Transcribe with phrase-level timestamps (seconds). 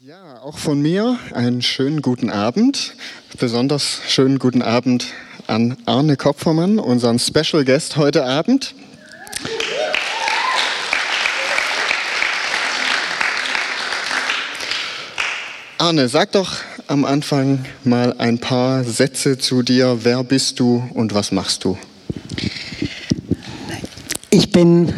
[0.00, 2.94] Ja, auch von mir einen schönen guten Abend.
[3.36, 5.08] Besonders schönen guten Abend
[5.48, 8.76] an Arne Kopfermann, unseren Special Guest heute Abend.
[15.78, 20.04] Arne, sag doch am Anfang mal ein paar Sätze zu dir.
[20.04, 21.76] Wer bist du und was machst du?
[24.30, 24.94] Ich bin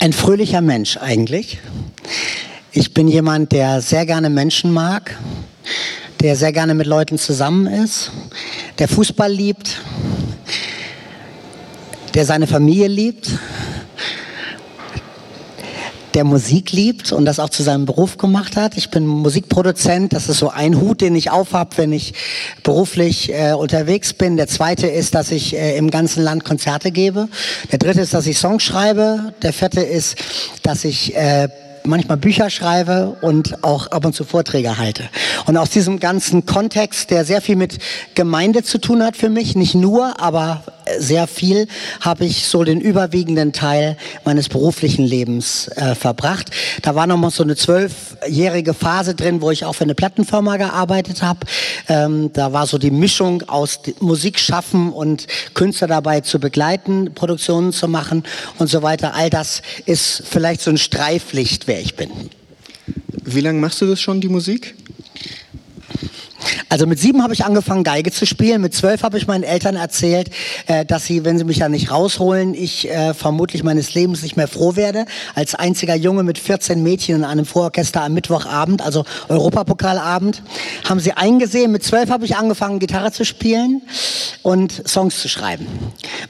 [0.00, 1.60] ein fröhlicher Mensch eigentlich.
[2.76, 5.16] Ich bin jemand, der sehr gerne Menschen mag,
[6.20, 8.10] der sehr gerne mit Leuten zusammen ist,
[8.80, 9.80] der Fußball liebt,
[12.14, 13.30] der seine Familie liebt
[16.14, 18.76] der Musik liebt und das auch zu seinem Beruf gemacht hat.
[18.76, 22.14] Ich bin Musikproduzent, das ist so ein Hut, den ich aufhab, wenn ich
[22.62, 24.36] beruflich äh, unterwegs bin.
[24.36, 27.28] Der zweite ist, dass ich äh, im ganzen Land Konzerte gebe.
[27.72, 29.34] Der dritte ist, dass ich Songs schreibe.
[29.42, 30.16] Der vierte ist,
[30.62, 31.48] dass ich äh,
[31.86, 35.04] manchmal Bücher schreibe und auch ab und zu Vorträge halte.
[35.46, 37.78] Und aus diesem ganzen Kontext, der sehr viel mit
[38.14, 40.62] Gemeinde zu tun hat für mich, nicht nur, aber
[40.98, 41.66] sehr viel,
[42.00, 46.50] habe ich so den überwiegenden Teil meines beruflichen Lebens äh, verbracht.
[46.82, 50.56] Da war noch mal so eine zwölfjährige Phase drin, wo ich auch für eine Plattenfirma
[50.56, 51.40] gearbeitet habe.
[51.88, 57.72] Ähm, da war so die Mischung aus Musik schaffen und Künstler dabei zu begleiten, Produktionen
[57.72, 58.24] zu machen
[58.58, 59.14] und so weiter.
[59.14, 62.10] All das ist vielleicht so ein Streiflicht, wer ich bin.
[63.24, 64.74] Wie lange machst du das schon, die Musik?
[66.68, 68.60] Also mit sieben habe ich angefangen, Geige zu spielen.
[68.60, 70.30] Mit zwölf habe ich meinen Eltern erzählt,
[70.66, 74.36] äh, dass sie, wenn sie mich da nicht rausholen, ich äh, vermutlich meines Lebens nicht
[74.36, 75.06] mehr froh werde.
[75.34, 80.42] Als einziger Junge mit 14 Mädchen in einem Vororchester am Mittwochabend, also Europapokalabend,
[80.88, 81.72] haben sie eingesehen.
[81.72, 83.82] Mit zwölf habe ich angefangen, Gitarre zu spielen
[84.42, 85.66] und Songs zu schreiben.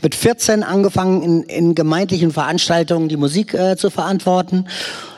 [0.02, 4.66] Mit 14 angefangen, in, in gemeindlichen Veranstaltungen die Musik äh, zu verantworten.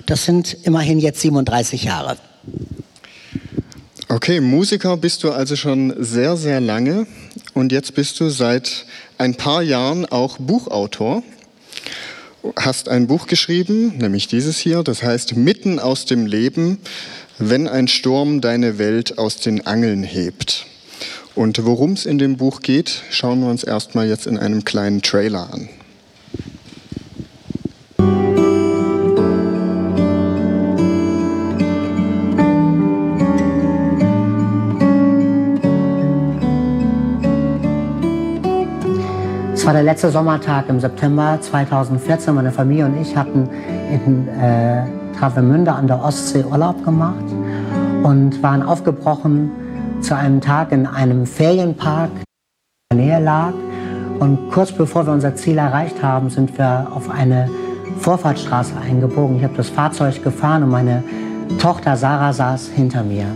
[0.06, 2.16] Das sind immerhin jetzt 37 Jahre.
[4.08, 7.08] Okay, Musiker bist du also schon sehr, sehr lange
[7.54, 8.86] und jetzt bist du seit
[9.18, 11.24] ein paar Jahren auch Buchautor.
[12.54, 16.78] Hast ein Buch geschrieben, nämlich dieses hier, das heißt Mitten aus dem Leben,
[17.38, 20.66] wenn ein Sturm deine Welt aus den Angeln hebt.
[21.34, 25.02] Und worum es in dem Buch geht, schauen wir uns erstmal jetzt in einem kleinen
[25.02, 25.68] Trailer an.
[39.66, 42.32] War der letzte Sommertag im September 2014.
[42.32, 43.48] Meine Familie und ich hatten
[43.90, 44.84] in äh,
[45.18, 47.24] Travemünde an der Ostsee Urlaub gemacht
[48.04, 49.50] und waren aufgebrochen
[50.02, 53.54] zu einem Tag in einem Ferienpark, der in der Nähe lag.
[54.20, 57.50] Und kurz bevor wir unser Ziel erreicht haben, sind wir auf eine
[57.98, 59.38] Vorfahrtsstraße eingebogen.
[59.38, 61.02] Ich habe das Fahrzeug gefahren und meine
[61.58, 63.26] Tochter Sarah saß hinter mir.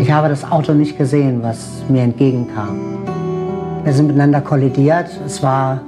[0.00, 3.01] Ich habe das Auto nicht gesehen, was mir entgegenkam.
[3.84, 5.08] Wir sind miteinander kollidiert.
[5.26, 5.80] Es war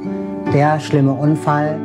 [0.53, 1.79] der schlimme Unfall.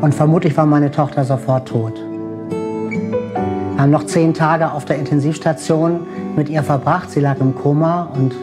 [0.00, 1.94] Und vermutlich war meine Tochter sofort tot.
[2.50, 6.00] Wir haben noch zehn Tage auf der Intensivstation
[6.34, 7.12] mit ihr verbracht.
[7.12, 8.08] Sie lag im Koma.
[8.12, 8.34] Und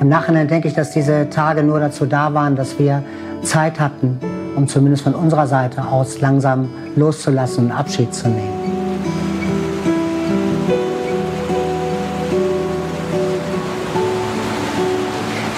[0.00, 3.02] im Nachhinein denke ich, dass diese Tage nur dazu da waren, dass wir
[3.42, 4.20] Zeit hatten,
[4.54, 8.89] um zumindest von unserer Seite aus langsam loszulassen und Abschied zu nehmen.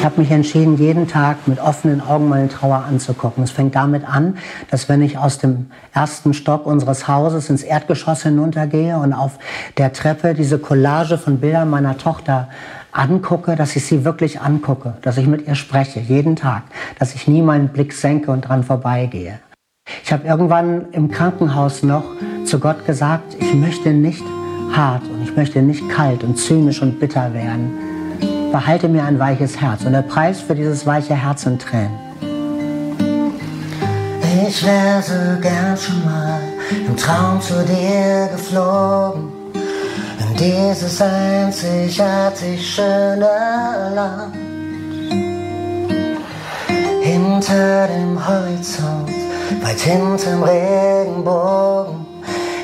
[0.02, 3.44] Ich habe mich entschieden, jeden Tag mit offenen Augen meine Trauer anzugucken.
[3.44, 4.36] Es fängt damit an,
[4.68, 9.38] dass wenn ich aus dem ersten Stock unseres Hauses ins Erdgeschoss hinuntergehe und auf
[9.78, 12.48] der Treppe diese Collage von Bildern meiner Tochter
[12.90, 16.64] angucke, dass ich sie wirklich angucke, dass ich mit ihr spreche, jeden Tag,
[16.98, 19.38] dass ich nie meinen Blick senke und dran vorbeigehe.
[20.02, 22.06] Ich habe irgendwann im Krankenhaus noch
[22.44, 24.24] zu Gott gesagt, ich möchte nicht
[24.72, 27.91] hart und ich möchte nicht kalt und zynisch und bitter werden
[28.52, 29.84] behalte mir ein weiches Herz.
[29.84, 31.98] Und der Preis für dieses weiche Herz sind Tränen.
[34.46, 36.40] Ich wäre so gern schon mal
[36.70, 39.32] im Traum zu dir geflogen.
[40.20, 43.28] In dieses einzigartig schöne
[43.94, 44.36] Land.
[47.02, 49.10] Hinter dem Horizont,
[49.62, 52.06] weit hinterm Regenbogen.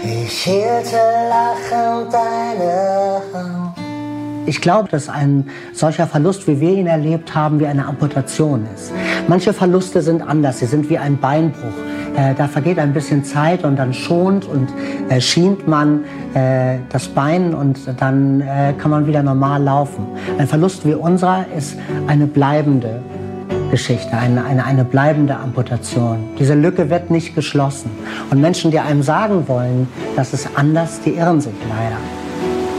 [0.04, 3.67] Ich hielte lachend deine Hand.
[4.48, 8.92] Ich glaube, dass ein solcher Verlust, wie wir ihn erlebt haben, wie eine Amputation ist.
[9.28, 11.76] Manche Verluste sind anders, sie sind wie ein Beinbruch.
[12.16, 14.68] Äh, da vergeht ein bisschen Zeit und dann schont und
[15.10, 16.00] äh, schient man
[16.32, 18.42] äh, das Bein und dann
[18.78, 20.06] kann man wieder normal laufen.
[20.38, 23.02] Ein Verlust wie unserer ist eine bleibende
[23.70, 26.26] Geschichte, eine, eine, eine bleibende Amputation.
[26.38, 27.90] Diese Lücke wird nicht geschlossen.
[28.30, 31.98] Und Menschen, die einem sagen wollen, dass es anders, die irren sich leider.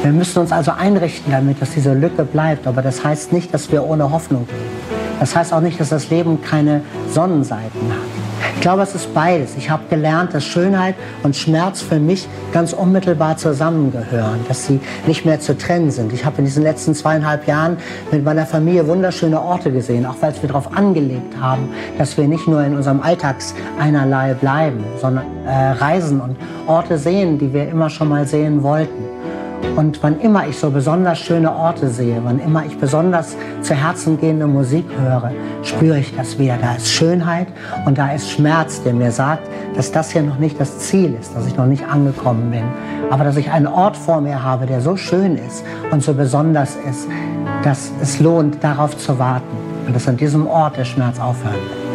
[0.09, 2.65] Wir müssen uns also einrichten damit, dass diese Lücke bleibt.
[2.65, 4.99] Aber das heißt nicht, dass wir ohne Hoffnung leben.
[5.19, 8.49] Das heißt auch nicht, dass das Leben keine Sonnenseiten hat.
[8.55, 9.55] Ich glaube, es ist beides.
[9.55, 15.25] Ich habe gelernt, dass Schönheit und Schmerz für mich ganz unmittelbar zusammengehören, dass sie nicht
[15.25, 16.11] mehr zu trennen sind.
[16.11, 17.77] Ich habe in diesen letzten zweieinhalb Jahren
[18.11, 21.69] mit meiner Familie wunderschöne Orte gesehen, auch weil wir darauf angelegt haben,
[21.99, 26.35] dass wir nicht nur in unserem Alltags einerlei bleiben, sondern äh, reisen und
[26.65, 29.08] Orte sehen, die wir immer schon mal sehen wollten.
[29.75, 34.19] Und wann immer ich so besonders schöne Orte sehe, wann immer ich besonders zu Herzen
[34.19, 35.31] gehende Musik höre,
[35.63, 36.57] spüre ich das wieder.
[36.61, 37.47] Da ist Schönheit
[37.85, 41.35] und da ist Schmerz, der mir sagt, dass das hier noch nicht das Ziel ist,
[41.35, 42.63] dass ich noch nicht angekommen bin.
[43.09, 46.75] Aber dass ich einen Ort vor mir habe, der so schön ist und so besonders
[46.89, 47.07] ist,
[47.63, 49.45] dass es lohnt, darauf zu warten.
[49.87, 51.89] Und dass an diesem Ort der Schmerz aufhören wird.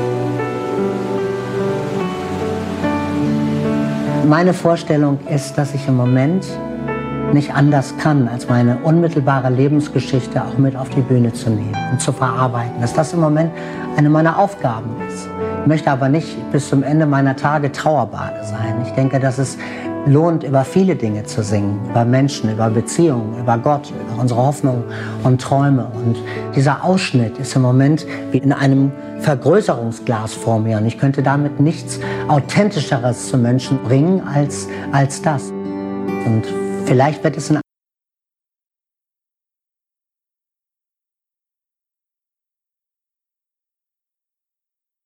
[4.28, 6.46] Meine Vorstellung ist, dass ich im Moment
[7.34, 12.00] nicht anders kann, als meine unmittelbare Lebensgeschichte auch mit auf die Bühne zu nehmen und
[12.00, 12.80] zu verarbeiten.
[12.80, 13.50] Dass das im Moment
[13.96, 15.28] eine meiner Aufgaben ist.
[15.60, 18.76] Ich möchte aber nicht bis zum Ende meiner Tage Trauerbade sein.
[18.84, 19.58] Ich denke, dass es
[20.06, 24.84] lohnt, über viele Dinge zu singen, über Menschen, über Beziehungen, über Gott, über unsere Hoffnungen
[25.22, 25.86] und Träume.
[25.94, 26.16] Und
[26.54, 30.78] dieser Ausschnitt ist im Moment wie in einem Vergrößerungsglas vor mir.
[30.78, 31.98] Und ich könnte damit nichts
[32.28, 35.50] Authentischeres zu Menschen bringen als, als das.
[36.26, 36.44] Und
[36.86, 37.60] Vielleicht wird es ein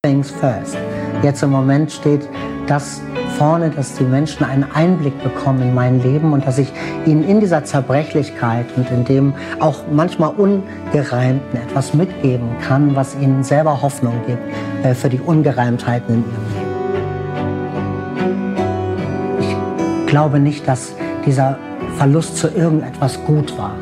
[0.05, 0.77] Things first.
[1.23, 2.29] Jetzt im Moment steht
[2.67, 3.01] das
[3.37, 6.73] vorne, dass die Menschen einen Einblick bekommen in mein Leben und dass ich
[7.07, 13.45] ihnen in dieser Zerbrechlichkeit und in dem auch manchmal Ungereimten etwas mitgeben kann, was ihnen
[13.45, 14.43] selber Hoffnung gibt
[14.85, 16.69] äh, für die Ungereimtheiten in ihrem Leben.
[19.41, 20.95] Ich glaube nicht, dass
[21.25, 21.59] dieser
[21.99, 23.73] Verlust zu irgendetwas gut war.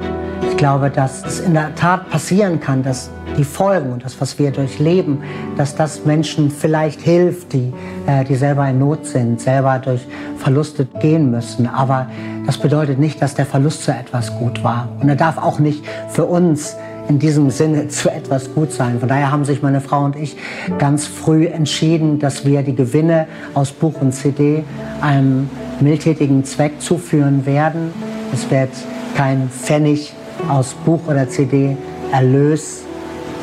[0.50, 4.38] Ich glaube, dass es in der Tat passieren kann, dass die Folgen und das, was
[4.38, 5.22] wir durchleben,
[5.58, 7.74] dass das Menschen vielleicht hilft, die,
[8.06, 10.06] äh, die selber in Not sind, selber durch
[10.38, 11.66] Verluste gehen müssen.
[11.66, 12.06] Aber
[12.46, 14.88] das bedeutet nicht, dass der Verlust zu etwas gut war.
[14.98, 16.74] Und er darf auch nicht für uns
[17.08, 18.98] in diesem Sinne zu etwas gut sein.
[19.00, 20.36] Von daher haben sich meine Frau und ich
[20.78, 24.64] ganz früh entschieden, dass wir die Gewinne aus Buch und CD
[25.00, 25.48] einem
[25.80, 27.92] mildtätigen Zweck zuführen werden.
[28.32, 28.70] Es wird
[29.14, 30.12] kein Pfennig
[30.48, 31.76] aus Buch oder CD
[32.12, 32.84] Erlös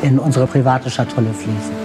[0.02, 1.84] in unsere private Schatulle fließen.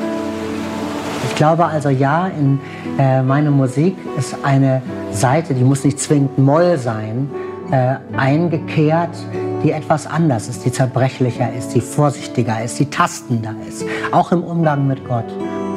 [1.27, 2.59] Ich glaube also ja, in
[2.97, 7.29] äh, meine Musik ist eine Seite, die muss nicht zwingend Moll sein,
[7.71, 9.15] äh, eingekehrt,
[9.63, 14.43] die etwas anders ist, die zerbrechlicher ist, die vorsichtiger ist, die tastender ist, auch im
[14.43, 15.25] Umgang mit Gott.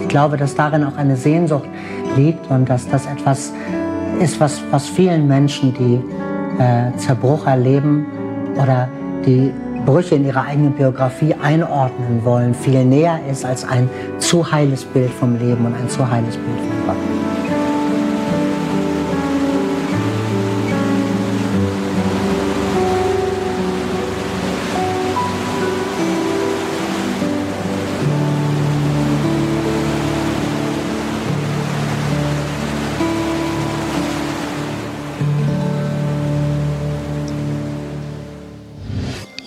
[0.00, 1.68] Ich glaube, dass darin auch eine Sehnsucht
[2.16, 3.52] liegt und dass das etwas
[4.20, 8.06] ist, was, was vielen Menschen, die äh, Zerbruch erleben
[8.60, 8.88] oder
[9.24, 9.52] die
[9.84, 13.88] Brüche in ihrer eigenen Biografie einordnen wollen, viel näher ist als ein
[14.18, 17.21] zu heiles Bild vom Leben und ein zu heiles Bild von Gott.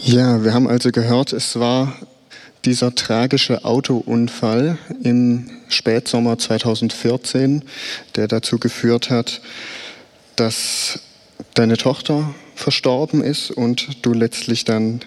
[0.08, 1.96] Ja, wir haben also gehört, es war
[2.64, 7.64] dieser tragische Autounfall im Spätsommer 2014,
[8.16, 9.42] der dazu geführt hat,
[10.36, 11.00] dass
[11.56, 15.00] deine Tochter verstorben ist und du letztlich dann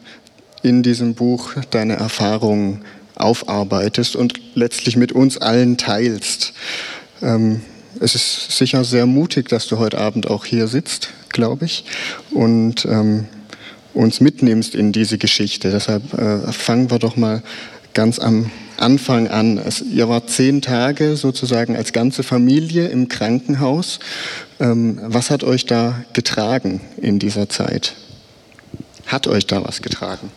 [0.65, 6.55] in diesem Buch deine Erfahrungen aufarbeitest und letztlich mit uns allen teilst.
[7.23, 7.61] Ähm,
[8.01, 11.85] es ist sicher sehr mutig, dass du heute Abend auch hier sitzt, glaube ich.
[12.33, 13.29] Und ähm,
[13.95, 15.71] uns mitnimmst in diese Geschichte.
[15.71, 17.43] Deshalb äh, fangen wir doch mal
[17.95, 19.59] ganz am Anfang an.
[19.59, 23.99] Es, ihr wart zehn Tage sozusagen als ganze Familie im Krankenhaus.
[24.61, 27.95] Ähm, was hat euch da getragen in dieser Zeit?
[29.09, 30.31] Hat euch da was getragen?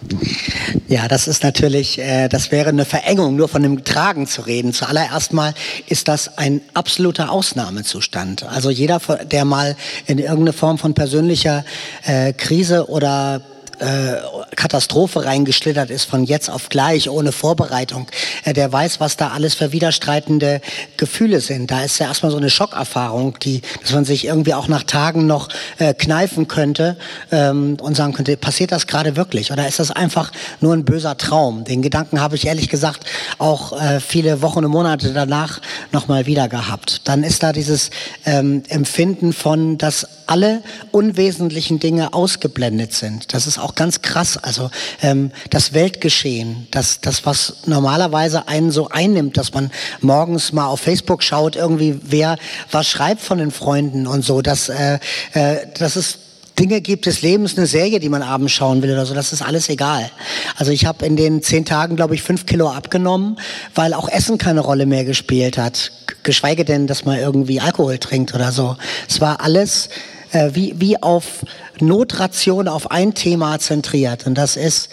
[0.88, 4.72] Ja, das ist natürlich, äh, das wäre eine Verengung, nur von dem Tragen zu reden.
[4.72, 5.54] Zuallererst mal
[5.88, 8.44] ist das ein absoluter Ausnahmezustand.
[8.44, 9.76] Also jeder, der mal
[10.06, 11.66] in irgendeine Form von persönlicher
[12.06, 13.42] äh, Krise oder
[13.82, 14.18] äh,
[14.56, 18.08] Katastrophe reingeschlittert ist von jetzt auf gleich ohne Vorbereitung,
[18.46, 20.62] äh, der weiß, was da alles für widerstreitende
[20.98, 21.72] Gefühle sind.
[21.72, 25.26] Da ist ja erstmal so eine Schockerfahrung, die, dass man sich irgendwie auch nach Tagen
[25.26, 26.98] noch äh, kneifen könnte
[27.32, 31.18] ähm, und sagen könnte, passiert das gerade wirklich oder ist das einfach nur ein böser
[31.18, 31.64] Traum?
[31.64, 33.06] Den Gedanken habe ich ehrlich gesagt
[33.40, 35.60] auch äh, viele Wochen und Monate danach
[35.92, 37.02] nochmal wieder gehabt.
[37.06, 37.90] Dann ist da dieses
[38.26, 40.62] ähm, Empfinden von, dass alle
[40.92, 43.34] unwesentlichen Dinge ausgeblendet sind.
[43.34, 44.38] Das ist auch ganz krass.
[44.38, 44.70] Also
[45.02, 50.82] ähm, das Weltgeschehen, das, das, was normalerweise einen so einnimmt, dass man morgens mal auf
[50.82, 52.38] Facebook schaut, irgendwie wer
[52.72, 54.42] was schreibt von den Freunden und so.
[54.42, 55.00] Das, äh,
[55.34, 56.20] äh, das ist
[56.62, 59.42] Dinge gibt des Lebens, eine Serie, die man abends schauen will oder so, das ist
[59.42, 60.12] alles egal.
[60.58, 63.38] Also ich habe in den zehn Tagen, glaube ich, fünf Kilo abgenommen,
[63.74, 65.92] weil auch Essen keine Rolle mehr gespielt hat.
[66.22, 68.76] Geschweige denn, dass man irgendwie Alkohol trinkt oder so.
[69.10, 69.90] Es war alles
[70.32, 71.46] äh, wie, wie auf
[71.80, 74.26] Notration auf ein Thema zentriert.
[74.28, 74.90] Und das ist,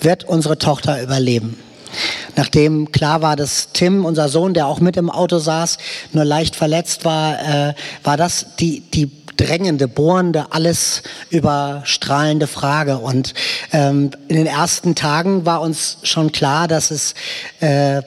[0.00, 1.58] wird unsere Tochter überleben?
[2.36, 5.78] Nachdem klar war, dass Tim, unser Sohn, der auch mit im Auto saß,
[6.12, 12.98] nur leicht verletzt war, äh, war das die, die drängende, bohrende, alles überstrahlende Frage.
[12.98, 13.34] Und
[13.72, 17.14] ähm, in den ersten Tagen war uns schon klar, dass es
[17.60, 18.02] äh,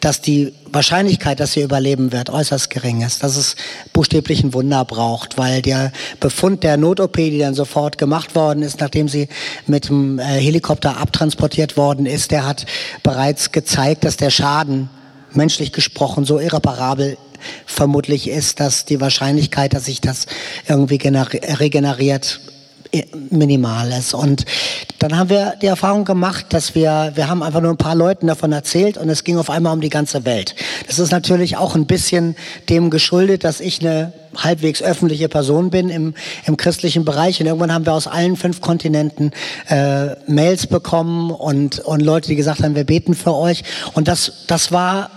[0.00, 3.56] dass die Wahrscheinlichkeit, dass sie überleben wird, äußerst gering ist, dass es
[3.92, 8.80] buchstäblich ein Wunder braucht, weil der Befund der Not-OP, die dann sofort gemacht worden ist,
[8.80, 9.28] nachdem sie
[9.66, 12.66] mit dem äh, Helikopter abtransportiert worden ist, der hat
[13.02, 14.88] bereits gezeigt, dass der Schaden
[15.32, 17.18] menschlich gesprochen so irreparabel
[17.66, 20.26] vermutlich ist, dass die Wahrscheinlichkeit, dass sich das
[20.68, 22.40] irgendwie regeneriert,
[23.30, 24.14] minimal ist.
[24.14, 24.44] Und
[24.98, 28.26] dann haben wir die Erfahrung gemacht, dass wir, wir haben einfach nur ein paar Leuten
[28.26, 30.54] davon erzählt und es ging auf einmal um die ganze Welt.
[30.86, 32.36] Das ist natürlich auch ein bisschen
[32.68, 36.14] dem geschuldet, dass ich eine halbwegs öffentliche Person bin im,
[36.46, 37.40] im christlichen Bereich.
[37.40, 39.32] Und irgendwann haben wir aus allen fünf Kontinenten
[39.68, 43.64] äh, Mails bekommen und, und Leute, die gesagt haben, wir beten für euch.
[43.94, 45.10] Und das, das war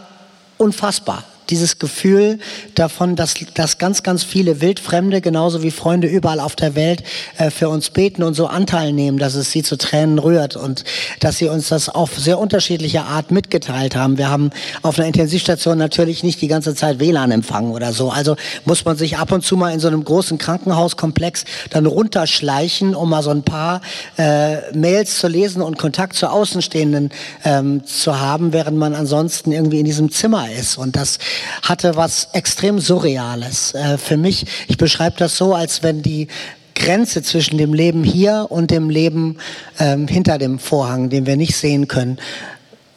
[0.57, 2.39] unfassbar dieses Gefühl
[2.75, 7.03] davon, dass, dass ganz, ganz viele Wildfremde, genauso wie Freunde überall auf der Welt,
[7.37, 10.83] äh, für uns beten und so Anteil nehmen, dass es sie zu Tränen rührt und
[11.19, 14.17] dass sie uns das auf sehr unterschiedliche Art mitgeteilt haben.
[14.17, 14.51] Wir haben
[14.81, 18.09] auf einer Intensivstation natürlich nicht die ganze Zeit WLAN empfangen oder so.
[18.09, 22.95] Also muss man sich ab und zu mal in so einem großen Krankenhauskomplex dann runterschleichen,
[22.95, 23.81] um mal so ein paar
[24.17, 27.11] äh, Mails zu lesen und Kontakt zu Außenstehenden
[27.43, 30.77] ähm, zu haben, während man ansonsten irgendwie in diesem Zimmer ist.
[30.77, 31.17] Und das
[31.61, 33.73] hatte was extrem Surreales.
[33.73, 36.27] Äh, für mich, ich beschreibe das so, als wenn die
[36.75, 39.37] Grenze zwischen dem Leben hier und dem Leben
[39.79, 42.17] ähm, hinter dem Vorhang, den wir nicht sehen können,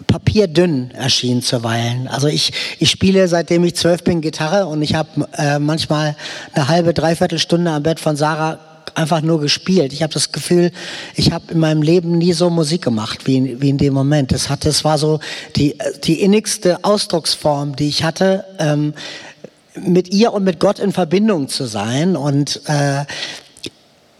[0.07, 2.07] papierdünn erschien zuweilen.
[2.09, 6.17] Also ich, ich spiele seitdem ich zwölf bin Gitarre und ich habe äh, manchmal
[6.53, 8.59] eine halbe, dreiviertel Stunde am Bett von Sarah
[8.95, 9.93] einfach nur gespielt.
[9.93, 10.71] Ich habe das Gefühl,
[11.15, 14.33] ich habe in meinem Leben nie so Musik gemacht wie in, wie in dem Moment.
[14.33, 15.21] Das hatte, es war so
[15.57, 18.45] die die innigste Ausdrucksform, die ich hatte.
[18.59, 18.95] Ähm,
[19.75, 23.05] mit ihr und mit Gott in Verbindung zu sein und äh,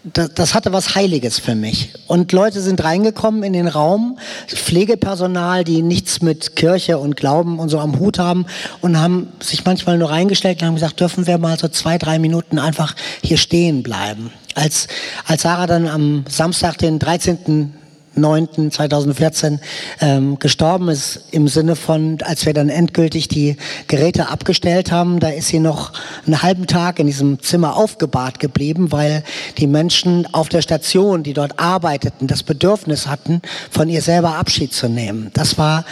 [0.03, 1.93] das, das hatte was Heiliges für mich.
[2.07, 7.69] Und Leute sind reingekommen in den Raum, Pflegepersonal, die nichts mit Kirche und Glauben und
[7.69, 8.45] so am Hut haben
[8.81, 12.19] und haben sich manchmal nur reingestellt und haben gesagt, dürfen wir mal so zwei, drei
[12.19, 14.31] Minuten einfach hier stehen bleiben.
[14.55, 14.87] Als,
[15.25, 17.73] als Sarah dann am Samstag, den 13.
[18.17, 19.59] 9.2014
[20.01, 25.29] ähm, gestorben ist, im Sinne von, als wir dann endgültig die Geräte abgestellt haben, da
[25.29, 25.93] ist sie noch
[26.25, 29.23] einen halben Tag in diesem Zimmer aufgebahrt geblieben, weil
[29.57, 34.73] die Menschen auf der Station, die dort arbeiteten, das Bedürfnis hatten, von ihr selber Abschied
[34.73, 35.31] zu nehmen.
[35.33, 35.85] Das war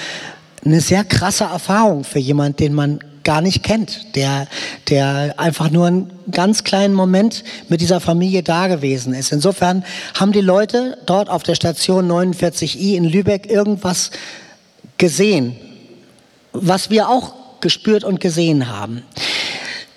[0.64, 4.48] eine sehr krasse Erfahrung für jemand, den man gar nicht kennt, der,
[4.90, 9.32] der einfach nur einen ganz kleinen Moment mit dieser Familie da gewesen ist.
[9.32, 9.84] Insofern
[10.20, 14.12] haben die Leute dort auf der Station 49i in Lübeck irgendwas
[14.98, 15.56] gesehen,
[16.52, 19.04] was wir auch gespürt und gesehen haben.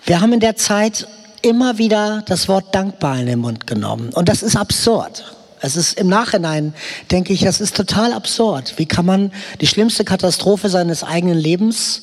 [0.04, 1.06] Wir haben in der Zeit
[1.40, 4.10] immer wieder das Wort dankbar in den Mund genommen.
[4.14, 5.33] Und das ist absurd.
[5.64, 6.74] Es ist im Nachhinein,
[7.10, 8.74] denke ich, das ist total absurd.
[8.76, 12.02] Wie kann man die schlimmste Katastrophe seines eigenen Lebens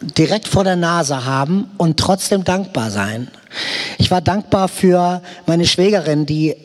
[0.00, 3.28] direkt vor der Nase haben und trotzdem dankbar sein.
[3.98, 6.56] Ich war dankbar für meine Schwägerin, die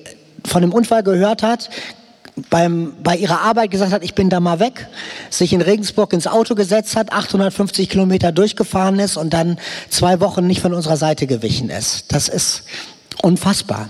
[0.46, 1.70] von dem Unfall gehört hat,
[2.50, 4.88] beim, bei ihrer Arbeit gesagt hat, ich bin da mal weg,
[5.30, 9.60] sich in Regensburg ins Auto gesetzt hat, 850 Kilometer durchgefahren ist und dann
[9.90, 12.06] zwei Wochen nicht von unserer Seite gewichen ist.
[12.14, 12.64] Das ist
[13.22, 13.90] unfassbar.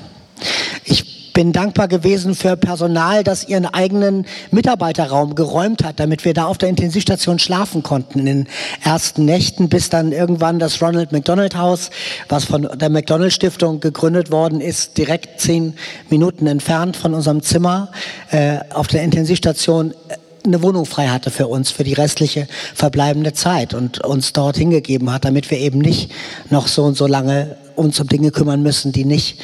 [0.86, 6.45] Ich bin dankbar gewesen für Personal, das ihren eigenen Mitarbeiterraum geräumt hat, damit wir da
[6.45, 8.47] auf der Intensivstation schlafen konnten in den
[8.83, 11.89] ersten Nächten, bis dann irgendwann das Ronald McDonald Haus,
[12.29, 15.73] was von der McDonald Stiftung gegründet worden ist, direkt zehn
[16.09, 17.91] Minuten entfernt von unserem Zimmer
[18.31, 23.33] äh, auf der Intensivstation äh, eine Wohnung frei hatte für uns, für die restliche verbleibende
[23.33, 26.11] Zeit und uns dort hingegeben hat, damit wir eben nicht
[26.50, 29.39] noch so und so lange uns um Dinge kümmern müssen, die nicht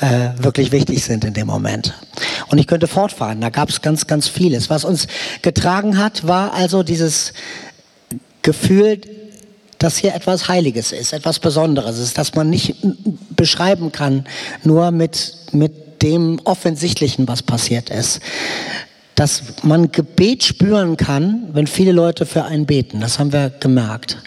[0.00, 1.94] äh, wirklich wichtig sind in dem Moment.
[2.48, 4.70] Und ich könnte fortfahren, da gab es ganz, ganz vieles.
[4.70, 5.06] Was uns
[5.42, 7.32] getragen hat, war also dieses
[8.42, 9.00] Gefühl,
[9.78, 12.76] dass hier etwas Heiliges ist, etwas Besonderes ist, dass man nicht
[13.36, 14.26] beschreiben kann,
[14.62, 18.20] nur mit, mit dem Offensichtlichen, was passiert ist.
[19.14, 23.00] Dass man Gebet spüren kann, wenn viele Leute für einen beten.
[23.00, 24.18] Das haben wir gemerkt.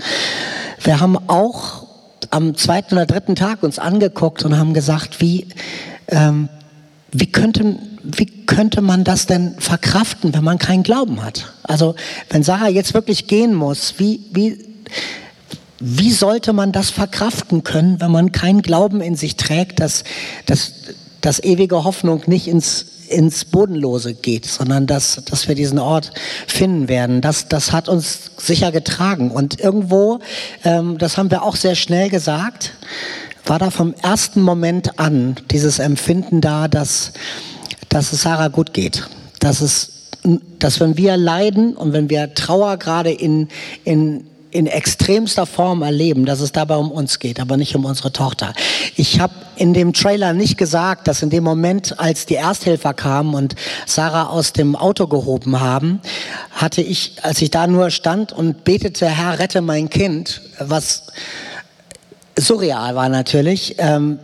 [0.83, 1.92] Wir haben auch
[2.33, 5.47] am zweiten oder dritten Tag uns angeguckt und haben gesagt, wie,
[6.07, 6.49] ähm,
[7.11, 11.53] wie, könnte, wie könnte man das denn verkraften, wenn man keinen Glauben hat?
[11.61, 11.95] Also
[12.31, 14.65] wenn Sarah jetzt wirklich gehen muss, wie, wie,
[15.79, 20.03] wie sollte man das verkraften können, wenn man keinen Glauben in sich trägt, dass,
[20.47, 20.73] dass,
[21.21, 26.11] dass ewige Hoffnung nicht ins ins Bodenlose geht, sondern dass, dass wir diesen Ort
[26.47, 27.21] finden werden.
[27.21, 29.31] Das, das hat uns sicher getragen.
[29.31, 30.19] Und irgendwo,
[30.63, 32.73] ähm, das haben wir auch sehr schnell gesagt,
[33.45, 37.11] war da vom ersten Moment an dieses Empfinden da, dass,
[37.89, 39.07] dass es Sarah gut geht.
[39.39, 39.89] Dass es
[40.59, 43.49] dass wenn wir leiden und wenn wir Trauer gerade in,
[43.83, 48.11] in, in extremster Form erleben, dass es dabei um uns geht, aber nicht um unsere
[48.11, 48.53] Tochter.
[48.95, 53.33] Ich habe in dem Trailer nicht gesagt, dass in dem Moment, als die Ersthelfer kamen
[53.33, 53.55] und
[53.87, 56.01] Sarah aus dem Auto gehoben haben,
[56.51, 61.03] hatte ich, als ich da nur stand und betete, Herr, rette mein Kind, was
[62.37, 64.19] surreal war natürlich, ähm,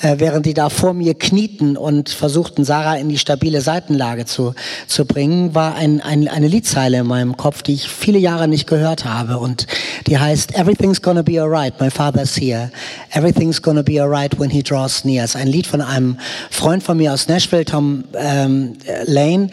[0.00, 4.54] äh, während die da vor mir knieten und versuchten, Sarah in die stabile Seitenlage zu,
[4.86, 8.66] zu bringen, war ein, ein, eine Liedzeile in meinem Kopf, die ich viele Jahre nicht
[8.66, 9.66] gehört habe und
[10.06, 12.70] die heißt Everything's gonna be alright, my father's here.
[13.12, 15.24] Everything's gonna be alright when he draws near.
[15.24, 16.18] Es ist ein Lied von einem
[16.50, 18.74] Freund von mir aus Nashville, Tom ähm,
[19.04, 19.50] Lane,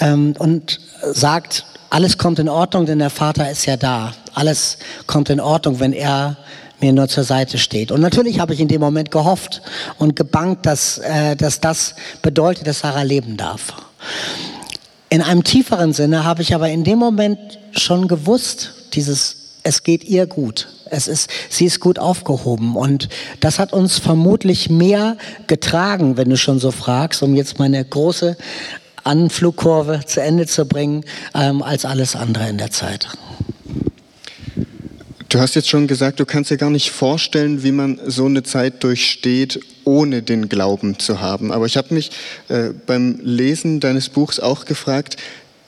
[0.00, 0.80] ähm, und
[1.12, 4.12] sagt, alles kommt in Ordnung, denn der Vater ist ja da.
[4.34, 6.36] Alles kommt in Ordnung, wenn er
[6.80, 7.90] mir nur zur Seite steht.
[7.90, 9.62] Und natürlich habe ich in dem Moment gehofft
[9.98, 13.74] und gebankt, dass, äh, dass das bedeutet, dass Sarah leben darf.
[15.10, 17.38] In einem tieferen Sinne habe ich aber in dem Moment
[17.72, 20.68] schon gewusst, dieses, es geht ihr gut.
[20.90, 22.76] Es ist, sie ist gut aufgehoben.
[22.76, 23.08] Und
[23.40, 25.16] das hat uns vermutlich mehr
[25.46, 28.36] getragen, wenn du schon so fragst, um jetzt meine große
[29.04, 33.08] Anflugkurve zu Ende zu bringen, ähm, als alles andere in der Zeit.
[35.38, 38.42] Du hast jetzt schon gesagt, du kannst dir gar nicht vorstellen, wie man so eine
[38.42, 41.52] Zeit durchsteht, ohne den Glauben zu haben.
[41.52, 42.10] Aber ich habe mich
[42.48, 45.16] äh, beim Lesen deines Buchs auch gefragt,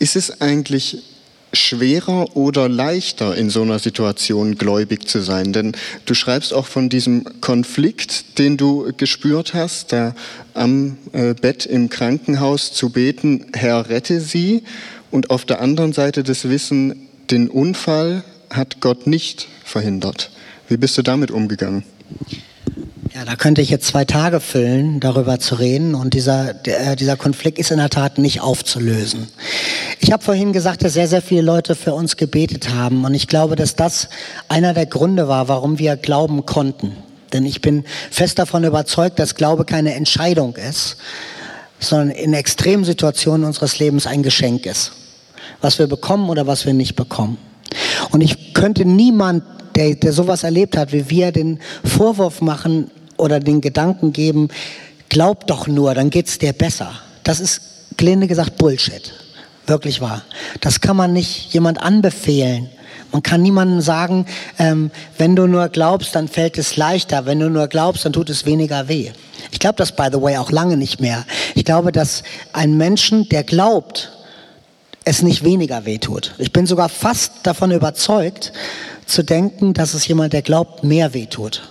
[0.00, 1.04] ist es eigentlich
[1.52, 5.52] schwerer oder leichter in so einer Situation gläubig zu sein?
[5.52, 10.16] Denn du schreibst auch von diesem Konflikt, den du gespürt hast, da
[10.52, 14.64] am äh, Bett im Krankenhaus zu beten, Herr, rette sie.
[15.12, 20.30] Und auf der anderen Seite das Wissen, den Unfall, hat Gott nicht verhindert.
[20.68, 21.84] Wie bist du damit umgegangen?
[23.14, 25.96] Ja, da könnte ich jetzt zwei Tage füllen, darüber zu reden.
[25.96, 29.26] Und dieser, der, dieser Konflikt ist in der Tat nicht aufzulösen.
[29.98, 33.04] Ich habe vorhin gesagt, dass sehr, sehr viele Leute für uns gebetet haben.
[33.04, 34.08] Und ich glaube, dass das
[34.48, 36.96] einer der Gründe war, warum wir glauben konnten.
[37.32, 40.96] Denn ich bin fest davon überzeugt, dass Glaube keine Entscheidung ist,
[41.80, 44.92] sondern in extremen Situationen unseres Lebens ein Geschenk ist.
[45.60, 47.38] Was wir bekommen oder was wir nicht bekommen.
[48.10, 49.42] Und ich könnte niemand,
[49.76, 54.48] der, der sowas erlebt hat, wie wir, den Vorwurf machen oder den Gedanken geben,
[55.08, 56.92] glaub doch nur, dann geht's dir besser.
[57.22, 57.60] Das ist,
[57.96, 59.12] gelinde gesagt, Bullshit.
[59.66, 60.22] Wirklich wahr.
[60.60, 62.68] Das kann man nicht jemand anbefehlen.
[63.12, 64.26] Man kann niemandem sagen,
[64.58, 67.26] ähm, wenn du nur glaubst, dann fällt es leichter.
[67.26, 69.10] Wenn du nur glaubst, dann tut es weniger weh.
[69.50, 71.24] Ich glaube das, by the way, auch lange nicht mehr.
[71.54, 74.12] Ich glaube, dass ein Menschen, der glaubt,
[75.04, 76.34] es nicht weniger wehtut.
[76.38, 78.52] Ich bin sogar fast davon überzeugt,
[79.06, 81.68] zu denken, dass es jemand, der glaubt, mehr wehtut.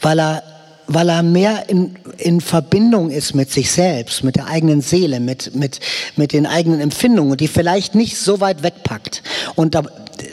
[0.00, 0.42] Weil er,
[0.86, 5.54] weil er mehr in, in Verbindung ist mit sich selbst, mit der eigenen Seele, mit,
[5.54, 5.80] mit,
[6.16, 9.22] mit den eigenen Empfindungen, die vielleicht nicht so weit wegpackt.
[9.56, 9.82] Und da,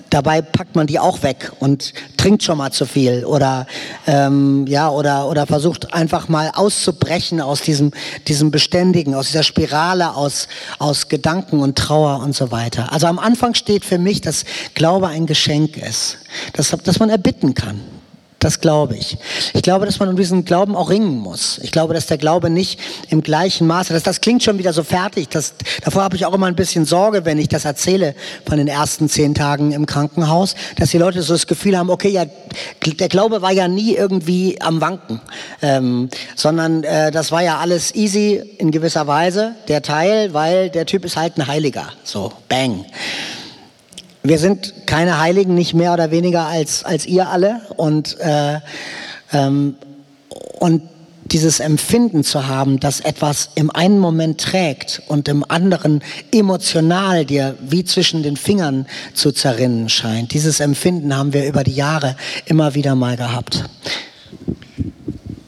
[0.10, 3.68] dabei packt man die auch weg und trinkt schon mal zu viel oder
[4.06, 7.92] ähm, ja oder oder versucht einfach mal auszubrechen aus diesem
[8.28, 10.48] diesem beständigen aus dieser Spirale aus
[10.80, 12.92] aus Gedanken und Trauer und so weiter.
[12.92, 16.18] Also am Anfang steht für mich, dass Glaube ein Geschenk ist,
[16.54, 17.82] dass dass man erbitten kann
[18.40, 19.18] Das glaube ich.
[19.54, 21.60] Ich glaube, dass man um diesen Glauben auch ringen muss.
[21.64, 24.84] Ich glaube, dass der Glaube nicht im gleichen Maße, das, das klingt schon wieder so
[24.84, 25.30] fertig.
[25.30, 28.14] Das, davor habe ich auch immer ein bisschen Sorge, wenn ich das erzähle
[28.46, 32.10] von den ersten zehn Tagen im Krankenhaus, dass die Leute so das Gefühl haben, okay,
[32.10, 32.26] ja,
[32.86, 35.20] der Glaube war ja nie irgendwie am Wanken,
[35.64, 40.86] ähm, sondern äh, das war ja alles easy in gewisser Weise, der Teil, weil der
[40.86, 41.92] Typ ist halt ein Heiliger.
[42.04, 42.86] So, bang.
[44.28, 47.62] Wir sind keine Heiligen, nicht mehr oder weniger als, als ihr alle.
[47.78, 48.60] Und, äh,
[49.32, 49.76] ähm,
[50.60, 50.82] und
[51.24, 56.02] dieses Empfinden zu haben, dass etwas im einen Moment trägt und im anderen
[56.34, 60.34] emotional dir wie zwischen den Fingern zu zerrinnen scheint.
[60.34, 63.64] Dieses Empfinden haben wir über die Jahre immer wieder mal gehabt.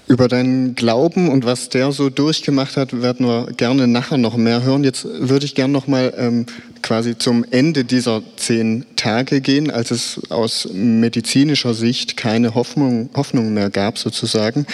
[0.08, 4.64] Über deinen Glauben und was der so durchgemacht hat, werden wir gerne nachher noch mehr
[4.64, 4.84] hören.
[4.86, 6.46] Jetzt würde ich gerne noch mal ähm,
[6.82, 13.54] quasi zum Ende dieser zehn Tage gehen, als es aus medizinischer Sicht keine Hoffnung, Hoffnung
[13.54, 14.66] mehr gab sozusagen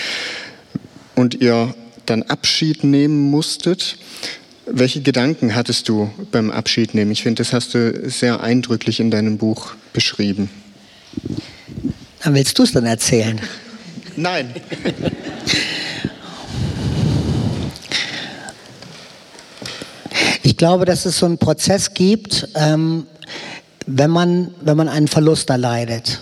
[1.15, 1.73] und ihr
[2.05, 3.97] dann Abschied nehmen musstet.
[4.65, 7.11] Welche Gedanken hattest du beim Abschied nehmen?
[7.11, 10.49] Ich finde, das hast du sehr eindrücklich in deinem Buch beschrieben.
[12.23, 13.39] Dann willst du es dann erzählen?
[14.15, 14.49] Nein.
[20.45, 23.07] Ich glaube, dass es so einen Prozess gibt, ähm,
[23.87, 26.21] wenn, man, wenn man einen Verlust erleidet,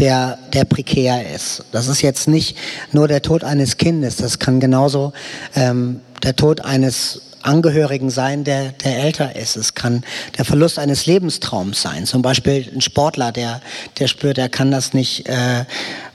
[0.00, 1.62] der, der prekär ist.
[1.70, 2.56] Das ist jetzt nicht
[2.90, 5.12] nur der Tod eines Kindes, das kann genauso
[5.54, 9.54] ähm, der Tod eines Angehörigen sein, der, der älter ist.
[9.54, 10.02] Es kann
[10.36, 12.06] der Verlust eines Lebenstraums sein.
[12.06, 13.62] Zum Beispiel ein Sportler, der,
[14.00, 15.64] der spürt, er kann das nicht, äh,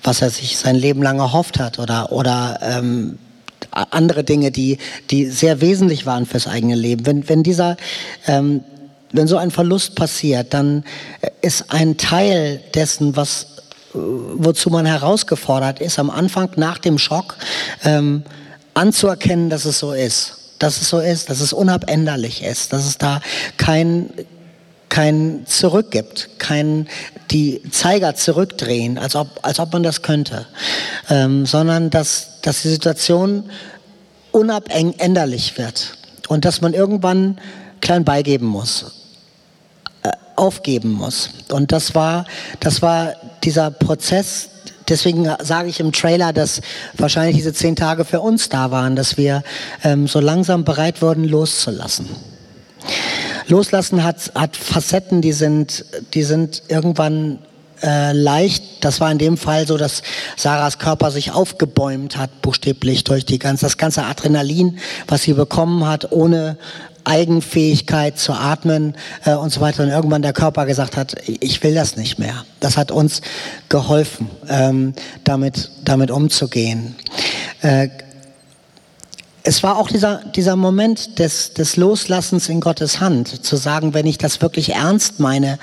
[0.04, 1.80] was er sich sein Leben lang erhofft hat.
[1.80, 3.18] Oder, oder ähm,
[3.71, 4.78] andere Dinge, die,
[5.10, 7.06] die sehr wesentlich waren fürs eigene Leben.
[7.06, 7.78] Wenn, wenn dieser,
[8.28, 8.63] ähm,
[9.12, 10.84] wenn so ein Verlust passiert, dann
[11.41, 13.47] ist ein Teil dessen, was,
[13.93, 17.36] äh, wozu man herausgefordert ist, am Anfang nach dem Schock,
[17.84, 18.23] ähm,
[18.73, 22.97] anzuerkennen, dass es so ist dass es so ist, dass es unabänderlich ist, dass es
[22.97, 23.21] da
[23.58, 24.10] kein,
[24.89, 26.88] kein Zurück gibt, kein
[27.32, 30.45] die Zeiger zurückdrehen, als ob, als ob man das könnte,
[31.10, 33.50] ähm, sondern dass, dass die Situation
[34.32, 37.39] unabänderlich wird und dass man irgendwann
[37.82, 38.86] klein beigeben muss,
[40.04, 41.30] äh, aufgeben muss.
[41.52, 42.26] Und das war,
[42.60, 44.50] das war dieser Prozess,
[44.88, 46.62] deswegen sage ich im Trailer, dass
[46.98, 49.43] wahrscheinlich diese zehn Tage für uns da waren, dass wir
[49.84, 52.10] ähm, so langsam bereit wurden, loszulassen.
[53.48, 57.39] Loslassen hat, hat Facetten, die sind, die sind irgendwann
[57.84, 58.63] äh, leicht.
[58.82, 60.02] Das war in dem Fall so, dass
[60.36, 65.86] Sarahs Körper sich aufgebäumt hat, buchstäblich durch die ganze, das ganze Adrenalin, was sie bekommen
[65.88, 66.58] hat, ohne
[67.04, 68.95] Eigenfähigkeit zu atmen
[69.26, 69.84] äh, und so weiter.
[69.84, 72.45] Und irgendwann der Körper gesagt hat, ich will das nicht mehr.
[72.60, 73.21] Das hat uns
[73.69, 74.93] geholfen, ähm,
[75.24, 76.95] damit, damit umzugehen.
[77.62, 77.89] Äh,
[79.48, 84.08] es war auch dieser, dieser Moment des, des Loslassens in Gottes Hand, zu sagen, wenn
[84.08, 85.60] ich das wirklich ernst meine,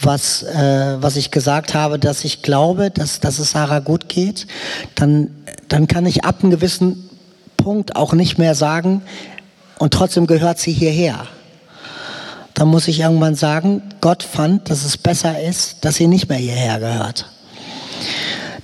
[0.00, 4.46] was, äh, was ich gesagt habe, dass ich glaube, dass, dass es Sarah gut geht,
[4.94, 5.30] dann,
[5.68, 7.10] dann kann ich ab einem gewissen
[7.56, 9.02] Punkt auch nicht mehr sagen,
[9.80, 11.26] und trotzdem gehört sie hierher.
[12.54, 16.38] Dann muss ich irgendwann sagen, Gott fand, dass es besser ist, dass sie nicht mehr
[16.38, 17.28] hierher gehört.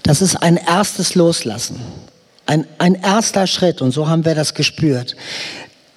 [0.04, 1.80] Das ist ein erstes Loslassen,
[2.50, 5.14] ein, ein erster Schritt und so haben wir das gespürt.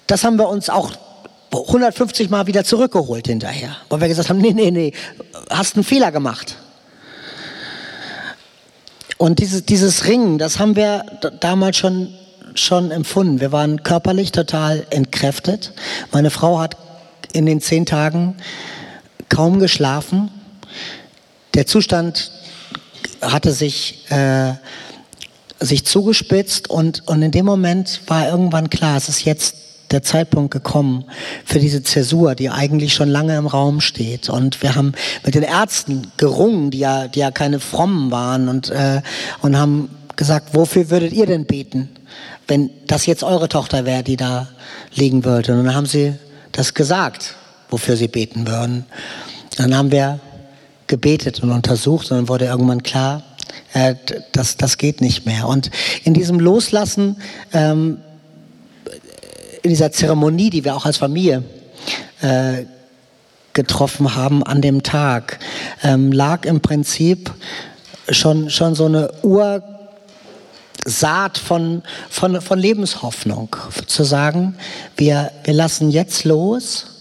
[0.06, 0.92] Das haben wir uns auch
[1.52, 4.92] 150 Mal wieder zurückgeholt hinterher, weil wir gesagt haben, nee, nee, nee,
[5.50, 6.56] hast einen Fehler gemacht.
[9.18, 11.04] Und dieses, dieses Ringen, das haben wir
[11.40, 12.14] damals schon
[12.56, 13.40] schon empfunden.
[13.40, 15.72] Wir waren körperlich total entkräftet.
[16.12, 16.76] Meine Frau hat
[17.32, 18.36] in den zehn Tagen
[19.28, 20.30] kaum geschlafen.
[21.54, 22.30] Der Zustand
[23.20, 24.52] hatte sich, äh,
[25.64, 29.56] sich zugespitzt und, und in dem Moment war irgendwann klar, es ist jetzt
[29.90, 31.04] der Zeitpunkt gekommen
[31.44, 34.28] für diese Zäsur, die eigentlich schon lange im Raum steht.
[34.28, 34.92] Und wir haben
[35.24, 39.02] mit den Ärzten gerungen, die ja, die ja keine Frommen waren und, äh,
[39.42, 41.90] und haben gesagt, wofür würdet ihr denn beten?
[42.48, 44.48] wenn das jetzt eure Tochter wäre, die da
[44.94, 45.52] liegen würde.
[45.52, 46.14] Und dann haben sie
[46.52, 47.34] das gesagt,
[47.70, 48.84] wofür sie beten würden.
[49.56, 50.20] Dann haben wir
[50.86, 53.22] gebetet und untersucht und dann wurde irgendwann klar,
[53.72, 53.94] äh,
[54.32, 55.48] das, das geht nicht mehr.
[55.48, 55.70] Und
[56.04, 57.16] in diesem Loslassen,
[57.52, 57.98] ähm,
[59.62, 61.42] in dieser Zeremonie, die wir auch als Familie
[62.20, 62.64] äh,
[63.52, 65.38] getroffen haben an dem Tag,
[65.82, 67.32] ähm, lag im Prinzip
[68.08, 69.62] schon, schon so eine Ur
[70.86, 73.56] Saat von, von, von Lebenshoffnung.
[73.86, 74.56] Zu sagen,
[74.98, 76.93] wir, wir lassen jetzt los,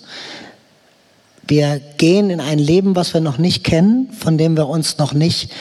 [1.53, 5.13] wir gehen in ein Leben, was wir noch nicht kennen, von dem wir uns noch
[5.13, 5.51] nicht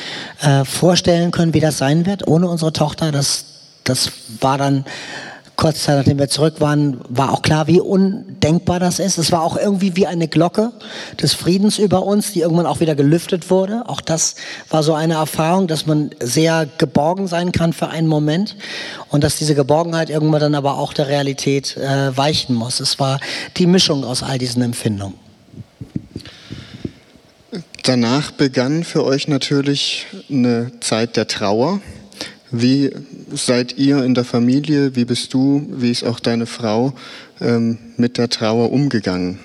[0.41, 3.13] äh, vorstellen können, wie das sein wird, ohne unsere Tochter.
[3.13, 3.45] Das,
[3.85, 4.87] das war dann
[5.57, 9.19] kurz Zeit, nachdem wir zurück waren, war auch klar, wie undenkbar das ist.
[9.19, 10.73] Es war auch irgendwie wie eine Glocke
[11.21, 13.85] des Friedens über uns, die irgendwann auch wieder gelüftet wurde.
[13.87, 14.37] Auch das
[14.71, 18.57] war so eine Erfahrung, dass man sehr geborgen sein kann für einen Moment
[19.11, 22.81] und dass diese Geborgenheit irgendwann dann aber auch der Realität äh, weichen muss.
[22.81, 23.21] Es war
[23.59, 25.32] die Mischung aus all diesen Empfindungen.
[27.83, 31.81] Danach begann für euch natürlich eine Zeit der Trauer.
[32.53, 32.93] Wie
[33.33, 36.93] seid ihr in der Familie, wie bist du, wie ist auch deine Frau
[37.41, 39.41] ähm, mit der Trauer umgegangen?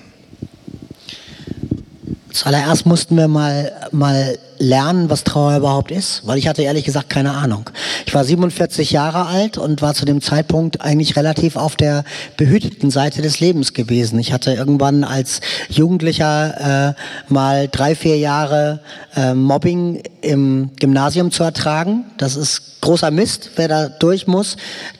[2.32, 7.10] Zuallererst mussten wir mal, mal lernen, was Trauer überhaupt ist, weil ich hatte ehrlich gesagt
[7.10, 7.70] keine Ahnung.
[8.06, 12.04] Ich war 47 Jahre alt und war zu dem Zeitpunkt eigentlich relativ auf der
[12.36, 14.18] behüteten Seite des Lebens gewesen.
[14.18, 18.80] Ich hatte irgendwann als Jugendlicher äh, mal drei, vier Jahre
[19.16, 22.04] äh, Mobbing im Gymnasium zu ertragen.
[22.18, 24.56] Das ist großer Mist, wer da durch muss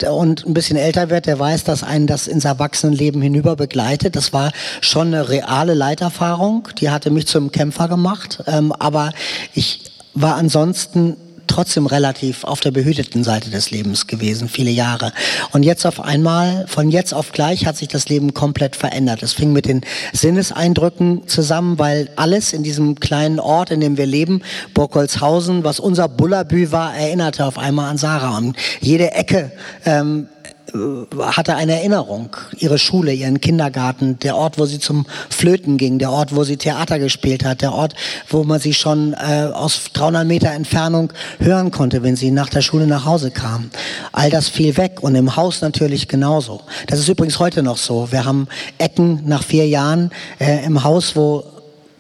[0.09, 4.17] und ein bisschen älter wird, der weiß, dass einen das ins Erwachsenenleben hinüber begleitet.
[4.17, 9.13] Das war schon eine reale Leiterfahrung, die hatte mich zum Kämpfer gemacht, ähm, aber
[9.55, 9.81] ich
[10.15, 11.17] war ansonsten
[11.49, 15.13] trotzdem relativ auf der behüteten Seite des Lebens gewesen, viele Jahre.
[15.53, 19.23] Und jetzt auf einmal, von jetzt auf gleich, hat sich das Leben komplett verändert.
[19.23, 19.81] Es fing mit den
[20.13, 24.43] Sinneseindrücken zusammen, weil alles in diesem kleinen Ort, in dem wir leben,
[24.75, 28.37] Burgholzhausen, was unser Bullabü war, erinnerte auf einmal an Sarah.
[28.37, 29.51] Und jede Ecke
[29.85, 30.38] ähm, äh,
[30.73, 32.37] hatte eine Erinnerung.
[32.59, 36.57] Ihre Schule, ihren Kindergarten, der Ort, wo sie zum Flöten ging, der Ort, wo sie
[36.57, 37.95] Theater gespielt hat, der Ort,
[38.29, 42.61] wo man sie schon äh, aus 300 Meter Entfernung hören konnte, wenn sie nach der
[42.61, 43.71] Schule nach Hause kam.
[44.13, 46.63] All das fiel weg und im Haus natürlich genauso.
[46.87, 48.13] Das ist übrigens heute noch so.
[48.13, 51.45] Wir haben Ecken nach vier Jahren äh, im Haus, wo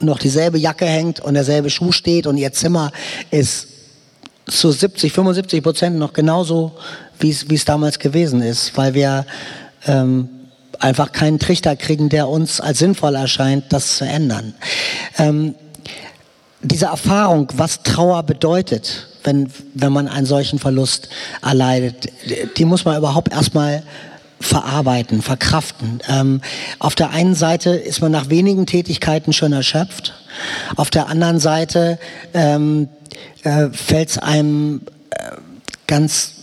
[0.01, 2.93] noch dieselbe Jacke hängt und derselbe Schuh steht und ihr Zimmer
[3.31, 3.69] ist
[4.47, 6.73] zu 70, 75 Prozent noch genauso
[7.21, 9.27] wie es damals gewesen ist, weil wir
[9.87, 10.29] ähm,
[10.79, 14.55] einfach keinen Trichter kriegen, der uns als sinnvoll erscheint, das zu ändern.
[15.19, 15.55] Ähm,
[16.63, 21.09] diese Erfahrung, was Trauer bedeutet, wenn, wenn man einen solchen Verlust
[21.43, 22.09] erleidet,
[22.57, 23.83] die muss man überhaupt erstmal
[24.41, 26.01] verarbeiten, verkraften.
[26.09, 26.41] Ähm,
[26.79, 30.15] auf der einen Seite ist man nach wenigen Tätigkeiten schon erschöpft,
[30.77, 31.99] auf der anderen Seite
[32.35, 32.89] ähm,
[33.43, 35.33] äh, fällt es einem äh,
[35.87, 36.38] ganz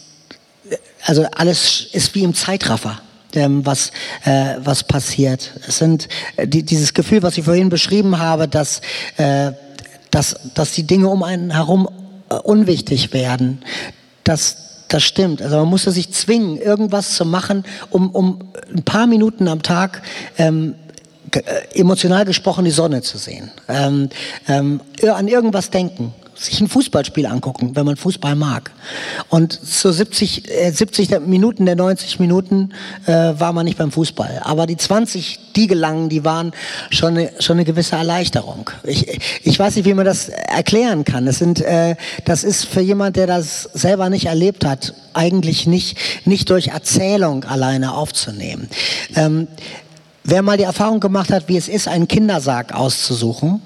[1.06, 3.00] also alles ist wie im Zeitraffer.
[3.34, 3.92] Ähm, was,
[4.24, 5.52] äh, was passiert.
[5.68, 8.80] Es sind äh, die, dieses Gefühl, was ich vorhin beschrieben habe, dass,
[9.18, 9.52] äh,
[10.10, 11.90] dass, dass die Dinge um einen herum
[12.30, 13.62] äh, unwichtig werden.
[14.24, 15.42] Das, das stimmt.
[15.42, 18.40] Also man musste sich zwingen, irgendwas zu machen, um, um
[18.74, 20.02] ein paar Minuten am Tag
[20.38, 20.76] ähm,
[21.32, 21.42] äh,
[21.78, 23.52] emotional gesprochen die Sonne zu sehen.
[23.68, 24.10] Ähm,
[24.48, 28.72] ähm, an irgendwas denken sich ein Fußballspiel angucken, wenn man Fußball mag.
[29.30, 32.74] Und so 70, äh, 70 Minuten der 90 Minuten
[33.06, 34.42] äh, war man nicht beim Fußball.
[34.44, 36.52] Aber die 20, die gelangen, die waren
[36.90, 38.70] schon eine, schon eine gewisse Erleichterung.
[38.84, 41.26] Ich, ich weiß nicht, wie man das erklären kann.
[41.26, 41.96] Das, sind, äh,
[42.26, 47.46] das ist für jemand, der das selber nicht erlebt hat, eigentlich nicht, nicht durch Erzählung
[47.46, 48.70] alleine aufzunehmen.
[49.16, 49.48] Ähm,
[50.24, 53.62] wer mal die Erfahrung gemacht hat, wie es ist, einen Kindersarg auszusuchen,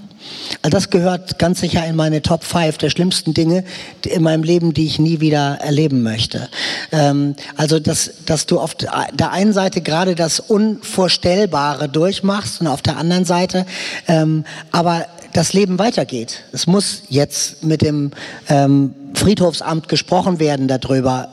[0.62, 3.63] also das gehört ganz sicher in meine Top 5 der schlimmsten Dinge
[4.05, 6.49] in meinem Leben, die ich nie wieder erleben möchte.
[6.91, 12.82] Ähm, also, dass, dass du auf der einen Seite gerade das Unvorstellbare durchmachst und auf
[12.82, 13.65] der anderen Seite
[14.08, 16.43] ähm, aber das Leben weitergeht.
[16.51, 18.12] Es muss jetzt mit dem
[18.47, 21.29] ähm, Friedhofsamt gesprochen werden darüber,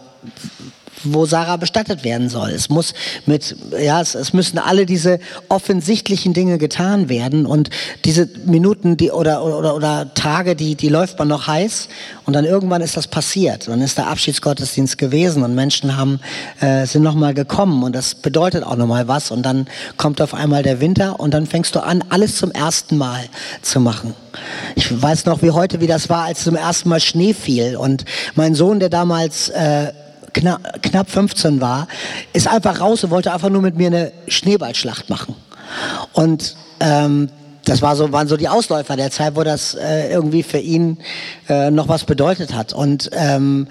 [1.04, 2.50] wo Sarah bestattet werden soll.
[2.50, 2.94] Es muss
[3.26, 7.70] mit, ja, es, es, müssen alle diese offensichtlichen Dinge getan werden und
[8.04, 11.88] diese Minuten, die oder, oder, oder Tage, die, die läuft man noch heiß
[12.24, 13.68] und dann irgendwann ist das passiert.
[13.68, 16.20] Dann ist der Abschiedsgottesdienst gewesen und Menschen haben,
[16.60, 20.62] äh, sind nochmal gekommen und das bedeutet auch nochmal was und dann kommt auf einmal
[20.62, 23.24] der Winter und dann fängst du an, alles zum ersten Mal
[23.62, 24.14] zu machen.
[24.74, 28.04] Ich weiß noch wie heute, wie das war, als zum ersten Mal Schnee fiel und
[28.34, 29.92] mein Sohn, der damals äh,
[30.36, 31.88] knapp, knapp 15 war,
[32.32, 35.34] ist einfach raus und wollte einfach nur mit mir eine Schneeballschlacht machen.
[36.12, 37.28] Und ähm,
[37.64, 40.98] das war so, waren so die Ausläufer der Zeit, wo das äh, irgendwie für ihn
[41.48, 42.72] äh, noch was bedeutet hat.
[42.72, 43.66] Und ähm,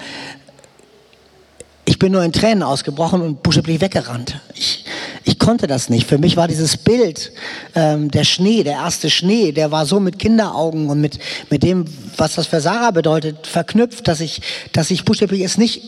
[1.86, 4.40] ich bin nur in Tränen ausgebrochen und buchstäblich weggerannt.
[4.56, 4.86] Ich,
[5.26, 6.08] ich konnte das nicht.
[6.08, 7.32] Für mich war dieses Bild,
[7.74, 11.18] ähm, der Schnee, der erste Schnee, der war so mit Kinderaugen und mit,
[11.50, 11.86] mit dem,
[12.16, 15.82] was das für Sarah bedeutet, verknüpft, dass ich, dass ich buchstäblich es nicht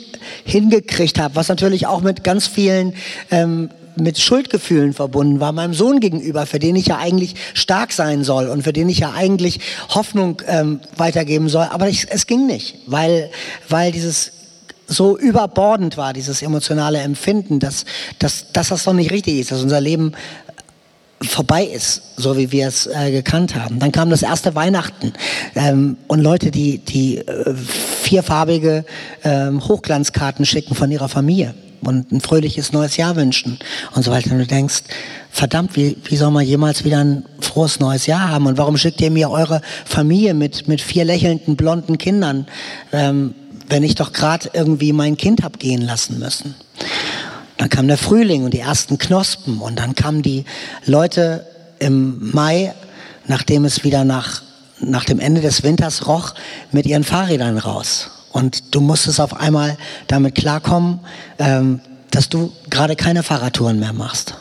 [0.44, 1.36] hingekriegt habe.
[1.36, 2.94] Was natürlich auch mit ganz vielen
[3.30, 8.24] ähm, mit Schuldgefühlen verbunden war, meinem Sohn gegenüber, für den ich ja eigentlich stark sein
[8.24, 11.68] soll und für den ich ja eigentlich Hoffnung ähm, weitergeben soll.
[11.72, 13.30] Aber ich, es ging nicht, weil,
[13.70, 14.32] weil dieses
[14.88, 17.86] so überbordend war, dieses emotionale Empfinden, dass,
[18.20, 20.14] dass, dass das doch nicht richtig ist, dass unser Leben
[21.22, 23.80] vorbei ist, so wie wir es äh, gekannt haben.
[23.80, 25.14] Dann kam das erste Weihnachten
[25.56, 28.86] ähm, und Leute, die, die äh, vierfarbige
[29.24, 33.58] ähm, Hochglanzkarten schicken von ihrer Familie und ein fröhliches neues Jahr wünschen
[33.96, 34.32] und so weiter.
[34.32, 34.84] Und du denkst,
[35.32, 38.46] verdammt, wie, wie soll man jemals wieder ein frohes neues Jahr haben?
[38.46, 42.48] Und warum schickt ihr mir eure Familie mit, mit vier lächelnden blonden Kindern,
[42.92, 43.34] ähm,
[43.68, 46.56] wenn ich doch gerade irgendwie mein Kind hab gehen lassen müssen?
[47.58, 50.46] Dann kam der Frühling und die ersten Knospen und dann kamen die
[50.86, 51.46] Leute
[51.80, 52.74] im Mai,
[53.26, 54.42] nachdem es wieder nach,
[54.80, 56.34] nach dem Ende des Winters roch,
[56.72, 58.12] mit ihren Fahrrädern raus.
[58.32, 59.78] Und du musstest auf einmal
[60.08, 61.00] damit klarkommen,
[61.40, 64.36] ähm, dass du gerade keine Fahrradtouren mehr machst.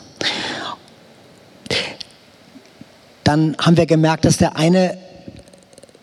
[3.23, 4.97] Dann haben wir gemerkt, dass der eine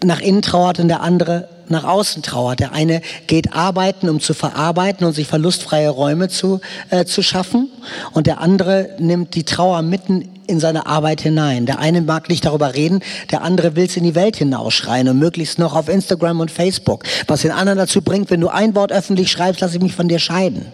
[0.02, 2.60] nach innen trauert und der andere nach außen trauert.
[2.60, 7.70] Der eine geht arbeiten, um zu verarbeiten und sich verlustfreie Räume zu, äh, zu schaffen.
[8.12, 11.66] Und der andere nimmt die Trauer mitten in seine Arbeit hinein.
[11.66, 13.00] Der eine mag nicht darüber reden,
[13.30, 17.04] der andere will es in die Welt hinausschreien und möglichst noch auf Instagram und Facebook.
[17.26, 20.08] Was den anderen dazu bringt, wenn du ein Wort öffentlich schreibst, lass ich mich von
[20.08, 20.66] dir scheiden.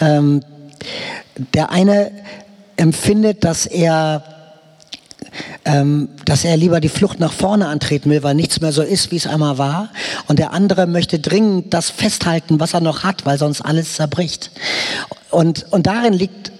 [0.00, 0.42] Ähm,
[1.54, 2.10] der eine
[2.76, 4.24] empfindet, dass er
[5.64, 9.10] ähm, dass er lieber die Flucht nach vorne antreten will, weil nichts mehr so ist,
[9.10, 9.90] wie es einmal war.
[10.28, 14.50] Und der andere möchte dringend das festhalten, was er noch hat, weil sonst alles zerbricht.
[15.30, 16.52] Und, und darin liegt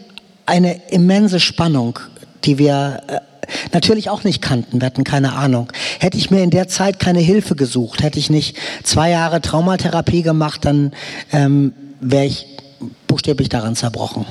[0.46, 1.98] eine immense Spannung,
[2.44, 3.20] die wir äh,
[3.72, 4.81] natürlich auch nicht kannten.
[4.81, 5.72] Wir hatten keine Ahnung.
[6.01, 10.22] Hätte ich mir in der Zeit keine Hilfe gesucht, hätte ich nicht zwei Jahre Traumatherapie
[10.22, 10.92] gemacht, dann
[11.33, 12.46] ähm, wäre ich
[13.07, 14.27] buchstäblich daran zerbrochen.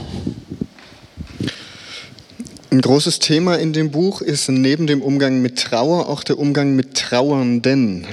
[2.74, 6.74] Ein großes Thema in dem Buch ist neben dem Umgang mit Trauer auch der Umgang
[6.74, 8.08] mit Trauernden.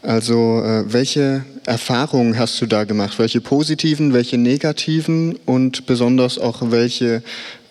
[0.00, 3.18] Also äh, welche Erfahrungen hast du da gemacht?
[3.18, 7.22] Welche positiven, welche negativen und besonders auch welche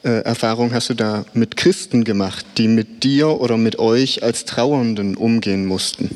[0.04, 4.46] äh, Erfahrungen hast du da mit Christen gemacht, die mit dir oder mit euch als
[4.46, 6.12] Trauernden umgehen mussten?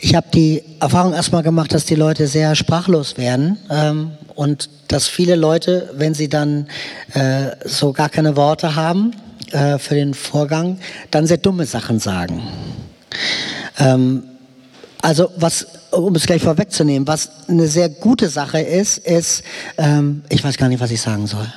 [0.00, 5.08] Ich habe die Erfahrung erstmal gemacht, dass die Leute sehr sprachlos werden ähm, und dass
[5.08, 6.68] viele Leute, wenn sie dann
[7.14, 9.12] äh, so gar keine Worte haben
[9.50, 10.78] äh, für den Vorgang,
[11.10, 12.42] dann sehr dumme Sachen sagen.
[13.78, 14.22] Ähm,
[15.02, 19.42] also was, um es gleich vorwegzunehmen, was eine sehr gute Sache ist, ist,
[19.78, 21.50] ähm, ich weiß gar nicht, was ich sagen soll.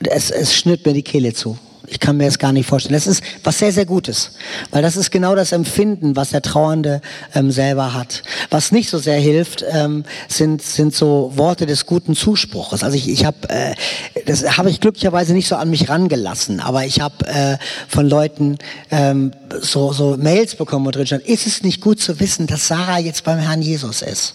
[0.00, 1.58] Es, es schnürt mir die Kehle zu.
[1.90, 2.94] Ich kann mir das gar nicht vorstellen.
[2.94, 4.32] Das ist was sehr, sehr Gutes,
[4.70, 7.00] weil das ist genau das Empfinden, was der Trauernde
[7.34, 8.22] ähm, selber hat.
[8.50, 12.82] Was nicht so sehr hilft, ähm, sind, sind so Worte des guten Zuspruches.
[12.82, 13.74] Also ich, ich habe, äh,
[14.26, 17.56] das habe ich glücklicherweise nicht so an mich rangelassen, aber ich habe äh,
[17.88, 18.58] von Leuten
[18.90, 22.68] ähm, so, so Mails bekommen, wo drin stand, ist es nicht gut zu wissen, dass
[22.68, 24.34] Sarah jetzt beim Herrn Jesus ist?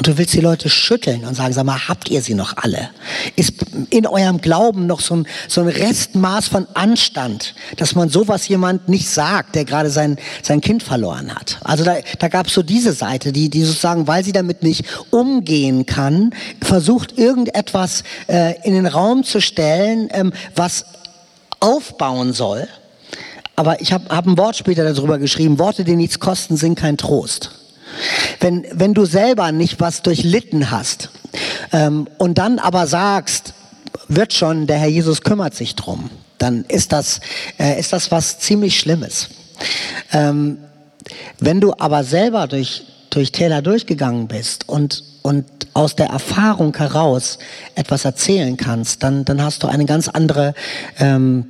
[0.00, 2.88] Und du willst die Leute schütteln und sagen, sag mal, habt ihr sie noch alle?
[3.36, 3.52] Ist
[3.90, 8.88] in eurem Glauben noch so ein, so ein Restmaß von Anstand, dass man sowas jemand
[8.88, 11.58] nicht sagt, der gerade sein, sein Kind verloren hat?
[11.64, 14.86] Also da, da gab es so diese Seite, die, die sozusagen, weil sie damit nicht
[15.10, 16.30] umgehen kann,
[16.62, 20.86] versucht irgendetwas äh, in den Raum zu stellen, ähm, was
[21.60, 22.68] aufbauen soll.
[23.54, 26.96] Aber ich habe hab ein Wort später darüber geschrieben, Worte, die nichts kosten, sind kein
[26.96, 27.59] Trost.
[28.40, 31.10] Wenn, wenn du selber nicht was durchlitten hast
[31.72, 33.54] ähm, und dann aber sagst,
[34.08, 37.20] wird schon, der Herr Jesus kümmert sich drum, dann ist das,
[37.58, 39.28] äh, ist das was ziemlich Schlimmes.
[40.12, 40.58] Ähm,
[41.38, 47.38] wenn du aber selber durch, durch Täler durchgegangen bist und, und aus der Erfahrung heraus
[47.74, 50.54] etwas erzählen kannst, dann, dann hast du eine ganz andere
[50.98, 51.46] ähm,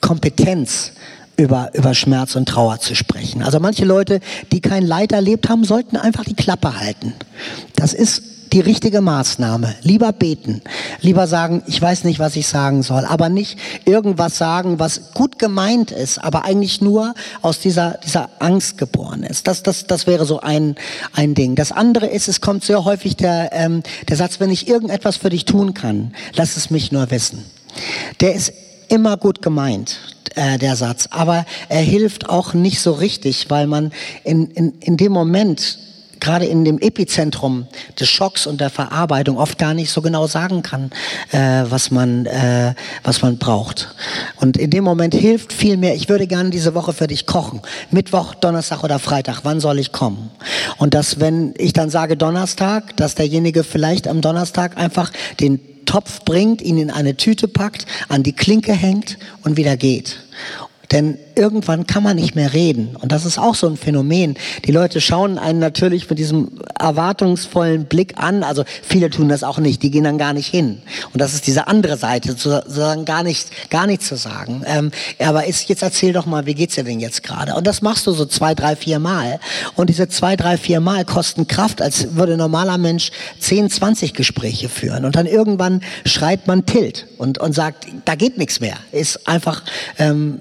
[0.00, 0.92] Kompetenz
[1.38, 3.42] über, über Schmerz und Trauer zu sprechen.
[3.42, 4.20] Also manche Leute,
[4.52, 7.14] die kein Leid erlebt haben, sollten einfach die Klappe halten.
[7.76, 8.22] Das ist
[8.52, 9.74] die richtige Maßnahme.
[9.82, 10.62] Lieber beten,
[11.00, 15.38] lieber sagen, ich weiß nicht, was ich sagen soll, aber nicht irgendwas sagen, was gut
[15.38, 19.46] gemeint ist, aber eigentlich nur aus dieser, dieser Angst geboren ist.
[19.46, 20.74] Das, das, das wäre so ein,
[21.12, 21.54] ein Ding.
[21.54, 25.30] Das andere ist, es kommt sehr häufig der, ähm, der Satz, wenn ich irgendetwas für
[25.30, 27.44] dich tun kann, lass es mich nur wissen.
[28.20, 28.52] Der ist
[28.88, 30.00] immer gut gemeint,
[30.34, 33.92] äh, der Satz, aber er hilft auch nicht so richtig, weil man
[34.24, 35.78] in, in, in dem Moment
[36.20, 37.66] gerade in dem Epizentrum
[37.98, 40.90] des Schocks und der Verarbeitung oft gar nicht so genau sagen kann,
[41.32, 43.94] äh, was man äh, was man braucht.
[44.36, 45.94] Und in dem Moment hilft viel mehr.
[45.94, 47.60] Ich würde gerne diese Woche für dich kochen.
[47.90, 49.40] Mittwoch, Donnerstag oder Freitag.
[49.44, 50.30] Wann soll ich kommen?
[50.78, 56.22] Und dass wenn ich dann sage Donnerstag, dass derjenige vielleicht am Donnerstag einfach den Topf
[56.26, 60.20] bringt, ihn in eine Tüte packt, an die Klinke hängt und wieder geht.
[60.92, 62.96] Denn irgendwann kann man nicht mehr reden.
[62.96, 64.36] Und das ist auch so ein Phänomen.
[64.64, 68.42] Die Leute schauen einen natürlich mit diesem erwartungsvollen Blick an.
[68.42, 69.82] Also viele tun das auch nicht.
[69.82, 70.80] Die gehen dann gar nicht hin.
[71.12, 74.62] Und das ist diese andere Seite, sozusagen gar nicht, gar nichts zu sagen.
[74.66, 77.54] Ähm, aber ist, jetzt erzähl doch mal, wie geht's dir denn jetzt gerade?
[77.54, 79.40] Und das machst du so zwei, drei, vier Mal.
[79.76, 83.10] Und diese zwei, drei, vier Mal kosten Kraft, als würde ein normaler Mensch
[83.40, 85.04] 10, 20 Gespräche führen.
[85.04, 88.78] Und dann irgendwann schreit man Tilt und, und sagt, da geht nichts mehr.
[88.90, 89.62] Ist einfach,
[89.98, 90.40] ähm,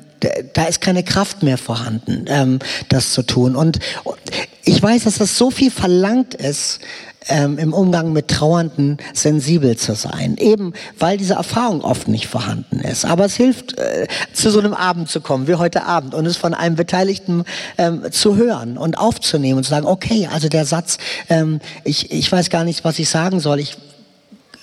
[0.53, 2.59] da ist keine Kraft mehr vorhanden, ähm,
[2.89, 3.55] das zu tun.
[3.55, 3.79] Und
[4.63, 6.79] ich weiß, dass das so viel verlangt ist,
[7.29, 10.37] ähm, im Umgang mit Trauernden sensibel zu sein.
[10.37, 13.05] Eben, weil diese Erfahrung oft nicht vorhanden ist.
[13.05, 16.37] Aber es hilft, äh, zu so einem Abend zu kommen, wie heute Abend, und es
[16.37, 17.43] von einem Beteiligten
[17.77, 20.97] ähm, zu hören und aufzunehmen und zu sagen, okay, also der Satz,
[21.29, 23.59] ähm, ich, ich weiß gar nicht, was ich sagen soll.
[23.59, 23.77] Ich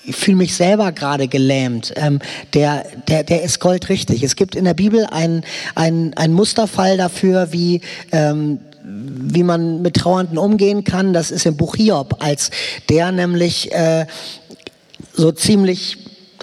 [0.05, 2.19] ich fühle mich selber gerade gelähmt, ähm,
[2.53, 4.23] der, der, der ist goldrichtig.
[4.23, 5.43] Es gibt in der Bibel einen
[5.75, 7.81] ein Musterfall dafür, wie,
[8.11, 11.13] ähm, wie man mit Trauernden umgehen kann.
[11.13, 12.51] Das ist im Buch Hiob, als
[12.89, 14.05] der nämlich äh,
[15.13, 15.97] so ziemlich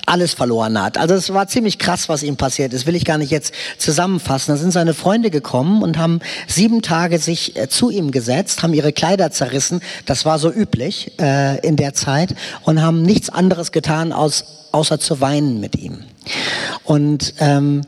[0.06, 0.98] alles verloren hat.
[0.98, 2.86] Also es war ziemlich krass, was ihm passiert ist.
[2.86, 4.52] Will ich gar nicht jetzt zusammenfassen.
[4.52, 8.74] Da sind seine Freunde gekommen und haben sieben Tage sich äh, zu ihm gesetzt, haben
[8.74, 9.80] ihre Kleider zerrissen.
[10.06, 14.98] Das war so üblich äh, in der Zeit und haben nichts anderes getan, aus, außer
[14.98, 16.04] zu weinen mit ihm.
[16.84, 17.82] Und ähm,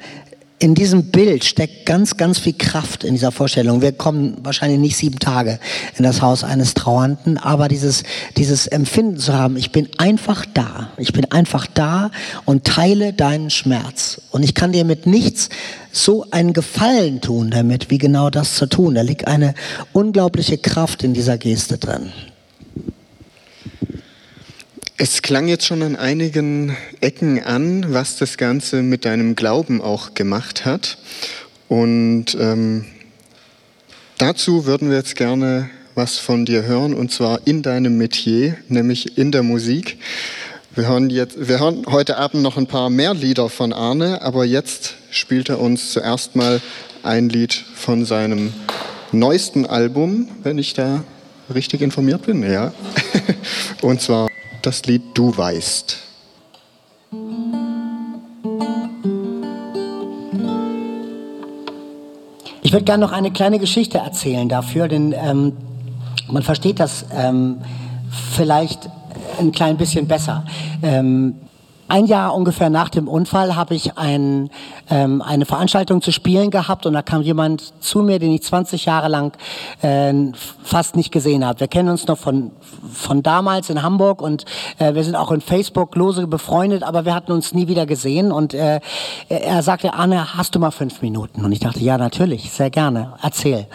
[0.65, 3.83] in diesem Bild steckt ganz, ganz viel Kraft in dieser Vorstellung.
[3.83, 5.59] Wir kommen wahrscheinlich nicht sieben Tage
[5.99, 8.03] in das Haus eines Trauernden, aber dieses,
[8.39, 10.89] dieses Empfinden zu haben, ich bin einfach da.
[10.97, 12.11] Ich bin einfach da
[12.47, 14.23] und teile deinen Schmerz.
[14.31, 15.51] Und ich kann dir mit nichts
[15.93, 18.95] so einen Gefallen tun damit, wie genau das zu tun.
[18.95, 19.53] Da liegt eine
[19.93, 22.11] unglaubliche Kraft in dieser Geste drin.
[24.97, 30.15] Es klang jetzt schon an einigen Ecken an, was das Ganze mit deinem Glauben auch
[30.15, 30.99] gemacht hat.
[31.67, 32.85] Und ähm,
[34.19, 39.19] dazu würden wir jetzt gerne was von dir hören, und zwar in deinem Metier, nämlich
[39.19, 39.99] in der Musik.
[40.77, 44.45] Wir hören, jetzt, wir hören heute Abend noch ein paar mehr Lieder von Arne, aber
[44.45, 46.61] jetzt spielt er uns zuerst mal
[47.03, 48.53] ein Lied von seinem
[49.11, 51.03] neuesten Album, wenn ich da
[51.53, 52.73] richtig informiert bin, ja.
[53.83, 54.29] Und zwar
[54.67, 55.99] das Lied Du weißt.
[62.63, 65.53] Ich würde gerne noch eine kleine Geschichte erzählen dafür, denn ähm,
[66.29, 67.59] man versteht das ähm,
[68.33, 68.89] vielleicht
[69.39, 70.45] ein klein bisschen besser.
[70.83, 71.35] Ähm,
[71.89, 74.49] ein Jahr ungefähr nach dem Unfall habe ich ein,
[74.89, 78.87] ähm, eine Veranstaltung zu spielen gehabt und da kam jemand zu mir, den ich 20
[78.87, 79.37] Jahre lang
[79.83, 80.15] äh,
[80.63, 81.61] fast nicht gesehen habe.
[81.61, 82.53] Wir kennen uns noch von,
[82.93, 84.45] von damals in Hamburg und
[84.79, 88.33] äh, wir sind auch in Facebook lose befreundet, aber wir hatten uns nie wieder gesehen
[88.33, 88.81] und äh,
[89.29, 91.45] er sagte, Arne, hast du mal fünf Minuten?
[91.45, 93.67] Und ich dachte, ja, natürlich, sehr gerne, erzähl.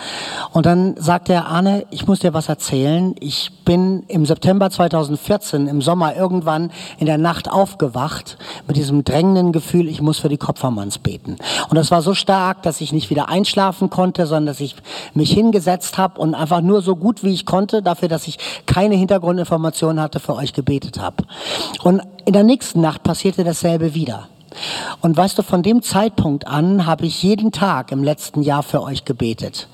[0.51, 3.13] Und dann sagte er, Arne, ich muss dir was erzählen.
[3.19, 8.37] Ich bin im September 2014, im Sommer irgendwann in der Nacht aufgewacht aufgewacht
[8.67, 11.37] mit diesem drängenden Gefühl, ich muss für die Kopfermanns beten.
[11.69, 14.75] Und das war so stark, dass ich nicht wieder einschlafen konnte, sondern dass ich
[15.13, 18.95] mich hingesetzt habe und einfach nur so gut wie ich konnte, dafür, dass ich keine
[18.95, 21.23] Hintergrundinformationen hatte, für euch gebetet habe.
[21.83, 24.27] Und in der nächsten Nacht passierte dasselbe wieder.
[25.01, 28.81] Und weißt du, von dem Zeitpunkt an habe ich jeden Tag im letzten Jahr für
[28.81, 29.67] euch gebetet.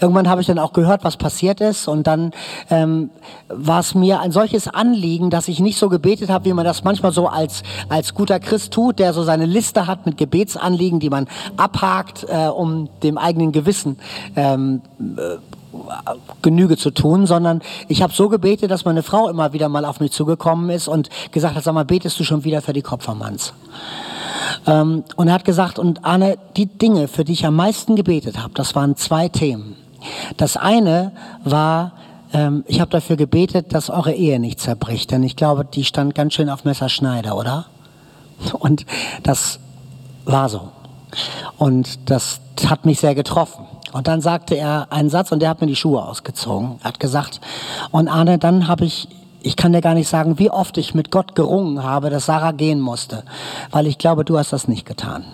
[0.00, 1.88] Irgendwann habe ich dann auch gehört, was passiert ist.
[1.88, 2.32] Und dann
[2.70, 3.10] ähm,
[3.48, 6.84] war es mir ein solches Anliegen, dass ich nicht so gebetet habe, wie man das
[6.84, 11.10] manchmal so als, als guter Christ tut, der so seine Liste hat mit Gebetsanliegen, die
[11.10, 13.98] man abhakt, äh, um dem eigenen Gewissen
[14.36, 14.82] ähm,
[15.16, 15.36] äh,
[16.42, 20.00] Genüge zu tun, sondern ich habe so gebetet, dass meine Frau immer wieder mal auf
[20.00, 23.54] mich zugekommen ist und gesagt hat, sag mal, betest du schon wieder für die Kopfermanns?
[24.66, 28.38] Ähm, und er hat gesagt, und Arne, die Dinge, für die ich am meisten gebetet
[28.38, 29.76] habe, das waren zwei Themen.
[30.36, 31.12] Das eine
[31.44, 31.92] war,
[32.32, 36.14] ähm, ich habe dafür gebetet, dass eure Ehe nicht zerbricht, denn ich glaube, die stand
[36.14, 37.66] ganz schön auf Messerschneider, oder?
[38.58, 38.86] Und
[39.22, 39.60] das
[40.24, 40.68] war so.
[41.58, 43.66] Und das hat mich sehr getroffen.
[43.92, 46.78] Und dann sagte er einen Satz und der hat mir die Schuhe ausgezogen.
[46.82, 47.40] Er hat gesagt,
[47.90, 49.08] und Arne, dann habe ich
[49.44, 52.52] ich kann dir gar nicht sagen, wie oft ich mit Gott gerungen habe, dass Sarah
[52.52, 53.24] gehen musste,
[53.70, 55.24] weil ich glaube, du hast das nicht getan.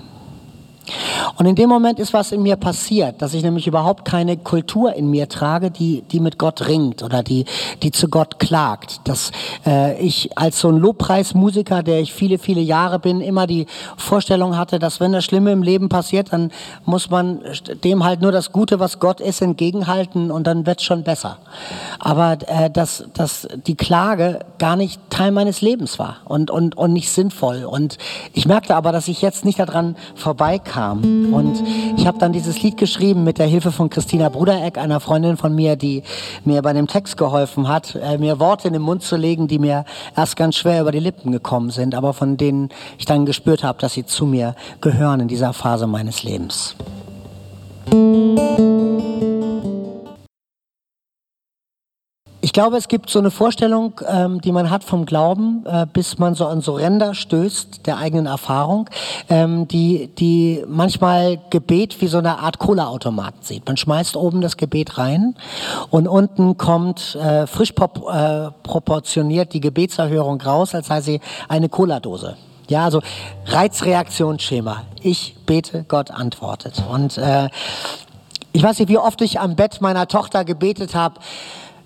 [1.36, 4.94] Und in dem Moment ist was in mir passiert, dass ich nämlich überhaupt keine Kultur
[4.94, 7.44] in mir trage, die, die mit Gott ringt oder die,
[7.82, 9.00] die zu Gott klagt.
[9.04, 9.30] Dass
[9.66, 13.66] äh, ich als so ein Lobpreismusiker, der ich viele, viele Jahre bin, immer die
[13.96, 16.50] Vorstellung hatte, dass wenn das Schlimme im Leben passiert, dann
[16.84, 17.40] muss man
[17.84, 21.38] dem halt nur das Gute, was Gott ist, entgegenhalten und dann wird's schon besser.
[21.98, 26.92] Aber äh, dass, dass die Klage gar nicht Teil meines Lebens war und, und, und
[26.92, 27.64] nicht sinnvoll.
[27.64, 27.98] Und
[28.32, 31.32] ich merkte aber, dass ich jetzt nicht daran vorbeikam kam.
[31.32, 31.62] Und
[31.96, 35.54] ich habe dann dieses Lied geschrieben mit der Hilfe von Christina Brudereck, einer Freundin von
[35.54, 36.04] mir, die
[36.44, 39.58] mir bei dem Text geholfen hat, äh, mir Worte in den Mund zu legen, die
[39.58, 39.84] mir
[40.16, 43.80] erst ganz schwer über die Lippen gekommen sind, aber von denen ich dann gespürt habe,
[43.80, 46.76] dass sie zu mir gehören in dieser Phase meines Lebens.
[52.48, 56.16] Ich glaube, es gibt so eine Vorstellung, ähm, die man hat vom Glauben, äh, bis
[56.16, 58.88] man so an so Ränder stößt der eigenen Erfahrung,
[59.28, 63.66] ähm, die, die manchmal Gebet wie so eine Art Cola-Automat sieht.
[63.66, 65.34] Man schmeißt oben das Gebet rein
[65.90, 71.20] und unten kommt äh, frisch äh, proportioniert die Gebetserhörung raus, als sei sie
[71.50, 72.38] eine Cola-Dose.
[72.70, 73.02] Ja, also
[73.44, 74.84] Reizreaktionsschema.
[75.02, 76.82] Ich bete, Gott antwortet.
[76.90, 77.50] Und äh,
[78.54, 81.20] ich weiß nicht, wie oft ich am Bett meiner Tochter gebetet habe,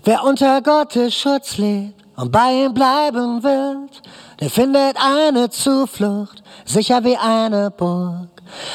[0.04, 4.02] Wer unter Gottes Schutz lebt und bei ihm bleiben wird,
[4.40, 8.28] der findet eine Zuflucht, sicher wie eine Burg.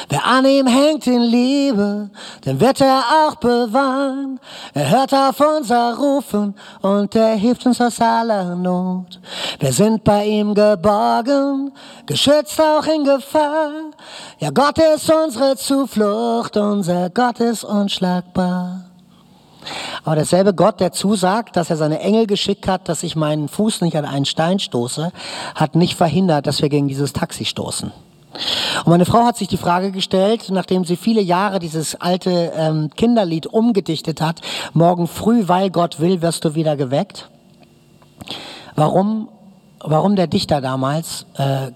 [0.08, 2.08] Wer an ihm hängt in Liebe,
[2.46, 4.40] den wird er auch bewahren.
[4.72, 9.20] Er hört auf unser Rufen und er hilft uns aus aller Not.
[9.60, 11.72] Wir sind bei ihm geborgen,
[12.06, 13.70] geschützt auch in Gefahr.
[14.38, 18.87] Ja, Gott ist unsere Zuflucht, unser Gott ist unschlagbar.
[20.04, 23.80] Aber derselbe Gott, der zusagt, dass er seine Engel geschickt hat, dass ich meinen Fuß
[23.80, 25.12] nicht an einen Stein stoße,
[25.54, 27.92] hat nicht verhindert, dass wir gegen dieses Taxi stoßen.
[28.84, 32.90] Und meine Frau hat sich die Frage gestellt, nachdem sie viele Jahre dieses alte ähm,
[32.94, 34.40] Kinderlied umgedichtet hat,
[34.74, 37.28] morgen früh, weil Gott will, wirst du wieder geweckt.
[38.76, 39.28] Warum,
[39.80, 41.72] warum der Dichter damals äh,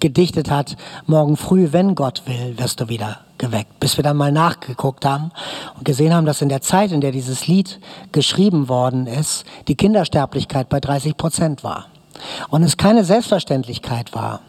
[0.00, 3.78] gedichtet hat, morgen früh, wenn Gott will, wirst du wieder geweckt.
[3.80, 5.30] Bis wir dann mal nachgeguckt haben
[5.76, 7.80] und gesehen haben, dass in der Zeit, in der dieses Lied
[8.12, 11.86] geschrieben worden ist, die Kindersterblichkeit bei 30 Prozent war.
[12.48, 14.40] Und es keine Selbstverständlichkeit war.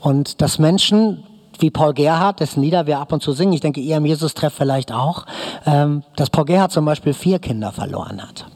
[0.00, 1.24] Und dass Menschen
[1.58, 4.52] wie Paul Gerhardt, dessen Lieder wir ab und zu singen, ich denke, ihr im Jesus-Treff
[4.52, 5.24] vielleicht auch,
[5.64, 8.46] ähm, dass Paul Gerhardt zum Beispiel vier Kinder verloren hat.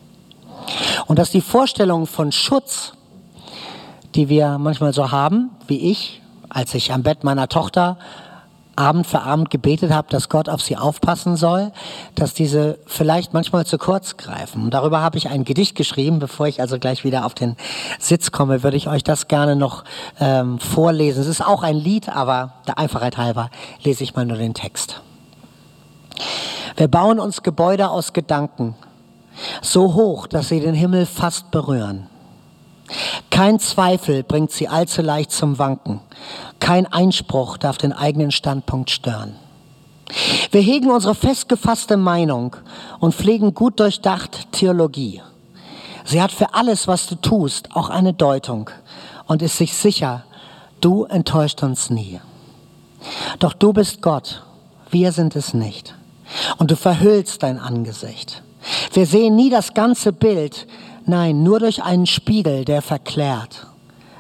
[1.06, 2.92] Und dass die Vorstellung von Schutz,
[4.14, 6.20] die wir manchmal so haben, wie ich,
[6.50, 7.96] als ich am Bett meiner Tochter
[8.80, 11.70] Abend für Abend gebetet habe, dass Gott auf sie aufpassen soll,
[12.14, 14.64] dass diese vielleicht manchmal zu kurz greifen.
[14.64, 16.18] Und darüber habe ich ein Gedicht geschrieben.
[16.18, 17.56] Bevor ich also gleich wieder auf den
[17.98, 19.84] Sitz komme, würde ich euch das gerne noch
[20.18, 21.20] ähm, vorlesen.
[21.20, 23.50] Es ist auch ein Lied, aber der Einfachheit halber
[23.84, 25.02] lese ich mal nur den Text.
[26.76, 28.74] Wir bauen uns Gebäude aus Gedanken,
[29.60, 32.06] so hoch, dass sie den Himmel fast berühren.
[33.30, 36.00] Kein Zweifel bringt sie allzu leicht zum Wanken.
[36.58, 39.36] Kein Einspruch darf den eigenen Standpunkt stören.
[40.50, 42.56] Wir hegen unsere festgefasste Meinung
[42.98, 45.22] und pflegen gut durchdacht Theologie.
[46.04, 48.70] Sie hat für alles, was du tust, auch eine Deutung
[49.26, 50.24] und ist sich sicher,
[50.80, 52.20] du enttäuscht uns nie.
[53.38, 54.42] Doch du bist Gott,
[54.90, 55.94] wir sind es nicht.
[56.58, 58.42] Und du verhüllst dein Angesicht.
[58.92, 60.66] Wir sehen nie das ganze Bild,
[61.10, 63.66] Nein, nur durch einen Spiegel, der verklärt.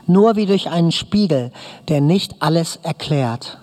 [0.08, 1.52] Nur wie durch einen Spiegel,
[1.86, 3.58] der nicht alles erklärt.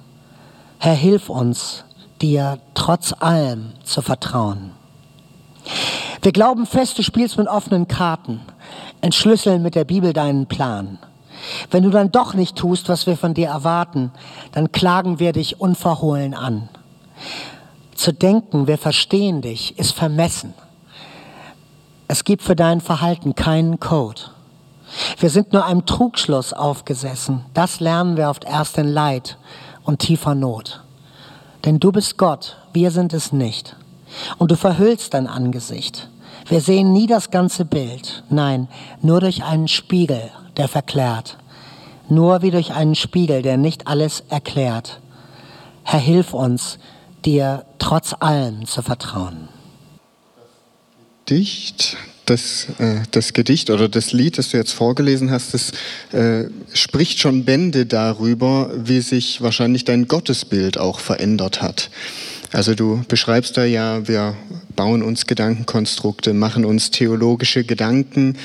[0.80, 1.84] Herr, hilf uns,
[2.22, 4.72] dir trotz allem zu vertrauen.
[6.22, 8.40] Wir glauben fest, du spielst mit offenen Karten,
[9.02, 10.98] entschlüsseln mit der Bibel deinen Plan.
[11.70, 14.14] Wenn du dann doch nicht tust, was wir von dir erwarten,
[14.54, 16.70] dann klagen wir dich unverhohlen an.
[17.94, 20.54] Zu denken, wir verstehen dich, ist vermessen.
[22.10, 24.22] Es gibt für dein Verhalten keinen Code.
[25.20, 27.44] Wir sind nur einem Trugschluss aufgesessen.
[27.54, 29.38] Das lernen wir oft erst in Leid
[29.84, 30.82] und tiefer Not.
[31.66, 33.76] Denn du bist Gott, wir sind es nicht.
[34.38, 36.10] Und du verhüllst dein Angesicht.
[36.48, 38.24] Wir sehen nie das ganze Bild.
[38.30, 38.70] Nein,
[39.02, 41.38] nur durch einen Spiegel, der verklärt.
[42.08, 45.02] Nur wie durch einen Spiegel, der nicht alles erklärt.
[45.84, 46.80] Herr, hilf uns,
[47.26, 49.50] dir trotz allem zu vertrauen.
[51.28, 55.72] Gedicht, das, äh, das Gedicht oder das Lied, das du jetzt vorgelesen hast, das
[56.14, 61.90] äh, spricht schon Bände darüber, wie sich wahrscheinlich dein Gottesbild auch verändert hat.
[62.54, 64.38] Also du beschreibst da ja, wir
[64.78, 68.38] bauen uns Gedankenkonstrukte, machen uns theologische Gedanken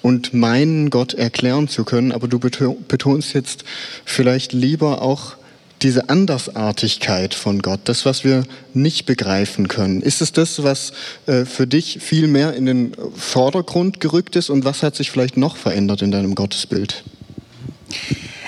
[0.00, 3.64] und meinen Gott erklären zu können, aber du betonst jetzt
[4.04, 5.37] vielleicht lieber auch
[5.82, 10.02] diese Andersartigkeit von Gott, das, was wir nicht begreifen können.
[10.02, 10.92] Ist es das, was
[11.26, 15.36] äh, für dich viel mehr in den Vordergrund gerückt ist und was hat sich vielleicht
[15.36, 17.04] noch verändert in deinem Gottesbild?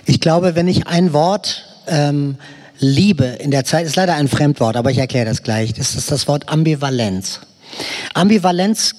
[0.07, 2.37] Ich glaube, wenn ich ein Wort ähm,
[2.79, 6.11] liebe in der Zeit, ist leider ein Fremdwort, aber ich erkläre das gleich, das ist
[6.11, 7.41] das Wort Ambivalenz.
[8.15, 8.95] Ambivalenz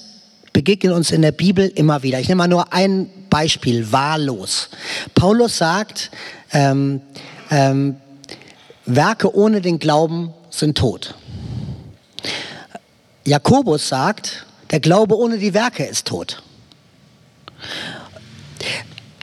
[0.54, 2.20] begegnet uns in der Bibel immer wieder.
[2.20, 4.70] Ich nehme mal nur ein Beispiel, wahllos.
[5.16, 6.12] Paulus sagt,
[6.54, 7.02] ähm,
[7.50, 7.96] ähm,
[8.96, 11.16] Werke ohne den Glauben sind tot.
[13.26, 16.42] Jakobus sagt, der Glaube ohne die Werke ist tot.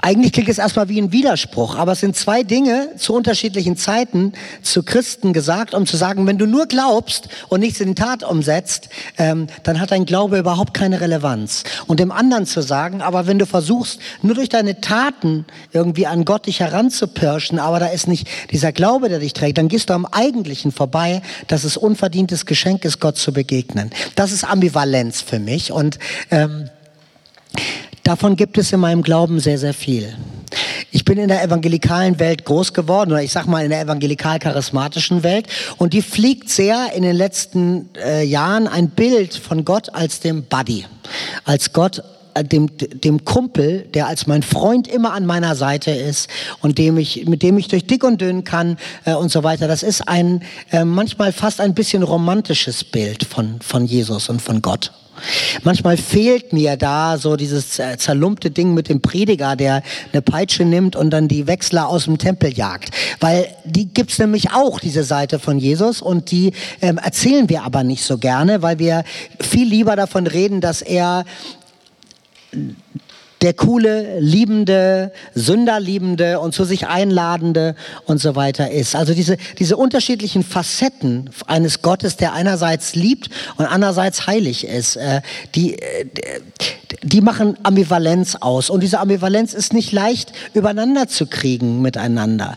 [0.09, 4.32] Eigentlich klingt es erstmal wie ein Widerspruch, aber es sind zwei Dinge zu unterschiedlichen Zeiten
[4.62, 8.88] zu Christen gesagt, um zu sagen, wenn du nur glaubst und nichts in Tat umsetzt,
[9.18, 11.64] ähm, dann hat dein Glaube überhaupt keine Relevanz.
[11.86, 15.44] Und dem anderen zu sagen, aber wenn du versuchst, nur durch deine Taten
[15.74, 19.68] irgendwie an Gott dich heranzupirschen, aber da ist nicht dieser Glaube, der dich trägt, dann
[19.68, 23.90] gehst du am Eigentlichen vorbei, dass es unverdientes Geschenk ist, Gott zu begegnen.
[24.14, 25.98] Das ist Ambivalenz für mich und
[26.30, 26.70] ähm,
[28.09, 30.16] Davon gibt es in meinem Glauben sehr, sehr viel.
[30.90, 35.22] Ich bin in der evangelikalen Welt groß geworden, oder ich sag mal in der evangelikal-charismatischen
[35.22, 35.46] Welt,
[35.76, 40.44] und die fliegt sehr in den letzten äh, Jahren ein Bild von Gott als dem
[40.44, 40.86] Buddy,
[41.44, 42.02] als Gott
[42.43, 46.28] dem, dem Kumpel, der als mein Freund immer an meiner Seite ist
[46.61, 49.68] und dem ich, mit dem ich durch dick und dünn kann äh, und so weiter.
[49.68, 54.62] Das ist ein äh, manchmal fast ein bisschen romantisches Bild von, von Jesus und von
[54.62, 54.93] Gott.
[55.62, 59.82] Manchmal fehlt mir da so dieses zerlumpte Ding mit dem Prediger, der
[60.12, 62.91] eine Peitsche nimmt und dann die Wechsler aus dem Tempel jagt.
[63.20, 67.84] Weil die gibt's nämlich auch, diese Seite von Jesus, und die ähm, erzählen wir aber
[67.84, 69.05] nicht so gerne, weil wir
[69.41, 71.24] viel lieber davon reden, dass er
[73.40, 77.76] der coole, liebende, Sünderliebende und zu sich einladende
[78.07, 78.96] und so weiter ist.
[78.96, 85.20] Also diese, diese unterschiedlichen Facetten eines Gottes, der einerseits liebt und andererseits heilig ist, äh,
[85.55, 86.07] die, äh,
[87.03, 88.70] die machen Ambivalenz aus.
[88.70, 92.57] Und diese Ambivalenz ist nicht leicht übereinander zu kriegen miteinander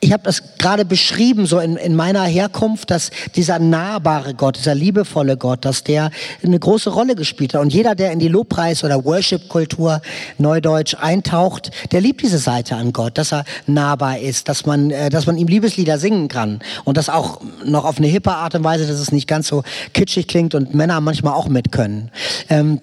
[0.00, 4.74] ich habe das gerade beschrieben, so in, in meiner Herkunft, dass dieser nahbare Gott, dieser
[4.74, 6.10] liebevolle Gott, dass der
[6.42, 7.62] eine große Rolle gespielt hat.
[7.62, 10.02] Und jeder, der in die Lobpreis- oder Worship-Kultur,
[10.38, 15.08] Neudeutsch, eintaucht, der liebt diese Seite an Gott, dass er nahbar ist, dass man, äh,
[15.08, 16.60] dass man ihm Liebeslieder singen kann.
[16.84, 19.62] Und das auch noch auf eine hippe Art und Weise, dass es nicht ganz so
[19.94, 22.10] kitschig klingt und Männer manchmal auch mit können.
[22.50, 22.80] Ähm,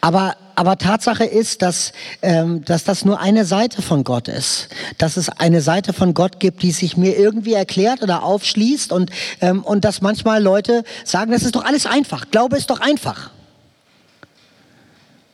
[0.00, 1.92] aber, aber Tatsache ist, dass,
[2.22, 4.68] ähm, dass das nur eine Seite von Gott ist.
[4.98, 9.10] Dass es eine Seite von Gott gibt, die sich mir irgendwie erklärt oder aufschließt und,
[9.40, 12.30] ähm, und dass manchmal Leute sagen, das ist doch alles einfach.
[12.30, 13.30] Glaube ist doch einfach.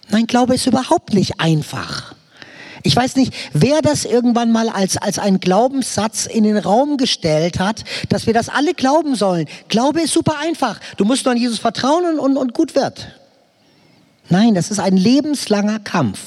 [0.08, 2.14] Nein, Glaube ist überhaupt nicht einfach.
[2.82, 7.60] Ich weiß nicht, wer das irgendwann mal als, als einen Glaubenssatz in den Raum gestellt
[7.60, 9.46] hat, dass wir das alle glauben sollen.
[9.68, 10.80] Glaube ist super einfach.
[10.96, 13.06] Du musst nur an Jesus vertrauen und, und, und gut wird.
[14.28, 16.18] Nein, das ist ein lebenslanger Kampf.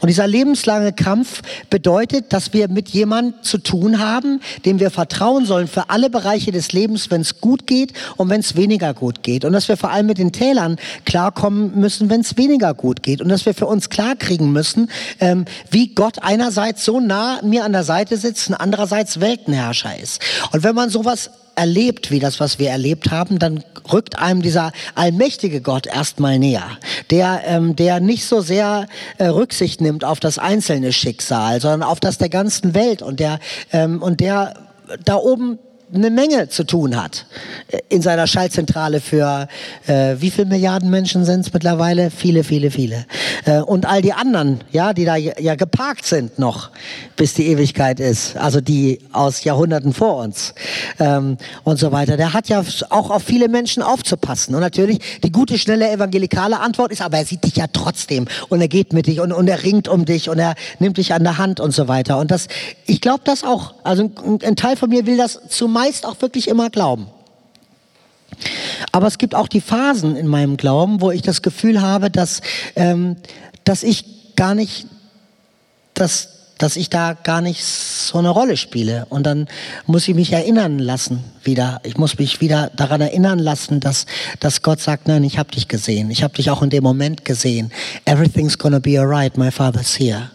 [0.00, 5.44] Und dieser lebenslange Kampf bedeutet, dass wir mit jemandem zu tun haben, dem wir vertrauen
[5.44, 9.22] sollen für alle Bereiche des Lebens, wenn es gut geht und wenn es weniger gut
[9.22, 9.44] geht.
[9.44, 13.20] Und dass wir vor allem mit den Tälern klarkommen müssen, wenn es weniger gut geht.
[13.20, 17.72] Und dass wir für uns klarkriegen müssen, ähm, wie Gott einerseits so nah mir an
[17.72, 20.22] der Seite sitzt und andererseits Weltenherrscher ist.
[20.52, 24.72] Und wenn man sowas erlebt wie das, was wir erlebt haben, dann rückt einem dieser
[24.94, 26.66] allmächtige Gott erstmal näher,
[27.10, 28.86] der, ähm, der nicht so sehr
[29.18, 33.40] äh, Rücksicht nimmt auf das einzelne Schicksal, sondern auf das der ganzen Welt und der,
[33.72, 34.54] ähm, und der
[35.04, 35.58] da oben
[35.92, 37.26] eine Menge zu tun hat
[37.68, 39.48] äh, in seiner Schaltzentrale für
[39.86, 42.10] äh, wie viele Milliarden Menschen sind es mittlerweile?
[42.10, 43.06] Viele, viele, viele.
[43.44, 46.70] Äh, und all die anderen, ja, die da ja geparkt sind noch,
[47.16, 50.54] bis die Ewigkeit ist, also die aus Jahrhunderten vor uns
[50.98, 52.16] ähm, und so weiter.
[52.16, 54.54] Der hat ja auch auf viele Menschen aufzupassen.
[54.54, 58.60] Und natürlich die gute, schnelle evangelikale Antwort ist, aber er sieht dich ja trotzdem und
[58.60, 61.24] er geht mit dich und, und er ringt um dich und er nimmt dich an
[61.24, 62.18] der Hand und so weiter.
[62.18, 62.46] Und das,
[62.86, 63.74] ich glaube das auch.
[63.82, 67.06] Also ein, ein Teil von mir will das zumeist meist auch wirklich immer glauben.
[68.92, 72.42] Aber es gibt auch die Phasen in meinem Glauben, wo ich das Gefühl habe, dass,
[72.76, 73.16] ähm,
[73.64, 74.86] dass ich gar nicht,
[75.94, 79.06] dass, dass ich da gar nicht so eine Rolle spiele.
[79.08, 79.48] Und dann
[79.86, 81.80] muss ich mich erinnern lassen wieder.
[81.84, 84.04] Ich muss mich wieder daran erinnern lassen, dass,
[84.40, 86.10] dass Gott sagt, nein, ich habe dich gesehen.
[86.10, 87.72] Ich habe dich auch in dem Moment gesehen.
[88.04, 89.38] Everything's gonna be alright.
[89.38, 90.30] My Father's here.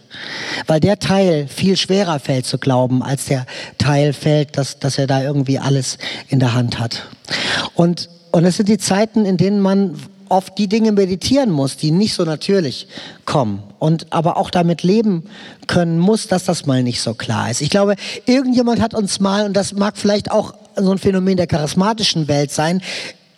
[0.66, 3.46] Weil der Teil viel schwerer fällt zu glauben, als der
[3.78, 5.96] Teil fällt, dass, dass er da irgendwie alles
[6.26, 7.06] in der Hand hat.
[7.74, 9.96] Und, und es sind die Zeiten, in denen man
[10.28, 12.88] oft die Dinge meditieren muss, die nicht so natürlich
[13.24, 15.24] kommen und aber auch damit leben
[15.66, 17.60] können muss, dass das mal nicht so klar ist.
[17.60, 17.96] Ich glaube,
[18.26, 22.50] irgendjemand hat uns mal, und das mag vielleicht auch so ein Phänomen der charismatischen Welt
[22.50, 22.82] sein,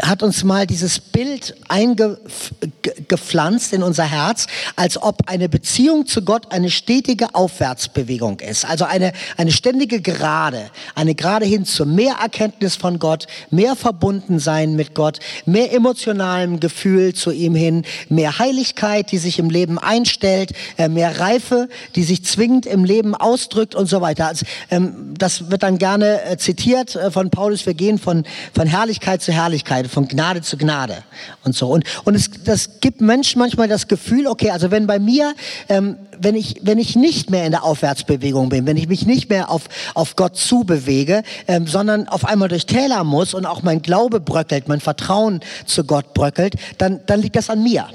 [0.00, 4.46] hat uns mal dieses Bild eingepflanzt in unser Herz,
[4.76, 8.64] als ob eine Beziehung zu Gott eine stetige Aufwärtsbewegung ist.
[8.64, 14.76] Also eine, eine ständige Gerade, eine Gerade hin zu mehr Erkenntnis von Gott, mehr Verbundensein
[14.76, 20.52] mit Gott, mehr emotionalem Gefühl zu ihm hin, mehr Heiligkeit, die sich im Leben einstellt,
[20.76, 24.28] äh, mehr Reife, die sich zwingend im Leben ausdrückt und so weiter.
[24.28, 27.66] Also, ähm, das wird dann gerne äh, zitiert äh, von Paulus.
[27.66, 28.22] Wir gehen von,
[28.54, 31.04] von Herrlichkeit zu Herrlichkeit von Gnade zu Gnade
[31.44, 31.68] und so.
[31.68, 35.34] Und, und es, das gibt Menschen manchmal das Gefühl, okay, also wenn bei mir,
[35.68, 39.30] ähm, wenn, ich, wenn ich nicht mehr in der Aufwärtsbewegung bin, wenn ich mich nicht
[39.30, 39.64] mehr auf,
[39.94, 44.68] auf Gott zubewege, ähm, sondern auf einmal durch Täler muss und auch mein Glaube bröckelt,
[44.68, 47.88] mein Vertrauen zu Gott bröckelt, dann, dann liegt das an mir.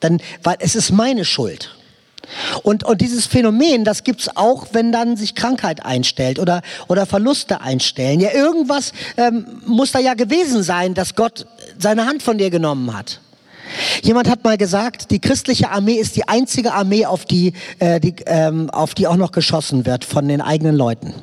[0.00, 1.70] Dann, weil es ist meine Schuld.
[2.62, 7.60] Und, und dieses Phänomen, das gibt's auch, wenn dann sich Krankheit einstellt oder, oder Verluste
[7.60, 8.20] einstellen.
[8.20, 11.46] Ja, irgendwas ähm, muss da ja gewesen sein, dass Gott
[11.78, 13.20] seine Hand von dir genommen hat.
[14.02, 18.14] Jemand hat mal gesagt, die christliche Armee ist die einzige Armee, auf die, äh, die,
[18.26, 21.14] ähm, auf die auch noch geschossen wird von den eigenen Leuten.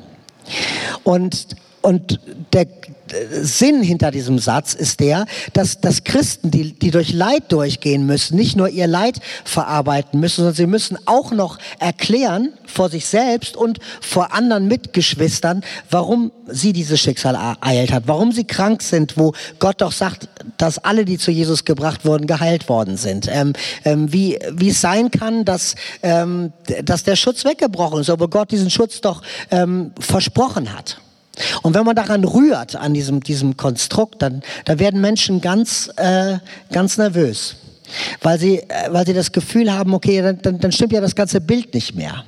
[1.04, 1.46] Und,
[1.82, 2.20] und
[2.52, 2.66] der,
[3.42, 8.36] Sinn hinter diesem Satz ist der, dass, dass Christen, die, die durch Leid durchgehen müssen,
[8.36, 13.56] nicht nur ihr Leid verarbeiten müssen, sondern sie müssen auch noch erklären vor sich selbst
[13.56, 19.32] und vor anderen Mitgeschwistern, warum sie dieses Schicksal ereilt hat, warum sie krank sind, wo
[19.58, 23.28] Gott doch sagt, dass alle, die zu Jesus gebracht wurden, geheilt worden sind.
[23.30, 23.52] Ähm,
[23.84, 26.52] ähm, wie, wie es sein kann, dass, ähm,
[26.84, 31.00] dass der Schutz weggebrochen ist, obwohl Gott diesen Schutz doch ähm, versprochen hat.
[31.62, 36.38] Und wenn man daran rührt, an diesem, diesem Konstrukt, dann, dann werden Menschen ganz, äh,
[36.72, 37.56] ganz nervös,
[38.22, 41.40] weil sie, äh, weil sie das Gefühl haben, okay, dann, dann stimmt ja das ganze
[41.40, 42.24] Bild nicht mehr.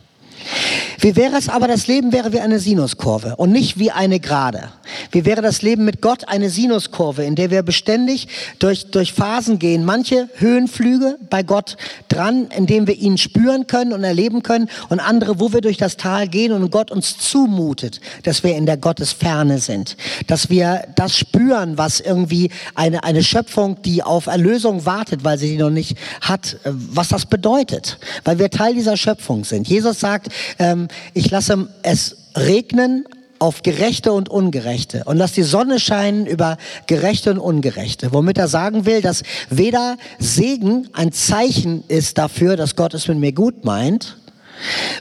[0.98, 4.70] Wie wäre es aber, das Leben wäre wie eine Sinuskurve und nicht wie eine Gerade.
[5.10, 8.28] Wie wäre das Leben mit Gott eine Sinuskurve, in der wir beständig
[8.58, 11.76] durch, durch Phasen gehen, manche Höhenflüge bei Gott
[12.08, 15.76] dran, in dem wir ihn spüren können und erleben können und andere, wo wir durch
[15.76, 20.84] das Tal gehen und Gott uns zumutet, dass wir in der Gottesferne sind, dass wir
[20.94, 25.70] das spüren, was irgendwie eine, eine Schöpfung, die auf Erlösung wartet, weil sie die noch
[25.70, 29.68] nicht hat, was das bedeutet, weil wir Teil dieser Schöpfung sind.
[29.68, 30.28] Jesus sagt,
[30.58, 30.81] ähm,
[31.14, 33.06] ich lasse es regnen
[33.42, 38.12] auf Gerechte und Ungerechte und lass die Sonne scheinen über Gerechte und Ungerechte.
[38.12, 43.18] Womit er sagen will, dass weder Segen ein Zeichen ist dafür, dass Gott es mit
[43.18, 44.16] mir gut meint,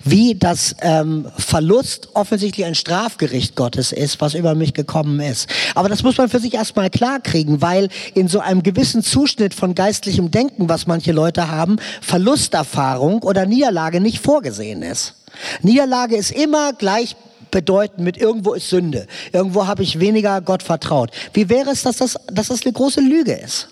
[0.03, 5.47] wie das ähm, Verlust offensichtlich ein Strafgericht Gottes ist, was über mich gekommen ist.
[5.75, 9.75] Aber das muss man für sich erstmal klarkriegen, weil in so einem gewissen Zuschnitt von
[9.75, 15.20] geistlichem Denken, was manche Leute haben, Verlusterfahrung oder Niederlage nicht vorgesehen ist.
[15.61, 17.15] Niederlage ist immer gleich
[17.51, 19.05] bedeutend mit irgendwo ist Sünde.
[19.31, 21.11] Irgendwo habe ich weniger Gott vertraut.
[21.33, 23.67] Wie wäre es, dass das, dass das eine große Lüge ist?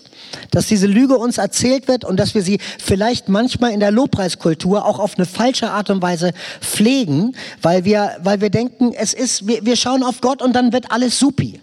[0.52, 4.84] Dass diese Lüge uns erzählt wird und dass wir sie vielleicht manchmal in der Lobpreiskultur
[4.84, 9.48] auch auf eine falsche Art und Weise pflegen, weil wir, weil wir denken, es ist,
[9.48, 11.60] wir, wir schauen auf Gott und dann wird alles supi.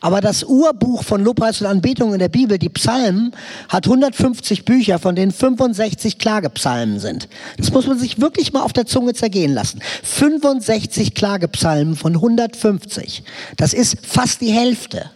[0.00, 3.32] Aber das Urbuch von Lobpreis und Anbetung in der Bibel, die Psalmen,
[3.68, 7.28] hat 150 Bücher, von denen 65 Klagepsalmen sind.
[7.56, 9.80] Das muss man sich wirklich mal auf der Zunge zergehen lassen.
[10.02, 13.22] 65 Klagepsalmen von 150.
[13.56, 15.10] Das ist fast die Hälfte.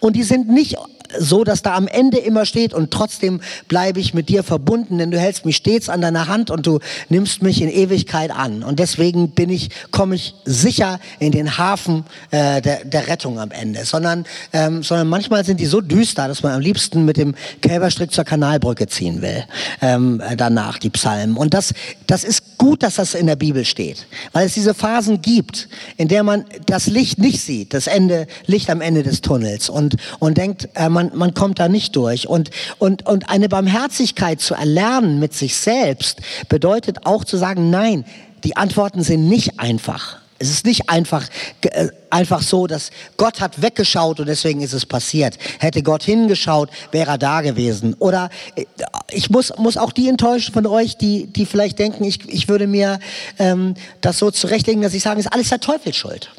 [0.00, 0.76] Und die sind nicht
[1.18, 5.10] so, dass da am Ende immer steht und trotzdem bleibe ich mit dir verbunden, denn
[5.10, 8.62] du hältst mich stets an deiner Hand und du nimmst mich in Ewigkeit an.
[8.62, 13.50] Und deswegen bin ich, komme ich sicher in den Hafen äh, der, der Rettung am
[13.50, 13.84] Ende.
[13.84, 18.12] Sondern, ähm, sondern manchmal sind die so düster, dass man am liebsten mit dem Kälberstrick
[18.12, 19.44] zur Kanalbrücke ziehen will.
[19.80, 21.36] Ähm, danach die Psalmen.
[21.36, 21.74] Und das,
[22.06, 26.08] das ist gut, dass das in der Bibel steht, weil es diese Phasen gibt, in
[26.08, 30.38] der man das Licht nicht sieht, das Ende, Licht am Ende des Tunnels und und
[30.38, 32.28] denkt, äh, man man, man kommt da nicht durch.
[32.28, 38.04] Und, und, und eine Barmherzigkeit zu erlernen mit sich selbst bedeutet auch zu sagen, nein,
[38.44, 40.18] die Antworten sind nicht einfach.
[40.38, 41.26] Es ist nicht einfach,
[41.62, 45.38] äh, einfach so, dass Gott hat weggeschaut und deswegen ist es passiert.
[45.58, 47.94] Hätte Gott hingeschaut, wäre er da gewesen.
[47.98, 48.64] Oder äh,
[49.10, 52.66] ich muss, muss auch die enttäuschen von euch, die, die vielleicht denken, ich, ich würde
[52.66, 52.98] mir
[53.38, 56.30] ähm, das so zurechtlegen, dass ich sage, es ist alles der Teufel schuld.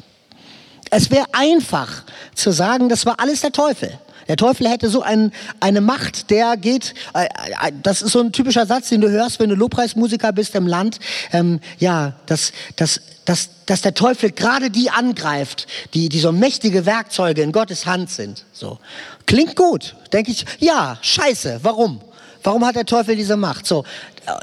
[0.90, 2.04] Es wäre einfach
[2.34, 3.98] zu sagen, das war alles der Teufel.
[4.28, 8.32] Der Teufel hätte so ein, eine Macht, der geht, äh, äh, das ist so ein
[8.32, 10.98] typischer Satz, den du hörst, wenn du Lobpreismusiker bist im Land.
[11.32, 16.86] Ähm, ja, das, das, das, dass der Teufel gerade die angreift, die, die so mächtige
[16.86, 18.44] Werkzeuge in Gottes Hand sind.
[18.52, 18.78] So.
[19.26, 19.96] Klingt gut.
[20.12, 22.00] Denke ich, ja, scheiße, warum?
[22.42, 23.66] Warum hat der Teufel diese Macht?
[23.66, 23.84] So,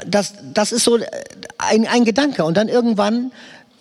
[0.06, 0.98] das, das ist so
[1.58, 2.44] ein, ein Gedanke.
[2.44, 3.32] Und dann irgendwann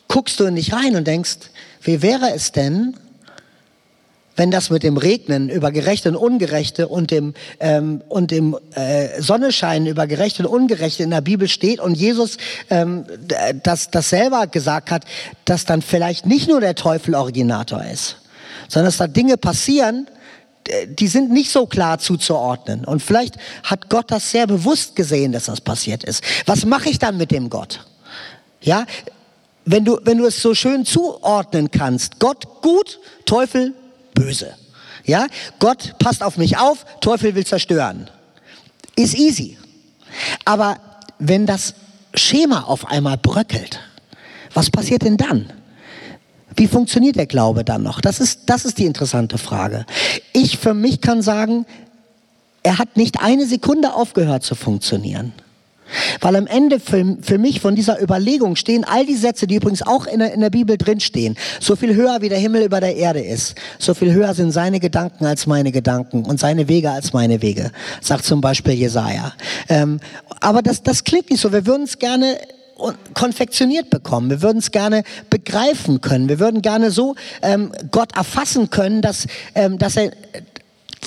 [0.08, 1.38] guckst du in dich rein und denkst,
[1.82, 2.96] wie wäre es denn,
[4.36, 9.22] wenn das mit dem Regnen über Gerechte und Ungerechte und dem, ähm, und dem äh,
[9.22, 12.38] Sonnenschein über Gerechte und Ungerechte in der Bibel steht und Jesus
[12.70, 13.06] ähm,
[13.64, 15.06] das, das selber gesagt hat,
[15.46, 18.18] dass dann vielleicht nicht nur der Teufel Originator ist,
[18.68, 20.08] sondern dass da Dinge passieren,
[20.88, 22.86] die sind nicht so klar zuzuordnen.
[22.86, 26.24] Und vielleicht hat Gott das sehr bewusst gesehen, dass das passiert ist.
[26.46, 27.86] Was mache ich dann mit dem Gott?
[28.62, 28.86] Ja,
[29.66, 33.74] wenn du, wenn du es so schön zuordnen kannst, Gott gut, Teufel
[34.14, 34.54] böse.
[35.06, 35.28] Ja,
[35.60, 38.10] Gott passt auf mich auf, Teufel will zerstören.
[38.96, 39.58] Ist easy.
[40.46, 40.78] Aber
[41.20, 41.74] wenn das
[42.14, 43.80] Schema auf einmal bröckelt,
[44.54, 45.52] was passiert denn dann?
[46.56, 48.00] Wie funktioniert der Glaube dann noch?
[48.00, 49.86] Das ist, das ist die interessante Frage.
[50.34, 51.66] Ich für mich kann sagen,
[52.62, 55.34] er hat nicht eine Sekunde aufgehört zu funktionieren.
[56.22, 59.82] Weil am Ende für, für mich von dieser Überlegung stehen all die Sätze, die übrigens
[59.82, 61.36] auch in der, in der Bibel drinstehen.
[61.60, 64.80] So viel höher wie der Himmel über der Erde ist, so viel höher sind seine
[64.80, 67.72] Gedanken als meine Gedanken und seine Wege als meine Wege,
[68.02, 69.34] sagt zum Beispiel Jesaja.
[69.70, 70.00] Ähm,
[70.40, 71.52] aber das, das klingt nicht so.
[71.52, 72.38] Wir würden es gerne
[73.14, 74.30] konfektioniert bekommen.
[74.30, 76.30] Wir würden es gerne begreifen können.
[76.30, 80.12] Wir würden gerne so ähm, Gott erfassen können, dass, ähm, dass er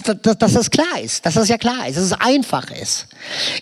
[0.03, 3.07] dass, dass das klar ist, dass das ja klar ist, dass es einfach ist.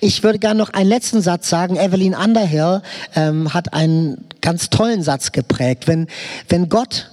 [0.00, 1.76] Ich würde gerne noch einen letzten Satz sagen.
[1.76, 2.82] Evelyn Underhill
[3.14, 5.86] ähm, hat einen ganz tollen Satz geprägt.
[5.86, 6.06] Wenn,
[6.48, 7.10] wenn Gott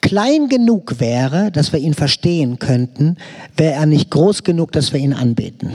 [0.00, 3.16] klein genug wäre, dass wir ihn verstehen könnten,
[3.56, 5.72] wäre er nicht groß genug, dass wir ihn anbeten.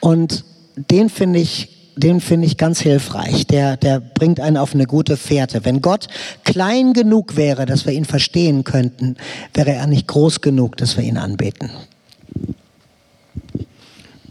[0.00, 0.44] Und
[0.76, 3.46] den finde ich den finde ich ganz hilfreich.
[3.46, 5.64] Der, der bringt einen auf eine gute Fährte.
[5.64, 6.08] Wenn Gott
[6.44, 9.16] klein genug wäre, dass wir ihn verstehen könnten,
[9.54, 11.70] wäre er nicht groß genug, dass wir ihn anbeten.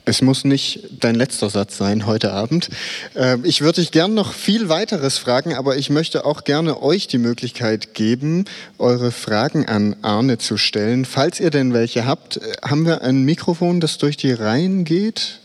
[0.10, 2.70] Es muss nicht dein letzter Satz sein heute Abend.
[3.16, 7.08] Ähm, ich würde dich gern noch viel weiteres fragen, aber ich möchte auch gerne euch
[7.08, 8.46] die Möglichkeit geben,
[8.80, 11.06] eure Fragen an Arne zu stellen.
[11.06, 15.39] Falls ihr denn welche habt, äh, haben wir ein Mikrofon, das durch die Reihen geht?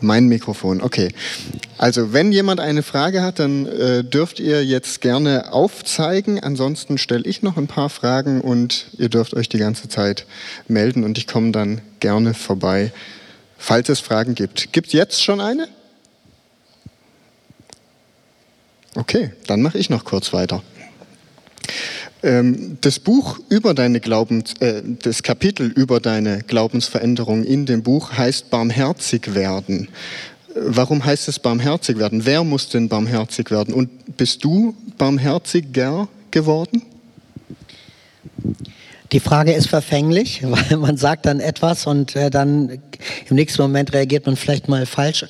[0.00, 1.08] Mein Mikrofon, okay.
[1.78, 6.38] Also wenn jemand eine Frage hat, dann äh, dürft ihr jetzt gerne aufzeigen.
[6.40, 10.26] Ansonsten stelle ich noch ein paar Fragen und ihr dürft euch die ganze Zeit
[10.68, 12.92] melden und ich komme dann gerne vorbei,
[13.56, 14.72] falls es Fragen gibt.
[14.72, 15.68] Gibt es jetzt schon eine?
[18.94, 20.62] Okay, dann mache ich noch kurz weiter.
[22.26, 28.12] Ähm, das Buch über deine Glaubens, äh, das Kapitel über deine Glaubensveränderung in dem Buch
[28.12, 29.88] heißt Barmherzig werden.
[30.58, 32.24] Warum heißt es barmherzig werden?
[32.24, 33.74] Wer muss denn barmherzig werden?
[33.74, 36.82] Und bist du barmherziger geworden?
[39.12, 42.70] Die Frage ist verfänglich, weil man sagt dann etwas und äh, dann
[43.28, 45.26] im nächsten Moment reagiert man vielleicht mal falsch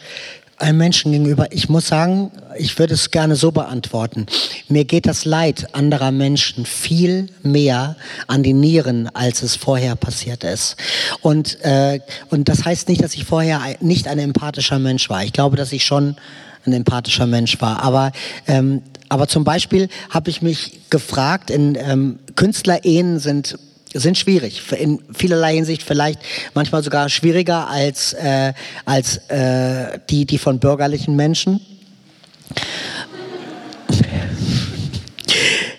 [0.59, 1.53] einem Menschen gegenüber.
[1.53, 4.27] Ich muss sagen, ich würde es gerne so beantworten.
[4.69, 7.97] Mir geht das Leid anderer Menschen viel mehr
[8.27, 10.77] an die Nieren, als es vorher passiert ist.
[11.21, 12.01] Und, äh,
[12.31, 15.25] und das heißt nicht, dass ich vorher nicht ein empathischer Mensch war.
[15.25, 16.17] Ich glaube, dass ich schon
[16.65, 17.83] ein empathischer Mensch war.
[17.83, 18.13] Aber,
[18.47, 23.59] ähm, aber zum Beispiel habe ich mich gefragt, in ähm, Künstlerehen sind
[23.93, 26.21] sind schwierig, in vielerlei Hinsicht vielleicht
[26.55, 28.53] manchmal sogar schwieriger als, äh,
[28.85, 31.61] als äh, die, die von bürgerlichen Menschen.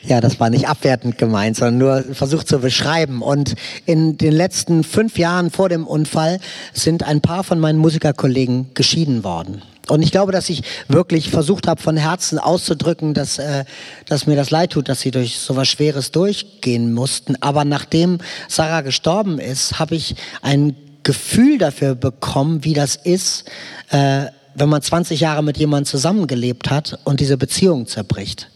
[0.03, 3.21] Ja, das war nicht abwertend gemeint, sondern nur versucht zu beschreiben.
[3.21, 3.55] Und
[3.85, 6.39] in den letzten fünf Jahren vor dem Unfall
[6.71, 9.61] sind ein paar von meinen Musikerkollegen geschieden worden.
[9.87, 13.65] Und ich glaube, dass ich wirklich versucht habe, von Herzen auszudrücken, dass, äh,
[14.05, 17.35] dass mir das leid tut, dass sie durch so was Schweres durchgehen mussten.
[17.41, 23.45] Aber nachdem Sarah gestorben ist, habe ich ein Gefühl dafür bekommen, wie das ist,
[23.91, 24.25] äh,
[24.57, 28.49] wenn man 20 Jahre mit jemandem zusammengelebt hat und diese Beziehung zerbricht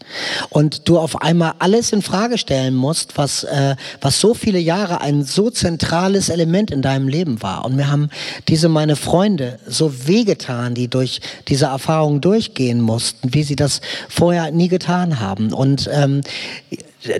[0.50, 5.00] und du auf einmal alles in Frage stellen musst, was äh, was so viele Jahre
[5.00, 7.64] ein so zentrales Element in deinem Leben war.
[7.64, 8.10] Und mir haben
[8.48, 14.50] diese meine Freunde so wehgetan, die durch diese Erfahrung durchgehen mussten, wie sie das vorher
[14.50, 15.52] nie getan haben.
[15.52, 16.22] Und ähm,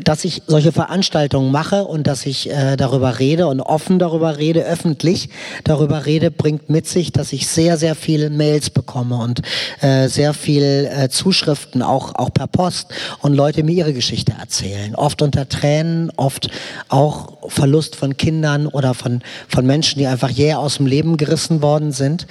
[0.03, 4.65] dass ich solche Veranstaltungen mache und dass ich äh, darüber rede und offen darüber rede,
[4.65, 5.29] öffentlich
[5.65, 9.43] darüber rede, bringt mit sich, dass ich sehr, sehr viele Mails bekomme und
[9.81, 12.89] äh, sehr viel äh, Zuschriften, auch, auch per Post
[13.21, 14.95] und Leute mir ihre Geschichte erzählen.
[14.95, 16.49] Oft unter Tränen, oft
[16.89, 21.63] auch Verlust von Kindern oder von, von Menschen, die einfach jäh aus dem Leben gerissen
[21.63, 22.27] worden sind.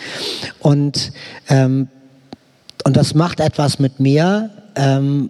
[0.60, 1.12] Und
[1.50, 1.90] ähm,
[2.84, 5.30] und das macht etwas mit mir, ähm,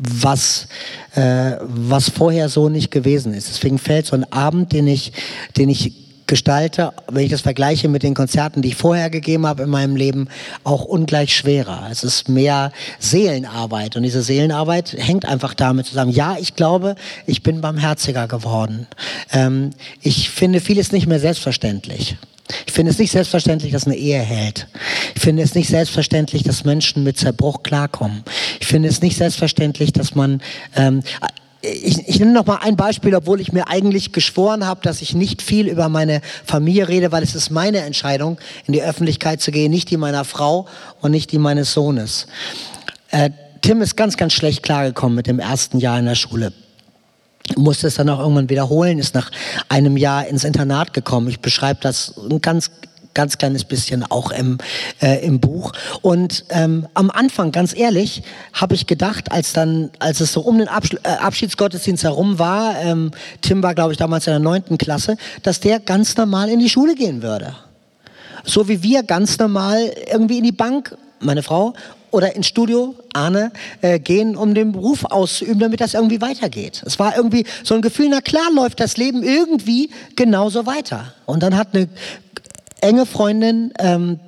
[0.00, 0.68] was,
[1.14, 3.48] äh, was vorher so nicht gewesen ist.
[3.48, 5.12] Deswegen fällt so ein Abend, den ich,
[5.56, 9.64] den ich gestalte, wenn ich das vergleiche mit den Konzerten, die ich vorher gegeben habe
[9.64, 10.28] in meinem Leben,
[10.62, 11.88] auch ungleich schwerer.
[11.90, 12.70] Es ist mehr
[13.00, 16.12] Seelenarbeit und diese Seelenarbeit hängt einfach damit zusammen.
[16.12, 16.94] Ja, ich glaube,
[17.26, 18.86] ich bin barmherziger geworden.
[19.32, 19.70] Ähm,
[20.00, 22.16] ich finde vieles nicht mehr selbstverständlich.
[22.66, 24.68] Ich finde es nicht selbstverständlich, dass eine Ehe hält.
[25.14, 28.22] Ich finde es nicht selbstverständlich, dass Menschen mit Zerbruch klarkommen.
[28.60, 30.40] Ich finde es nicht selbstverständlich, dass man
[30.74, 31.02] ähm,
[31.60, 35.14] ich, ich nenne noch mal ein Beispiel, obwohl ich mir eigentlich geschworen habe, dass ich
[35.14, 39.50] nicht viel über meine Familie rede, weil es ist meine Entscheidung, in die Öffentlichkeit zu
[39.50, 40.66] gehen, nicht die meiner Frau
[41.00, 42.26] und nicht die meines Sohnes.
[43.10, 43.30] Äh,
[43.60, 46.52] Tim ist ganz, ganz schlecht klargekommen mit dem ersten Jahr in der Schule
[47.56, 49.30] musste es dann auch irgendwann wiederholen, ist nach
[49.70, 51.28] einem Jahr ins Internat gekommen.
[51.28, 52.70] Ich beschreibe das ganz
[53.18, 54.58] ganz kleines bisschen auch im,
[55.02, 55.72] äh, im Buch.
[56.02, 60.56] Und ähm, am Anfang, ganz ehrlich, habe ich gedacht, als dann, als es so um
[60.56, 63.10] den Absch äh, Abschiedsgottesdienst herum war, ähm,
[63.40, 66.68] Tim war, glaube ich, damals in der neunten Klasse, dass der ganz normal in die
[66.68, 67.56] Schule gehen würde.
[68.44, 71.74] So wie wir ganz normal irgendwie in die Bank, meine Frau,
[72.12, 73.50] oder ins Studio, Arne,
[73.82, 76.84] äh, gehen, um den Beruf auszuüben, damit das irgendwie weitergeht.
[76.86, 81.12] Es war irgendwie so ein Gefühl, na klar läuft das Leben irgendwie genauso weiter.
[81.26, 81.88] Und dann hat eine
[82.80, 84.20] enge Freundin, ähm,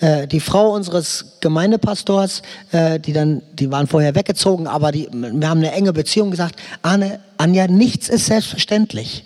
[0.00, 5.48] äh, die Frau unseres Gemeindepastors, äh, die dann, die waren vorher weggezogen, aber die, wir
[5.48, 9.24] haben eine enge Beziehung gesagt, Arne, Anja, nichts ist selbstverständlich.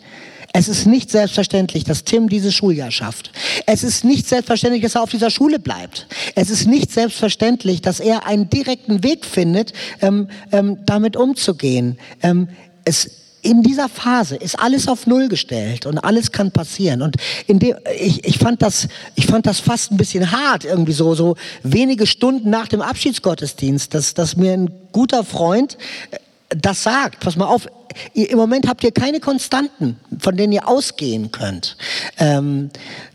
[0.57, 3.33] Es ist nicht selbstverständlich, dass Tim dieses Schuljahr schafft.
[3.67, 6.07] Es ist nicht selbstverständlich, dass er auf dieser Schule bleibt.
[6.37, 11.99] Es ist nicht selbstverständlich, dass er einen direkten Weg findet, ähm, ähm, damit umzugehen.
[12.23, 12.49] Ähm,
[12.85, 13.11] es
[13.45, 17.03] in dieser Phase ist alles auf Null gestellt und alles kann passieren.
[17.03, 17.17] Und
[17.47, 21.15] in dem, ich, ich, fand das, ich fand das fast ein bisschen hart, irgendwie so,
[21.15, 25.77] so wenige Stunden nach dem Abschiedsgottesdienst, dass, dass mir ein guter Freund
[26.11, 26.19] äh,
[26.49, 27.21] das sagt.
[27.21, 27.69] Pass mal auf,
[28.15, 31.77] ihr, im Moment habt ihr keine Konstanten, von denen ihr ausgehen könnt.
[32.19, 32.71] Ähm,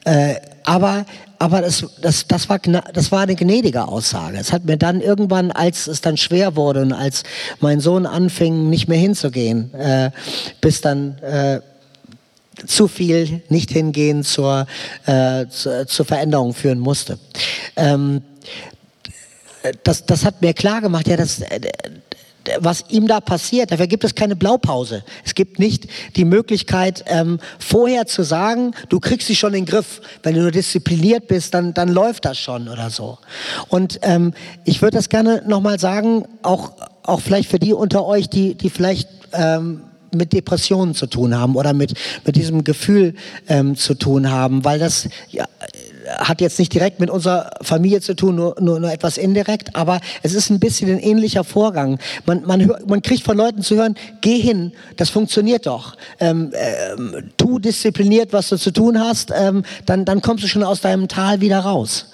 [0.05, 1.05] äh, aber
[1.39, 4.37] aber das, das, das, war, das war eine gnädige Aussage.
[4.37, 7.23] Es hat mir dann irgendwann, als es dann schwer wurde und als
[7.61, 10.11] mein Sohn anfing, nicht mehr hinzugehen, äh,
[10.59, 11.61] bis dann äh,
[12.67, 14.67] zu viel nicht hingehen zur,
[15.05, 17.17] äh, zu, zur Veränderung führen musste.
[17.77, 18.21] Ähm,
[19.83, 21.41] das, das hat mir klar gemacht, ja, das,
[22.59, 23.71] was ihm da passiert.
[23.71, 25.03] Dafür gibt es keine Blaupause.
[25.25, 29.71] Es gibt nicht die Möglichkeit, ähm, vorher zu sagen, du kriegst sie schon in den
[29.71, 30.01] Griff.
[30.23, 33.17] Wenn du nur diszipliniert bist, dann, dann läuft das schon oder so.
[33.67, 34.33] Und ähm,
[34.65, 36.73] ich würde das gerne nochmal sagen, auch,
[37.03, 39.81] auch vielleicht für die unter euch, die, die vielleicht ähm,
[40.13, 41.93] mit Depressionen zu tun haben oder mit,
[42.25, 43.13] mit diesem Gefühl
[43.47, 45.45] ähm, zu tun haben, weil das ja,
[46.17, 49.99] hat jetzt nicht direkt mit unserer Familie zu tun, nur, nur, nur etwas indirekt, aber
[50.23, 51.99] es ist ein bisschen ein ähnlicher Vorgang.
[52.25, 55.95] Man, man, man kriegt von Leuten zu hören, geh hin, das funktioniert doch.
[56.19, 60.63] Ähm, ähm, tu diszipliniert, was du zu tun hast, ähm, dann, dann kommst du schon
[60.63, 62.07] aus deinem Tal wieder raus.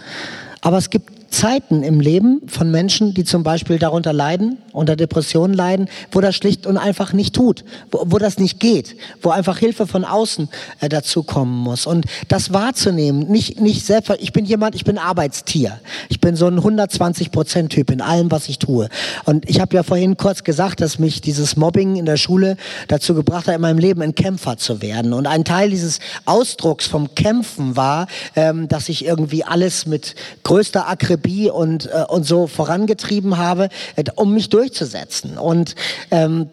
[0.62, 5.54] Aber es gibt Zeiten im Leben von Menschen, die zum Beispiel darunter leiden, unter Depressionen
[5.54, 9.58] leiden, wo das schlicht und einfach nicht tut, wo, wo das nicht geht, wo einfach
[9.58, 10.48] Hilfe von außen
[10.80, 11.88] äh, dazu kommen muss.
[11.88, 15.82] Und das wahrzunehmen, nicht, nicht selbst, ich bin jemand, ich bin Arbeitstier.
[16.08, 18.88] Ich bin so ein 120 Prozent Typ in allem, was ich tue.
[19.26, 22.56] Und ich habe ja vorhin kurz gesagt, dass mich dieses Mobbing in der Schule
[22.88, 25.12] dazu gebracht hat, in meinem Leben ein Kämpfer zu werden.
[25.12, 28.08] Und ein Teil dieses Ausdrucks vom Kämpfen war,
[28.38, 33.70] ähm, dass ich irgendwie alles mit größter Akribie Therapie und, äh, und so vorangetrieben habe,
[33.96, 35.38] äh, um mich durchzusetzen.
[35.38, 35.76] Und
[36.12, 36.50] ähm,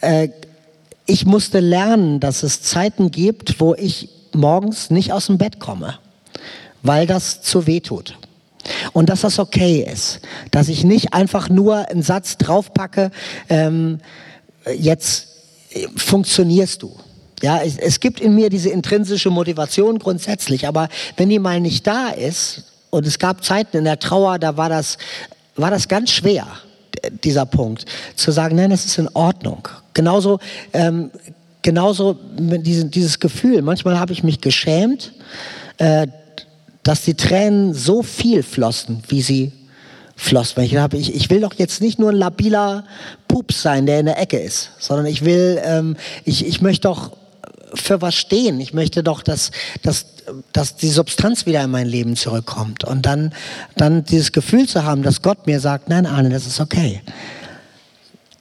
[0.00, 0.28] äh,
[1.06, 5.98] ich musste lernen, dass es Zeiten gibt, wo ich morgens nicht aus dem Bett komme,
[6.82, 8.16] weil das zu weh tut.
[8.92, 13.10] Und dass das okay ist, dass ich nicht einfach nur einen Satz draufpacke,
[13.48, 13.98] ähm,
[14.76, 15.28] jetzt
[15.70, 16.94] äh, funktionierst du.
[17.42, 21.86] Ja, es, es, gibt in mir diese intrinsische Motivation grundsätzlich, aber wenn die mal nicht
[21.86, 24.98] da ist, und es gab Zeiten in der Trauer, da war das,
[25.56, 26.46] war das ganz schwer,
[27.24, 27.86] dieser Punkt,
[28.16, 29.68] zu sagen, nein, das ist in Ordnung.
[29.94, 30.38] Genauso,
[30.72, 31.10] ähm,
[31.62, 33.62] genauso diesen, dieses Gefühl.
[33.62, 35.12] Manchmal habe ich mich geschämt,
[35.78, 36.06] äh,
[36.82, 39.52] dass die Tränen so viel flossen, wie sie
[40.16, 40.62] flossen.
[40.62, 42.84] Ich, habe, ich, ich will doch jetzt nicht nur ein labiler
[43.28, 47.12] Pups sein, der in der Ecke ist, sondern ich will, ähm, ich, ich möchte doch
[47.74, 48.60] für was stehen.
[48.60, 49.50] Ich möchte doch, dass,
[49.82, 50.06] dass,
[50.52, 52.84] dass die Substanz wieder in mein Leben zurückkommt.
[52.84, 53.32] Und dann,
[53.76, 57.02] dann dieses Gefühl zu haben, dass Gott mir sagt, nein, Arne, das ist okay.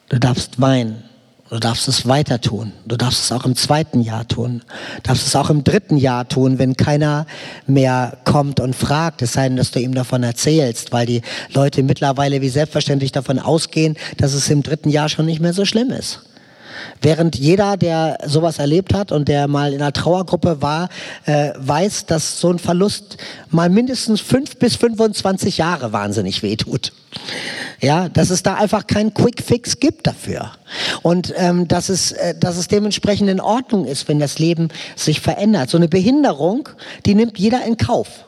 [0.09, 1.03] Du darfst weinen.
[1.49, 2.73] Du darfst es weiter tun.
[2.85, 4.61] Du darfst es auch im zweiten Jahr tun.
[4.97, 7.25] Du darfst es auch im dritten Jahr tun, wenn keiner
[7.65, 11.81] mehr kommt und fragt, es sei denn, dass du ihm davon erzählst, weil die Leute
[11.81, 15.89] mittlerweile wie selbstverständlich davon ausgehen, dass es im dritten Jahr schon nicht mehr so schlimm
[15.89, 16.21] ist.
[17.01, 20.89] Während jeder, der sowas erlebt hat und der mal in einer Trauergruppe war,
[21.25, 23.17] äh, weiß, dass so ein Verlust
[23.49, 26.91] mal mindestens fünf bis 25 Jahre wahnsinnig wehtut.
[27.81, 30.51] Ja, dass es da einfach keinen Quick Fix gibt dafür.
[31.01, 35.21] Und ähm, dass, es, äh, dass es dementsprechend in Ordnung ist, wenn das Leben sich
[35.21, 35.69] verändert.
[35.69, 36.69] So eine Behinderung,
[37.05, 38.25] die nimmt jeder in Kauf.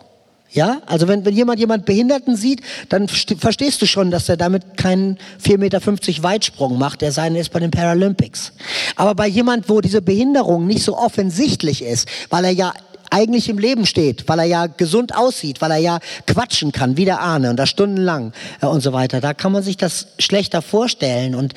[0.53, 4.75] Ja, also wenn, wenn jemand jemand Behinderten sieht, dann verstehst du schon, dass er damit
[4.75, 5.79] keinen 4,50 Meter
[6.23, 8.51] Weitsprung macht, der seine ist bei den Paralympics.
[8.97, 12.73] Aber bei jemand, wo diese Behinderung nicht so offensichtlich ist, weil er ja
[13.11, 17.05] eigentlich im Leben steht, weil er ja gesund aussieht, weil er ja quatschen kann, wie
[17.05, 19.21] der Ahne und das stundenlang äh, und so weiter.
[19.21, 21.53] Da kann man sich das schlechter vorstellen und,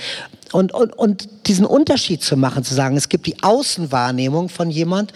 [0.53, 5.13] und, und, und diesen Unterschied zu machen, zu sagen, es gibt die Außenwahrnehmung von jemand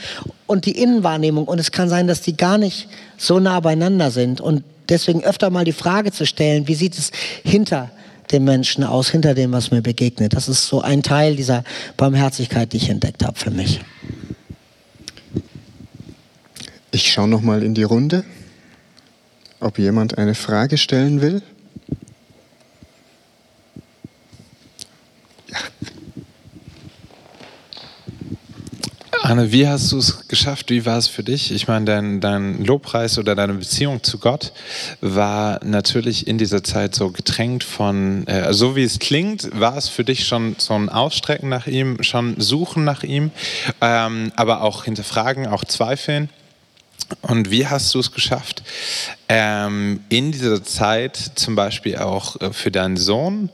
[0.47, 4.41] und die Innenwahrnehmung und es kann sein, dass die gar nicht so nah beieinander sind
[4.41, 7.11] und deswegen öfter mal die Frage zu stellen, wie sieht es
[7.45, 7.91] hinter
[8.31, 10.35] dem Menschen aus, hinter dem, was mir begegnet.
[10.35, 11.65] Das ist so ein Teil dieser
[11.97, 13.81] Barmherzigkeit, die ich entdeckt habe für mich.
[16.99, 18.25] Ich schaue noch mal in die Runde,
[19.61, 21.43] ob jemand eine Frage stellen will.
[29.23, 30.71] Anne, wie hast du es geschafft?
[30.71, 31.53] Wie war es für dich?
[31.53, 34.53] Ich meine, dein, dein Lobpreis oder deine Beziehung zu Gott
[35.01, 39.89] war natürlich in dieser Zeit so getränkt von, äh, so wie es klingt, war es
[39.89, 43.31] für dich schon so ein Ausstrecken nach ihm, schon Suchen nach ihm,
[43.81, 46.29] ähm, aber auch hinterfragen, auch zweifeln.
[47.23, 48.63] Und wie hast du es geschafft,
[49.29, 53.51] ähm, in dieser Zeit zum Beispiel auch äh, für deinen Sohn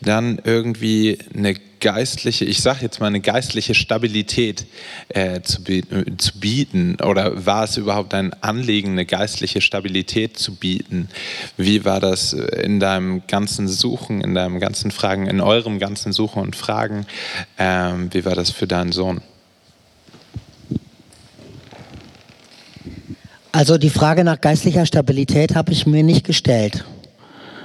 [0.00, 4.66] dann irgendwie eine geistliche, ich sage jetzt mal eine geistliche Stabilität
[5.08, 6.96] äh, zu, bieten, zu, bieten?
[7.00, 11.08] Oder war es überhaupt dein Anliegen, eine geistliche Stabilität zu bieten?
[11.56, 16.42] Wie war das in deinem ganzen Suchen, in deinem ganzen Fragen, in eurem ganzen Suchen
[16.42, 17.06] und Fragen?
[17.58, 19.20] Ähm, wie war das für deinen Sohn?
[23.56, 26.84] Also die Frage nach geistlicher Stabilität habe ich mir nicht gestellt.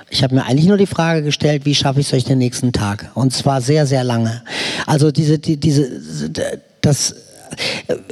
[0.09, 2.71] Ich habe mir eigentlich nur die Frage gestellt, wie schaffe ich es euch den nächsten
[2.71, 3.11] Tag?
[3.13, 4.41] Und zwar sehr, sehr lange.
[4.87, 5.99] Also diese, die, diese,
[6.79, 7.15] das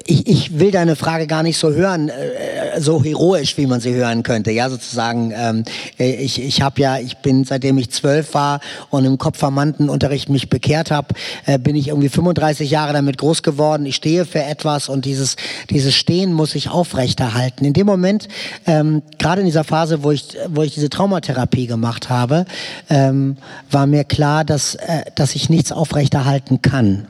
[0.05, 3.93] ich, ich will deine Frage gar nicht so hören, äh, so heroisch, wie man sie
[3.93, 4.51] hören könnte.
[4.51, 5.63] Ja, sozusagen, ähm,
[5.97, 8.59] ich, ich habe ja, ich bin, seitdem ich zwölf war
[8.89, 11.13] und im Kopfvermanntenunterricht mich bekehrt habe,
[11.45, 13.85] äh, bin ich irgendwie 35 Jahre damit groß geworden.
[13.85, 15.35] Ich stehe für etwas und dieses,
[15.69, 17.65] dieses Stehen muss ich aufrechterhalten.
[17.65, 18.27] In dem Moment,
[18.65, 22.45] ähm, gerade in dieser Phase, wo ich, wo ich diese Traumatherapie gemacht habe,
[22.89, 23.37] ähm,
[23.71, 27.07] war mir klar, dass, äh, dass ich nichts aufrechterhalten kann.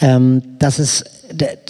[0.00, 1.04] Ähm, dass es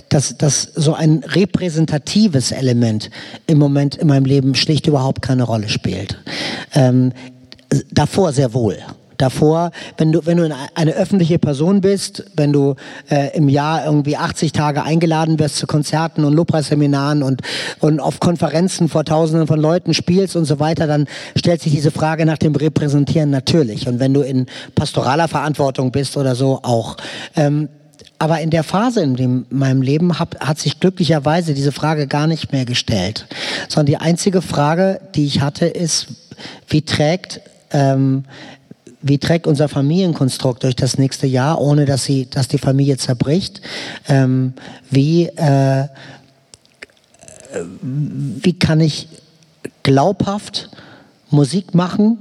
[0.08, 3.11] dass, dass so ein repräsentatives Element
[3.46, 6.18] im Moment in meinem Leben schlicht überhaupt keine Rolle spielt.
[6.74, 7.12] Ähm,
[7.90, 8.78] davor sehr wohl
[9.20, 12.76] davor, wenn du, wenn du eine öffentliche Person bist, wenn du
[13.11, 17.42] äh, im Jahr irgendwie 80 Tage eingeladen wirst zu Konzerten und Lobpreisseminaren und,
[17.80, 21.06] und auf Konferenzen vor Tausenden von Leuten spielst und so weiter, dann
[21.36, 23.86] stellt sich diese Frage nach dem Repräsentieren natürlich.
[23.86, 26.96] Und wenn du in pastoraler Verantwortung bist oder so, auch.
[27.36, 27.68] Ähm,
[28.20, 32.26] aber in der Phase in dem, meinem Leben hab, hat sich glücklicherweise diese Frage gar
[32.26, 33.26] nicht mehr gestellt.
[33.66, 36.08] Sondern die einzige Frage, die ich hatte, ist,
[36.68, 37.40] wie trägt,
[37.70, 38.24] ähm,
[39.00, 43.62] wie trägt unser Familienkonstrukt durch das nächste Jahr, ohne dass, sie, dass die Familie zerbricht?
[44.06, 44.52] Ähm,
[44.90, 45.88] wie, äh,
[47.90, 49.08] wie kann ich
[49.82, 50.68] glaubhaft
[51.30, 52.18] Musik machen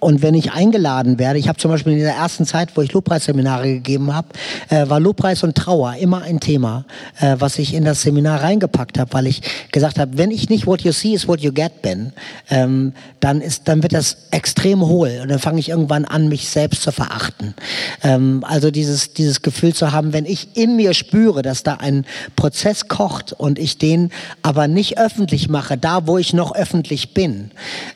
[0.00, 2.92] und wenn ich eingeladen werde, ich habe zum Beispiel in der ersten Zeit, wo ich
[2.92, 4.28] Lobpreisseminare gegeben habe,
[4.70, 6.86] äh, war Lobpreis und Trauer immer ein Thema,
[7.20, 10.66] äh, was ich in das Seminar reingepackt habe, weil ich gesagt habe, wenn ich nicht
[10.66, 12.12] what you see is what you get bin,
[12.48, 16.48] ähm, dann ist, dann wird das extrem hohl und dann fange ich irgendwann an, mich
[16.48, 17.54] selbst zu verachten.
[18.02, 22.06] Ähm, also dieses dieses Gefühl zu haben, wenn ich in mir spüre, dass da ein
[22.36, 27.50] Prozess kocht und ich den aber nicht öffentlich mache, da wo ich noch öffentlich bin,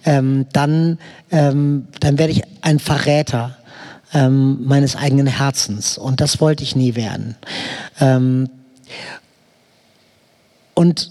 [0.05, 0.99] ähm, dann
[1.31, 3.57] ähm, dann werde ich ein Verräter
[4.13, 5.99] ähm, meines eigenen Herzens.
[5.99, 7.37] Und das wollte ich nie werden.
[8.01, 8.49] Ähm,
[10.75, 11.11] und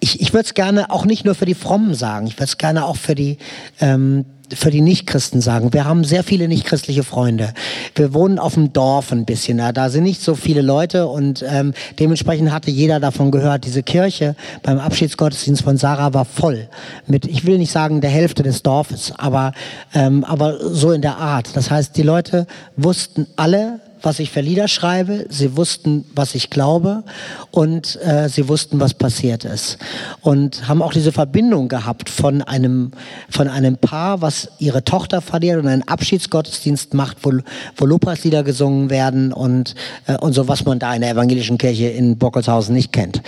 [0.00, 2.58] ich, ich würde es gerne auch nicht nur für die Frommen sagen, ich würde es
[2.58, 3.38] gerne auch für die,
[3.80, 5.72] ähm, für die Nichtchristen sagen.
[5.72, 7.54] Wir haben sehr viele nichtchristliche Freunde.
[7.94, 9.58] Wir wohnen auf dem Dorf ein bisschen.
[9.72, 13.64] Da sind nicht so viele Leute und ähm, dementsprechend hatte jeder davon gehört.
[13.64, 16.68] Diese Kirche beim Abschiedsgottesdienst von Sarah war voll
[17.06, 19.52] mit, ich will nicht sagen der Hälfte des Dorfes, aber,
[19.94, 21.56] ähm, aber so in der Art.
[21.56, 26.50] Das heißt, die Leute wussten alle, was ich für Lieder schreibe, sie wussten, was ich
[26.50, 27.04] glaube
[27.50, 29.78] und äh, sie wussten, was passiert ist.
[30.20, 32.92] Und haben auch diese Verbindung gehabt von einem,
[33.30, 37.32] von einem Paar, was ihre Tochter verliert und einen Abschiedsgottesdienst macht, wo,
[37.76, 39.74] wo Lobpreislieder gesungen werden und,
[40.06, 43.22] äh, und so, was man da in der evangelischen Kirche in Bockelshausen nicht kennt.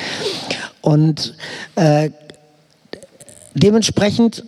[0.83, 1.35] Und
[1.77, 2.11] äh,
[3.55, 4.45] dementsprechend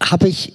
[0.00, 0.54] habe ich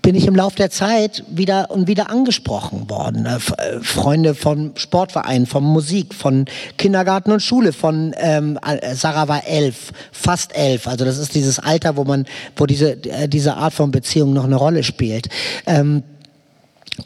[0.00, 3.26] bin ich im Laufe der Zeit wieder und wieder angesprochen worden.
[3.26, 6.46] Äh, äh, Freunde vom Sportverein, von Musik, von
[6.78, 10.86] Kindergarten und Schule, von ähm, äh, Sarah war elf, fast elf.
[10.86, 14.56] Also das ist dieses Alter, wo man, wo diese diese Art von Beziehung noch eine
[14.56, 15.28] Rolle spielt.
[15.66, 16.02] Ähm,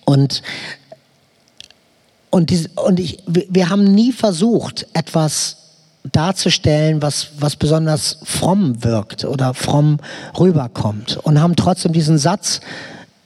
[0.04, 0.42] und
[2.30, 5.55] und, diese, und ich, wir haben nie versucht, etwas
[6.12, 9.98] darzustellen, was, was besonders fromm wirkt oder fromm
[10.38, 11.18] rüberkommt.
[11.22, 12.60] Und haben trotzdem diesen Satz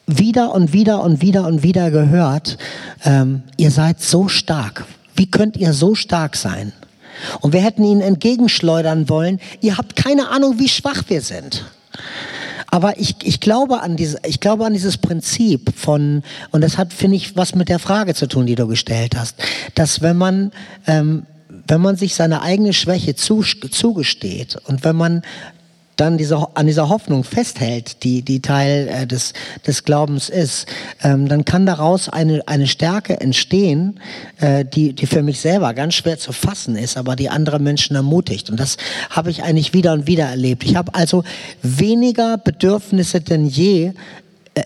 [0.07, 2.59] wieder und wieder und wieder und wieder gehört,
[3.05, 4.85] ähm, ihr seid so stark.
[5.15, 6.73] Wie könnt ihr so stark sein?
[7.40, 11.65] Und wir hätten ihnen entgegenschleudern wollen, ihr habt keine Ahnung, wie schwach wir sind.
[12.70, 16.93] Aber ich, ich, glaube an diese, ich glaube an dieses Prinzip von, und das hat,
[16.93, 19.36] finde ich, was mit der Frage zu tun, die du gestellt hast,
[19.74, 20.52] dass wenn man
[20.86, 21.27] ähm,
[21.70, 25.22] wenn man sich seine eigene Schwäche zugesteht und wenn man
[26.01, 29.34] dann diese, an dieser Hoffnung festhält, die, die Teil äh, des,
[29.66, 30.66] des Glaubens ist,
[31.02, 34.01] ähm, dann kann daraus eine, eine Stärke entstehen,
[34.38, 37.97] äh, die, die für mich selber ganz schwer zu fassen ist, aber die andere Menschen
[37.97, 38.48] ermutigt.
[38.48, 38.78] Und das
[39.10, 40.64] habe ich eigentlich wieder und wieder erlebt.
[40.64, 41.22] Ich habe also
[41.62, 43.92] weniger Bedürfnisse denn je,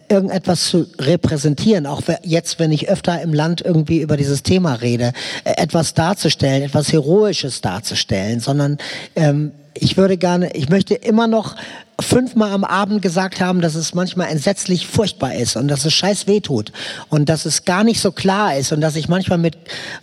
[0.08, 5.12] irgendetwas zu repräsentieren, auch jetzt, wenn ich öfter im Land irgendwie über dieses Thema rede,
[5.44, 8.78] äh, etwas darzustellen, etwas Heroisches darzustellen, sondern
[9.14, 11.56] ähm, ich würde gerne, ich möchte immer noch
[12.00, 16.26] fünfmal am Abend gesagt haben, dass es manchmal entsetzlich furchtbar ist und dass es scheiß
[16.26, 16.72] weh tut
[17.08, 19.56] und dass es gar nicht so klar ist und dass ich manchmal mit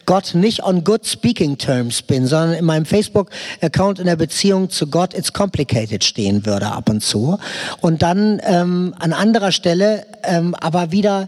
[0.05, 4.87] Gott nicht on good speaking terms bin, sondern in meinem Facebook-Account in der Beziehung zu
[4.87, 7.37] Gott it's complicated stehen würde ab und zu.
[7.81, 11.27] Und dann ähm, an anderer Stelle ähm, aber wieder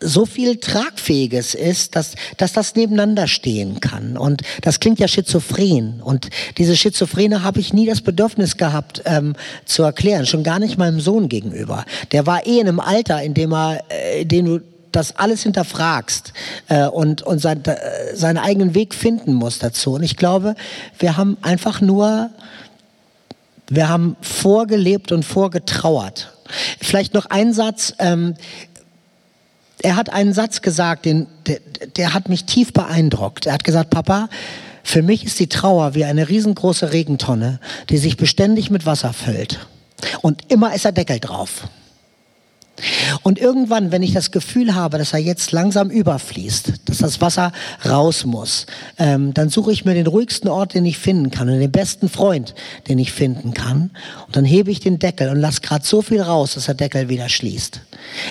[0.00, 4.16] so viel Tragfähiges ist, dass, dass das nebeneinander stehen kann.
[4.16, 6.02] Und das klingt ja schizophren.
[6.02, 6.28] Und
[6.58, 11.00] diese Schizophrene habe ich nie das Bedürfnis gehabt ähm, zu erklären, schon gar nicht meinem
[11.00, 11.84] Sohn gegenüber.
[12.12, 14.60] Der war eh in einem Alter, in dem er, äh, in dem du
[14.92, 16.32] das alles hinterfragst
[16.68, 19.94] äh, und, und sein, äh, seinen eigenen Weg finden muss dazu.
[19.94, 20.54] Und ich glaube,
[20.98, 22.30] wir haben einfach nur,
[23.68, 26.32] wir haben vorgelebt und vorgetrauert.
[26.80, 27.94] Vielleicht noch ein Satz.
[27.98, 28.34] Ähm,
[29.82, 31.60] er hat einen Satz gesagt, den, der,
[31.96, 33.46] der hat mich tief beeindruckt.
[33.46, 34.28] Er hat gesagt, Papa,
[34.82, 39.66] für mich ist die Trauer wie eine riesengroße Regentonne, die sich beständig mit Wasser füllt.
[40.22, 41.68] Und immer ist er Deckel drauf.
[43.22, 47.52] Und irgendwann, wenn ich das Gefühl habe, dass er jetzt langsam überfließt, dass das Wasser
[47.84, 48.66] raus muss,
[48.98, 52.08] ähm, dann suche ich mir den ruhigsten Ort, den ich finden kann und den besten
[52.08, 52.54] Freund,
[52.88, 53.90] den ich finden kann.
[54.26, 57.08] Und dann hebe ich den Deckel und lasse gerade so viel raus, dass der Deckel
[57.08, 57.80] wieder schließt.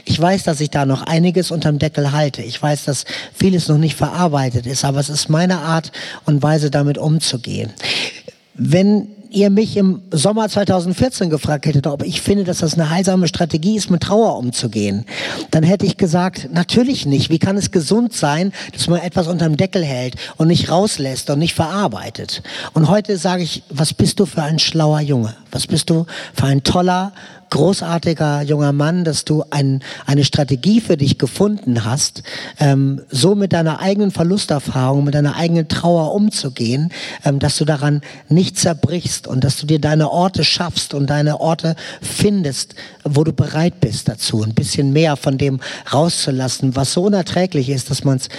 [0.06, 2.42] Ich weiß, dass ich da noch einiges unterm Deckel halte.
[2.42, 5.92] Ich weiß, dass vieles noch nicht verarbeitet ist, aber es ist meine Art
[6.26, 7.74] und Weise, damit umzugehen.
[8.54, 13.28] Wenn ihr mich im Sommer 2014 gefragt hättet, ob ich finde, dass das eine heilsame
[13.28, 15.06] Strategie ist, mit Trauer umzugehen,
[15.52, 17.30] dann hätte ich gesagt, natürlich nicht.
[17.30, 21.40] Wie kann es gesund sein, dass man etwas unterm Deckel hält und nicht rauslässt und
[21.40, 22.42] nicht verarbeitet?
[22.74, 25.36] Und heute sage ich, was bist du für ein schlauer Junge?
[25.52, 27.12] Was bist du für ein toller,
[27.50, 32.24] großartiger junger Mann, dass du ein, eine Strategie für dich gefunden hast,
[32.60, 36.92] ähm, so mit deiner eigenen Verlusterfahrung, mit deiner eigenen Trauer umzugehen,
[37.24, 41.40] ähm, dass du daran nicht zerbrichst und dass du dir deine Orte schaffst und deine
[41.40, 45.60] Orte findest, wo du bereit bist dazu, ein bisschen mehr von dem
[45.94, 48.30] rauszulassen, was so unerträglich ist, dass man es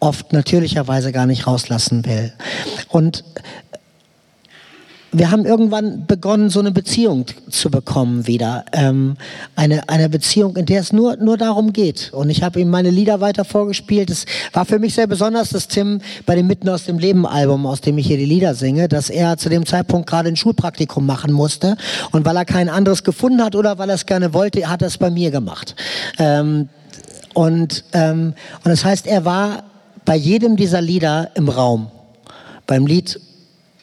[0.00, 2.32] oft natürlicherweise gar nicht rauslassen will.
[2.88, 3.24] Und
[5.12, 8.64] wir haben irgendwann begonnen, so eine Beziehung zu bekommen wieder.
[8.72, 9.16] Ähm,
[9.54, 12.12] eine, eine Beziehung, in der es nur, nur darum geht.
[12.12, 14.10] Und ich habe ihm meine Lieder weiter vorgespielt.
[14.10, 17.66] Es war für mich sehr besonders, dass Tim bei dem Mitten aus dem Leben Album,
[17.66, 21.06] aus dem ich hier die Lieder singe, dass er zu dem Zeitpunkt gerade ein Schulpraktikum
[21.06, 21.76] machen musste.
[22.10, 24.88] Und weil er kein anderes gefunden hat oder weil er es gerne wollte, hat er
[24.88, 25.76] es bei mir gemacht.
[26.18, 26.68] Ähm,
[27.32, 28.34] und, ähm,
[28.64, 29.64] und das heißt, er war
[30.04, 31.90] bei jedem dieser Lieder im Raum.
[32.66, 33.20] Beim Lied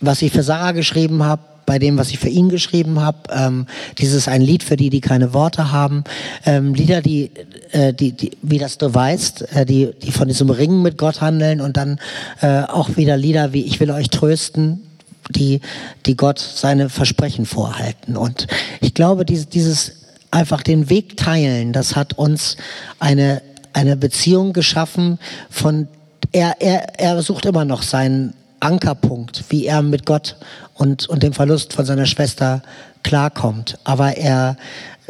[0.05, 3.17] was ich für Sarah geschrieben habe, bei dem, was ich für ihn geschrieben habe.
[3.31, 3.67] Ähm,
[3.97, 6.03] dieses ein Lied für die, die keine Worte haben.
[6.45, 7.31] Ähm, Lieder, die,
[7.71, 11.21] äh, die, die, wie das du weißt, äh, die, die von diesem Ringen mit Gott
[11.21, 11.99] handeln und dann
[12.41, 14.81] äh, auch wieder Lieder wie Ich will euch trösten,
[15.29, 15.61] die,
[16.05, 18.17] die Gott seine Versprechen vorhalten.
[18.17, 18.47] Und
[18.81, 19.93] ich glaube, dieses, dieses
[20.31, 22.57] einfach den Weg teilen, das hat uns
[22.99, 23.41] eine
[23.73, 25.19] eine Beziehung geschaffen,
[25.49, 25.87] von
[26.31, 28.33] er, er, er sucht immer noch seinen
[28.63, 30.37] Ankerpunkt, wie er mit Gott
[30.73, 32.63] und, und dem Verlust von seiner Schwester
[33.03, 33.77] klarkommt.
[33.83, 34.57] Aber er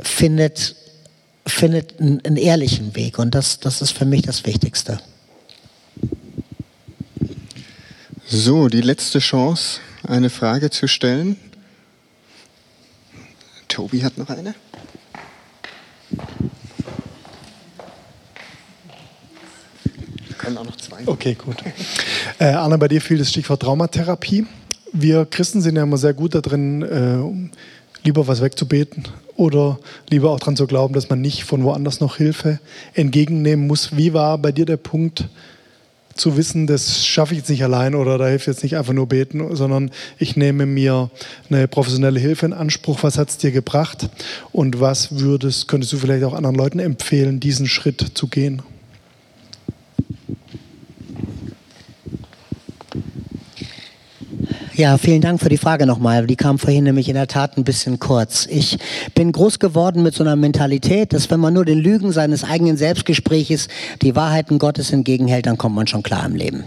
[0.02, 0.76] findet,
[1.46, 5.00] findet einen, einen ehrlichen Weg und das, das ist für mich das Wichtigste.
[8.26, 11.38] So, die letzte Chance, eine Frage zu stellen.
[13.68, 14.56] Tobi hat noch eine.
[20.44, 20.98] Können auch noch zwei.
[21.06, 21.64] Okay, gut.
[22.40, 24.46] Äh, Anna, bei dir fiel das Stichwort Traumatherapie.
[24.92, 29.80] Wir Christen sind ja immer sehr gut darin, äh, lieber was wegzubeten oder
[30.10, 32.60] lieber auch daran zu glauben, dass man nicht von woanders noch Hilfe
[32.94, 33.96] entgegennehmen muss.
[33.96, 35.26] Wie war bei dir der Punkt,
[36.16, 39.08] zu wissen, das schaffe ich jetzt nicht allein oder da hilft jetzt nicht einfach nur
[39.08, 39.90] beten, sondern
[40.20, 41.10] ich nehme mir
[41.50, 43.00] eine professionelle Hilfe in Anspruch.
[43.02, 44.10] Was hat es dir gebracht
[44.52, 48.62] und was würdest, könntest du vielleicht auch anderen Leuten empfehlen, diesen Schritt zu gehen?
[54.76, 56.26] Ja, vielen Dank für die Frage nochmal.
[56.26, 58.48] Die kam vorhin nämlich in der Tat ein bisschen kurz.
[58.50, 58.80] Ich
[59.14, 62.76] bin groß geworden mit so einer Mentalität, dass wenn man nur den Lügen seines eigenen
[62.76, 63.68] Selbstgespräches
[64.02, 66.64] die Wahrheiten Gottes entgegenhält, dann kommt man schon klar im Leben.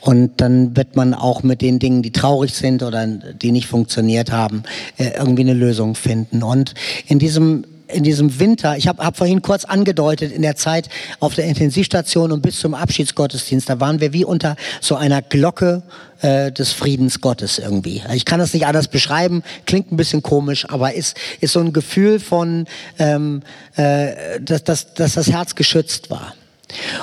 [0.00, 4.30] Und dann wird man auch mit den Dingen, die traurig sind oder die nicht funktioniert
[4.30, 4.64] haben,
[4.98, 6.42] äh, irgendwie eine Lösung finden.
[6.42, 6.74] Und
[7.06, 10.88] in diesem in diesem Winter, ich habe hab vorhin kurz angedeutet, in der Zeit
[11.20, 15.82] auf der Intensivstation und bis zum Abschiedsgottesdienst, da waren wir wie unter so einer Glocke
[16.20, 18.02] äh, des Friedens Gottes irgendwie.
[18.14, 21.72] Ich kann das nicht anders beschreiben, klingt ein bisschen komisch, aber ist, ist so ein
[21.72, 22.66] Gefühl von,
[22.98, 23.42] ähm,
[23.76, 26.34] äh, dass, dass, dass das Herz geschützt war.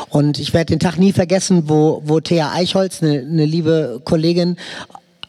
[0.09, 4.57] Und ich werde den Tag nie vergessen, wo, wo Thea Eichholz, eine, eine liebe Kollegin,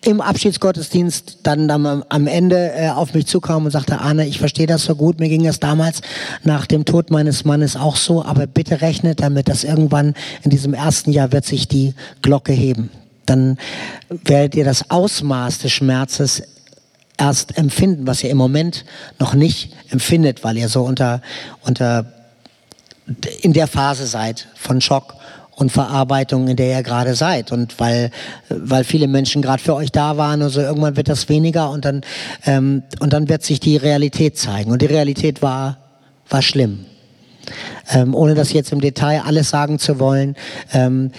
[0.05, 4.67] im Abschiedsgottesdienst dann, dann am Ende äh, auf mich zukam und sagte, Arne, ich verstehe
[4.67, 6.01] das so gut, mir ging das damals
[6.43, 10.75] nach dem Tod meines Mannes auch so, aber bitte rechnet damit, dass irgendwann in diesem
[10.75, 12.91] ersten Jahr wird sich die Glocke heben.
[13.27, 13.59] Dann
[14.09, 16.43] werdet ihr das Ausmaß des Schmerzes
[17.17, 18.85] erst empfinden, was ihr im Moment
[19.21, 21.23] noch nicht empfindet, weil ihr so unter,
[21.63, 22.13] unter
[23.43, 25.15] in der Phase seid von Schock
[25.63, 27.53] und Verarbeitung, in der ihr gerade seid.
[27.53, 28.11] Und weil,
[28.51, 32.03] weil viele Menschen gerade für euch da waren, also irgendwann wird das weniger und dann,
[32.45, 34.71] ähm, und dann wird sich die Realität zeigen.
[34.71, 35.79] Und die Realität war,
[36.29, 36.85] war schlimm.
[37.91, 40.37] Ähm, ohne das jetzt im Detail alles sagen zu wollen.
[40.73, 41.11] Ähm,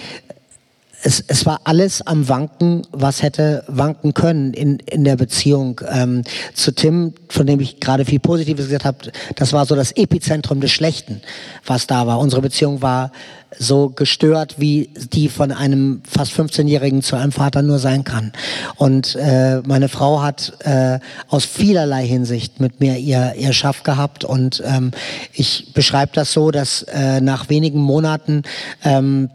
[1.03, 6.23] es, es war alles am Wanken, was hätte wanken können in, in der Beziehung ähm,
[6.53, 9.11] zu Tim, von dem ich gerade viel Positives gesagt habe.
[9.35, 11.21] Das war so das Epizentrum des Schlechten,
[11.65, 12.19] was da war.
[12.19, 13.11] Unsere Beziehung war
[13.59, 18.31] so gestört, wie die von einem fast 15-Jährigen zu einem Vater nur sein kann.
[18.77, 24.23] Und äh, meine Frau hat äh, aus vielerlei Hinsicht mit mir ihr, ihr Schaff gehabt.
[24.23, 24.91] Und ähm,
[25.33, 28.43] ich beschreibe das so, dass äh, nach wenigen Monaten
[28.83, 29.29] ähm,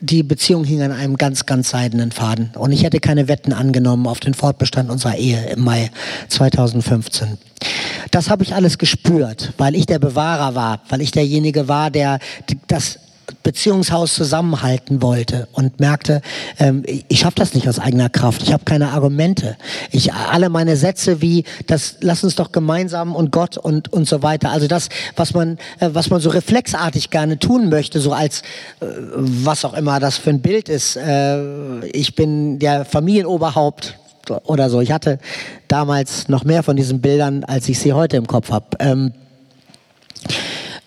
[0.00, 2.50] die Beziehung hing an einem ganz, ganz seidenen Faden.
[2.56, 5.90] Und ich hätte keine Wetten angenommen auf den Fortbestand unserer Ehe im Mai
[6.28, 7.38] 2015.
[8.10, 12.18] Das habe ich alles gespürt, weil ich der Bewahrer war, weil ich derjenige war, der
[12.66, 12.98] das
[13.42, 16.22] Beziehungshaus zusammenhalten wollte und merkte,
[16.58, 18.42] ähm, ich schaffe das nicht aus eigener Kraft.
[18.42, 19.56] Ich habe keine Argumente.
[19.90, 24.22] Ich alle meine Sätze wie das, lass uns doch gemeinsam und Gott und und so
[24.22, 24.50] weiter.
[24.50, 28.42] Also das, was man äh, was man so reflexartig gerne tun möchte, so als
[28.80, 30.96] äh, was auch immer das für ein Bild ist.
[30.96, 33.96] Äh, ich bin der Familienoberhaupt
[34.44, 34.80] oder so.
[34.80, 35.18] Ich hatte
[35.68, 38.66] damals noch mehr von diesen Bildern, als ich sie heute im Kopf habe.
[38.78, 39.12] Ähm,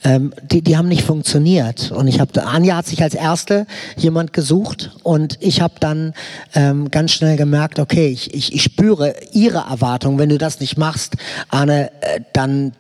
[0.04, 1.92] ähm, die, die haben nicht funktioniert.
[1.92, 3.66] Und ich habe, Anja hat sich als erste
[3.96, 6.14] jemand gesucht und ich habe dann
[6.56, 10.18] ähm, ganz schnell gemerkt, okay, ich, ich, ich spüre ihre Erwartung.
[10.20, 11.16] Wenn du das nicht machst,
[11.50, 12.74] Arne, äh, dann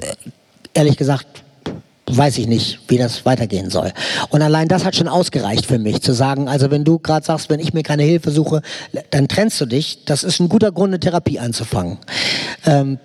[0.00, 0.14] äh,
[0.74, 1.26] ehrlich gesagt
[2.08, 3.92] weiß ich nicht, wie das weitergehen soll.
[4.30, 7.50] Und allein das hat schon ausgereicht für mich, zu sagen, also wenn du gerade sagst,
[7.50, 8.62] wenn ich mir keine Hilfe suche,
[9.10, 10.04] dann trennst du dich.
[10.04, 11.98] Das ist ein guter Grund, eine Therapie anzufangen.
[12.64, 12.98] Ähm,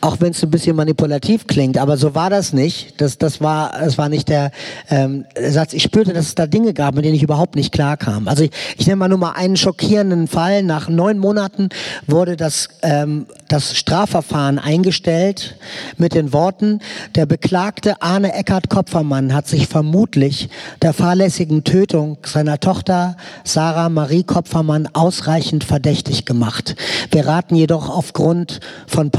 [0.00, 3.00] auch wenn es ein bisschen manipulativ klingt, aber so war das nicht.
[3.00, 4.50] Das, das war, das war nicht der
[4.90, 5.72] ähm, Satz.
[5.72, 8.28] Ich spürte, dass es da Dinge gab, mit denen ich überhaupt nicht klarkam.
[8.28, 10.62] Also ich, ich nenne mal nur mal einen schockierenden Fall.
[10.62, 11.68] Nach neun Monaten
[12.06, 15.56] wurde das, ähm, das Strafverfahren eingestellt
[15.96, 16.80] mit den Worten:
[17.14, 20.48] Der Beklagte Arne Eckart Kopfermann hat sich vermutlich
[20.82, 26.76] der fahrlässigen Tötung seiner Tochter Sarah Marie Kopfermann ausreichend verdächtig gemacht.
[27.10, 29.10] Wir raten jedoch aufgrund von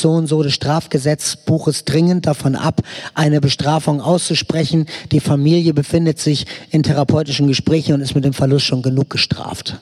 [0.00, 2.80] So und so des Strafgesetzbuches dringend davon ab,
[3.14, 4.86] eine Bestrafung auszusprechen.
[5.12, 9.78] Die Familie befindet sich in therapeutischen Gesprächen und ist mit dem Verlust schon genug gestraft.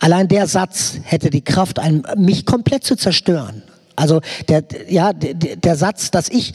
[0.00, 1.80] Allein der Satz hätte die Kraft,
[2.16, 3.62] mich komplett zu zerstören.
[3.96, 6.54] Also der, ja, der, der Satz, dass ich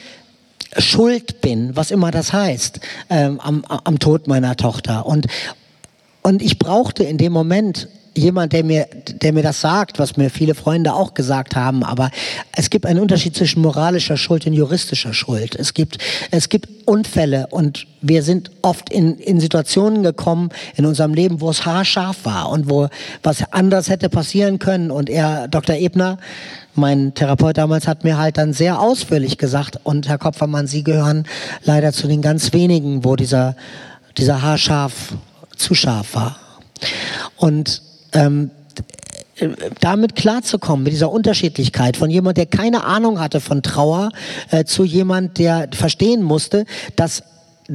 [0.78, 5.06] schuld bin, was immer das heißt, ähm, am, am Tod meiner Tochter.
[5.06, 5.28] Und,
[6.22, 7.88] und ich brauchte in dem Moment
[8.18, 11.84] jemand, der mir, der mir das sagt, was mir viele Freunde auch gesagt haben.
[11.84, 12.12] Aber
[12.56, 15.56] es gibt einen Unterschied zwischen moralischer Schuld und juristischer Schuld.
[15.56, 15.98] Es gibt,
[16.32, 21.50] es gibt Unfälle und wir sind oft in, in Situationen gekommen in unserem Leben, wo
[21.50, 22.88] es haarscharf war und wo
[23.24, 24.92] was anders hätte passieren können.
[24.92, 25.76] Und er, Dr.
[25.76, 26.18] Ebner,
[26.76, 31.26] mein Therapeut damals hat mir halt dann sehr ausführlich gesagt, und Herr Kopfermann, Sie gehören
[31.64, 33.56] leider zu den ganz wenigen, wo dieser,
[34.18, 35.16] dieser haarscharf
[35.56, 36.38] zu scharf war.
[37.36, 37.82] Und
[38.14, 38.52] ähm,
[39.80, 44.12] damit klarzukommen, mit dieser Unterschiedlichkeit von jemand, der keine Ahnung hatte von Trauer,
[44.52, 46.66] äh, zu jemand, der verstehen musste,
[46.96, 47.24] dass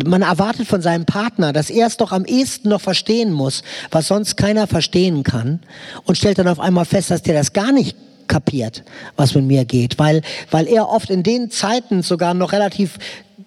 [0.06, 4.08] man erwartet von seinem Partner, dass er es doch am ehesten noch verstehen muss, was
[4.08, 5.60] sonst keiner verstehen kann,
[6.04, 7.96] und stellt dann auf einmal fest, dass der das gar nicht
[8.26, 8.82] kapiert,
[9.16, 12.98] was mit mir geht, weil, weil er oft in den Zeiten sogar noch relativ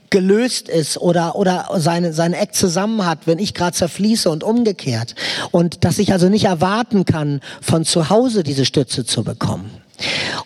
[0.09, 5.15] gelöst ist oder, oder seine, seine Eck zusammen hat, wenn ich gerade zerfließe und umgekehrt.
[5.51, 9.69] Und dass ich also nicht erwarten kann, von zu Hause diese Stütze zu bekommen.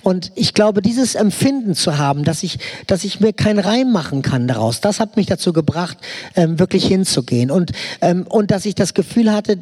[0.03, 4.22] Und ich glaube, dieses Empfinden zu haben, dass ich, dass ich mir keinen Reim machen
[4.22, 5.98] kann daraus, das hat mich dazu gebracht,
[6.36, 7.49] ähm, wirklich hinzugehen.
[7.49, 7.72] Und,
[8.02, 9.57] ähm, und dass ich das Gefühl hatte,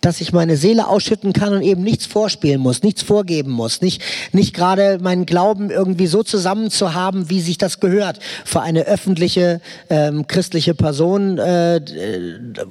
[0.00, 4.02] dass ich meine Seele ausschütten kann und eben nichts vorspielen muss, nichts vorgeben muss, nicht,
[4.32, 8.86] nicht gerade meinen Glauben irgendwie so zusammen zu haben, wie sich das gehört für eine
[8.86, 11.80] öffentliche ähm, christliche Person, äh,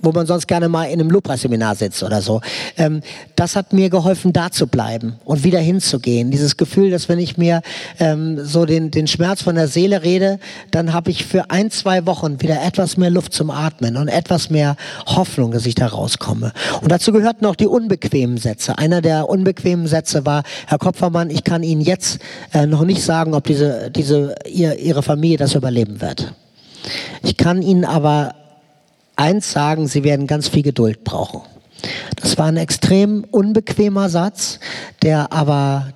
[0.01, 2.41] wo man sonst gerne mal in einem Lobpreisseminar sitzt oder so.
[2.77, 3.01] Ähm,
[3.35, 6.31] das hat mir geholfen, da zu bleiben und wieder hinzugehen.
[6.31, 7.61] Dieses Gefühl, dass wenn ich mir
[7.99, 10.39] ähm, so den, den Schmerz von der Seele rede,
[10.71, 14.49] dann habe ich für ein, zwei Wochen wieder etwas mehr Luft zum Atmen und etwas
[14.49, 14.75] mehr
[15.05, 16.53] Hoffnung, dass ich da rauskomme.
[16.81, 18.77] Und dazu gehörten auch die unbequemen Sätze.
[18.77, 22.19] Einer der unbequemen Sätze war, Herr Kopfermann, ich kann Ihnen jetzt
[22.53, 26.33] äh, noch nicht sagen, ob diese, diese, ihr, Ihre Familie das überleben wird.
[27.21, 28.35] Ich kann Ihnen aber
[29.17, 31.41] eins sagen, Sie werden ganz viel Geduld brauchen.
[32.15, 34.59] Das war ein extrem unbequemer Satz,
[35.01, 35.87] der aber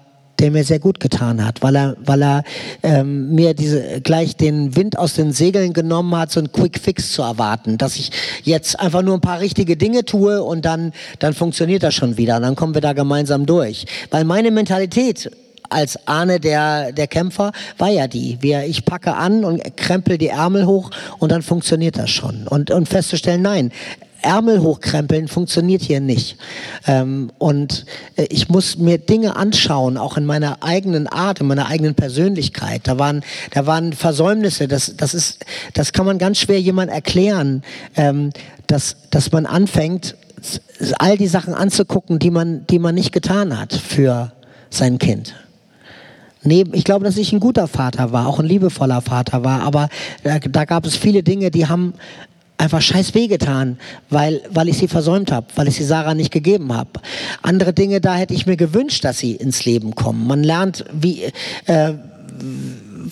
[0.44, 2.44] der mir sehr gut getan hat, weil er, weil er
[2.84, 7.14] ähm, mir diese gleich den Wind aus den Segeln genommen hat, so ein Quick Fix
[7.14, 8.11] zu erwarten, dass ich
[8.44, 12.41] jetzt einfach nur ein paar richtige Dinge tue und dann dann funktioniert das schon wieder
[12.41, 15.32] dann kommen wir da gemeinsam durch, weil meine Mentalität
[15.70, 18.38] als Ahne der, der Kämpfer war ja die.
[18.41, 22.48] Wir, ich packe an und krempel die Ärmel hoch und dann funktioniert das schon.
[22.48, 23.72] Und, und festzustellen, nein,
[24.23, 26.37] Ärmel hochkrempeln funktioniert hier nicht.
[26.87, 27.85] Ähm, und
[28.15, 32.81] äh, ich muss mir Dinge anschauen, auch in meiner eigenen Art, in meiner eigenen Persönlichkeit.
[32.85, 34.67] Da waren, da waren Versäumnisse.
[34.67, 37.63] Das, das ist, das kann man ganz schwer jemand erklären,
[37.95, 38.31] ähm,
[38.67, 40.15] dass, dass man anfängt,
[40.99, 44.31] all die Sachen anzugucken, die man, die man nicht getan hat für
[44.69, 45.35] sein Kind.
[46.43, 49.87] Neben, ich glaube, dass ich ein guter Vater war, auch ein liebevoller Vater war, aber
[50.23, 51.93] da, da gab es viele Dinge, die haben
[52.57, 53.77] einfach scheiß wehgetan,
[54.09, 56.91] weil, weil ich sie versäumt habe, weil ich sie Sarah nicht gegeben habe.
[57.41, 60.27] Andere Dinge, da hätte ich mir gewünscht, dass sie ins Leben kommen.
[60.27, 61.23] Man lernt, wie,
[61.65, 61.93] äh,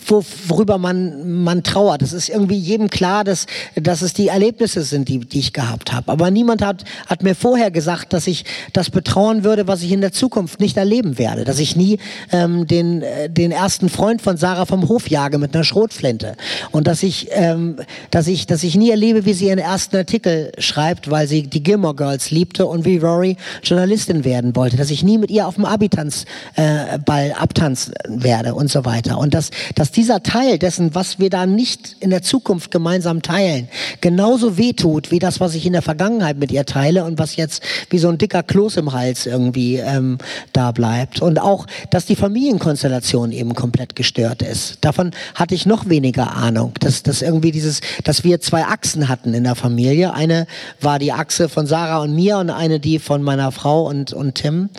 [0.07, 2.01] wo, worüber man, man trauert.
[2.01, 3.45] Es ist irgendwie jedem klar, dass,
[3.75, 6.11] dass es die Erlebnisse sind, die, die ich gehabt habe.
[6.11, 10.01] Aber niemand hat, hat mir vorher gesagt, dass ich das betrauern würde, was ich in
[10.01, 11.43] der Zukunft nicht erleben werde.
[11.43, 11.99] Dass ich nie
[12.31, 16.35] ähm, den, äh, den ersten Freund von Sarah vom Hof jage mit einer Schrotflinte.
[16.71, 17.77] Und dass ich, ähm,
[18.11, 21.63] dass ich, dass ich nie erlebe, wie sie ihren ersten Artikel schreibt, weil sie die
[21.63, 24.77] Gilmore Girls liebte und wie Rory Journalistin werden wollte.
[24.77, 29.17] Dass ich nie mit ihr auf dem Abitanzball äh, abtanzen werde und so weiter.
[29.17, 33.69] Und dass, dass dieser Teil dessen, was wir da nicht in der Zukunft gemeinsam teilen,
[34.01, 37.63] genauso wehtut wie das, was ich in der Vergangenheit mit ihr teile und was jetzt
[37.89, 40.19] wie so ein dicker Kloß im Hals irgendwie ähm,
[40.53, 41.21] da bleibt.
[41.21, 44.77] Und auch, dass die Familienkonstellation eben komplett gestört ist.
[44.81, 49.33] Davon hatte ich noch weniger Ahnung, dass, dass irgendwie dieses, dass wir zwei Achsen hatten
[49.33, 50.13] in der Familie.
[50.13, 50.47] Eine
[50.81, 54.35] war die Achse von Sarah und mir und eine die von meiner Frau und, und
[54.35, 54.69] Tim.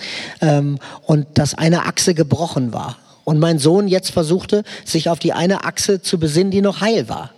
[0.40, 2.98] Ähm, und dass eine Achse gebrochen war.
[3.24, 7.08] Und mein Sohn jetzt versuchte, sich auf die eine Achse zu besinnen, die noch heil
[7.08, 7.30] war.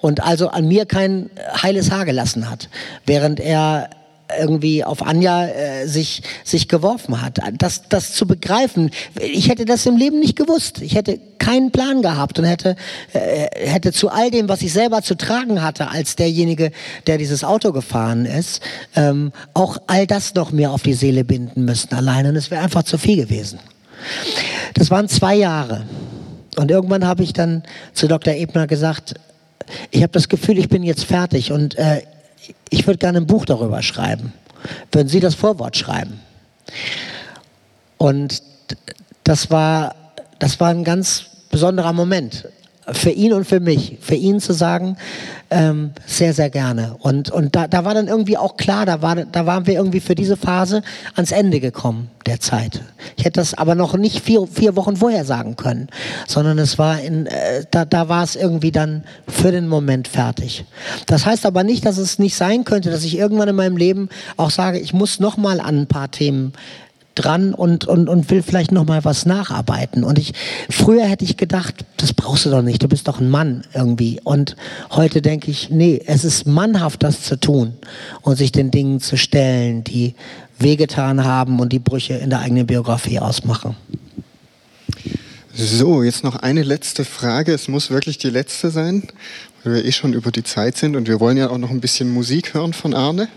[0.00, 1.30] Und also an mir kein
[1.62, 2.68] heiles Haar gelassen hat,
[3.06, 3.90] während er
[4.38, 7.38] irgendwie auf Anja äh, sich, sich geworfen hat.
[7.58, 8.90] Das, das zu begreifen,
[9.20, 10.80] ich hätte das im Leben nicht gewusst.
[10.82, 12.76] Ich hätte keinen Plan gehabt und hätte,
[13.12, 16.70] äh, hätte zu all dem, was ich selber zu tragen hatte, als derjenige,
[17.06, 18.62] der dieses Auto gefahren ist,
[18.94, 22.26] ähm, auch all das noch mehr auf die Seele binden müssen allein.
[22.26, 23.58] Und es wäre einfach zu viel gewesen.
[24.74, 25.84] Das waren zwei Jahre.
[26.56, 27.62] Und irgendwann habe ich dann
[27.92, 28.34] zu Dr.
[28.34, 29.14] Ebner gesagt,
[29.90, 32.02] ich habe das Gefühl, ich bin jetzt fertig und äh,
[32.70, 34.32] ich würde gerne ein Buch darüber schreiben.
[34.92, 36.20] Würden Sie das Vorwort schreiben?
[37.98, 38.42] Und
[39.24, 39.94] das war,
[40.38, 42.46] das war ein ganz besonderer Moment.
[42.92, 44.96] Für ihn und für mich, für ihn zu sagen,
[45.50, 46.96] ähm, sehr, sehr gerne.
[46.98, 50.00] Und, und da, da war dann irgendwie auch klar, da, war, da waren wir irgendwie
[50.00, 50.82] für diese Phase
[51.14, 52.80] ans Ende gekommen der Zeit.
[53.16, 55.88] Ich hätte das aber noch nicht vier, vier Wochen vorher sagen können,
[56.26, 60.64] sondern es war in, äh, da, da war es irgendwie dann für den Moment fertig.
[61.06, 64.08] Das heißt aber nicht, dass es nicht sein könnte, dass ich irgendwann in meinem Leben
[64.36, 66.52] auch sage, ich muss noch mal an ein paar Themen
[67.14, 70.04] dran und, und, und will vielleicht noch mal was nacharbeiten.
[70.04, 70.32] Und ich,
[70.70, 74.20] früher hätte ich gedacht, das brauchst du doch nicht, du bist doch ein Mann irgendwie.
[74.22, 74.56] Und
[74.90, 77.74] heute denke ich, nee, es ist mannhaft, das zu tun
[78.22, 80.14] und sich den Dingen zu stellen, die
[80.58, 83.76] wehgetan haben und die Brüche in der eigenen Biografie ausmachen.
[85.52, 87.52] So, jetzt noch eine letzte Frage.
[87.52, 89.02] Es muss wirklich die letzte sein,
[89.64, 91.80] weil wir eh schon über die Zeit sind und wir wollen ja auch noch ein
[91.80, 93.28] bisschen Musik hören von Arne.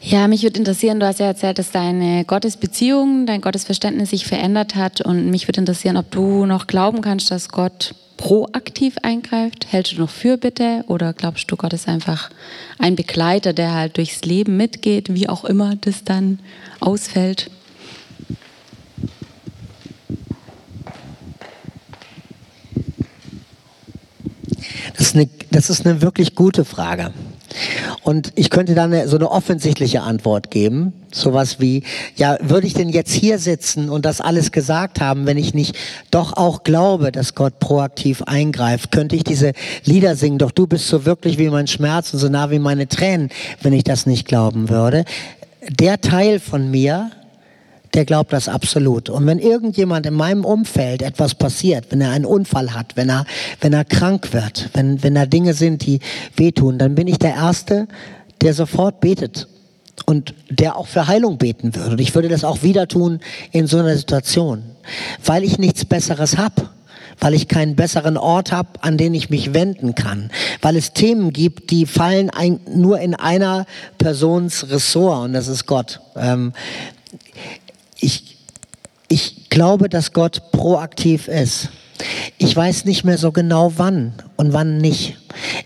[0.00, 4.74] Ja, mich würde interessieren, du hast ja erzählt, dass deine Gottesbeziehung, dein Gottesverständnis sich verändert
[4.74, 9.66] hat und mich würde interessieren, ob du noch glauben kannst, dass Gott proaktiv eingreift.
[9.70, 12.30] Hältst du noch Fürbitte oder glaubst du, Gott ist einfach
[12.78, 16.38] ein Begleiter, der halt durchs Leben mitgeht, wie auch immer das dann
[16.80, 17.50] ausfällt?
[24.96, 27.12] Das ist eine, das ist eine wirklich gute Frage.
[28.02, 30.92] Und ich könnte dann so eine offensichtliche Antwort geben.
[31.12, 31.82] Sowas wie,
[32.16, 35.76] ja, würde ich denn jetzt hier sitzen und das alles gesagt haben, wenn ich nicht
[36.10, 38.92] doch auch glaube, dass Gott proaktiv eingreift?
[38.92, 39.52] Könnte ich diese
[39.84, 40.38] Lieder singen?
[40.38, 43.30] Doch du bist so wirklich wie mein Schmerz und so nah wie meine Tränen,
[43.62, 45.04] wenn ich das nicht glauben würde.
[45.68, 47.10] Der Teil von mir,
[47.94, 49.10] der glaubt das absolut.
[49.10, 53.26] Und wenn irgendjemand in meinem Umfeld etwas passiert, wenn er einen Unfall hat, wenn er,
[53.60, 56.00] wenn er krank wird, wenn, wenn da Dinge sind, die
[56.36, 57.88] wehtun, dann bin ich der Erste,
[58.40, 59.48] der sofort betet
[60.06, 61.92] und der auch für Heilung beten würde.
[61.92, 63.20] Und ich würde das auch wieder tun
[63.50, 64.62] in so einer Situation,
[65.24, 66.68] weil ich nichts Besseres habe
[67.20, 71.32] weil ich keinen besseren Ort habe, an den ich mich wenden kann, weil es Themen
[71.32, 73.66] gibt, die fallen ein, nur in einer
[73.96, 76.00] Persons Ressort und das ist Gott.
[76.16, 76.52] Ähm,
[78.02, 78.36] ich,
[79.08, 81.70] ich glaube, dass Gott proaktiv ist.
[82.36, 85.16] Ich weiß nicht mehr so genau wann und wann nicht.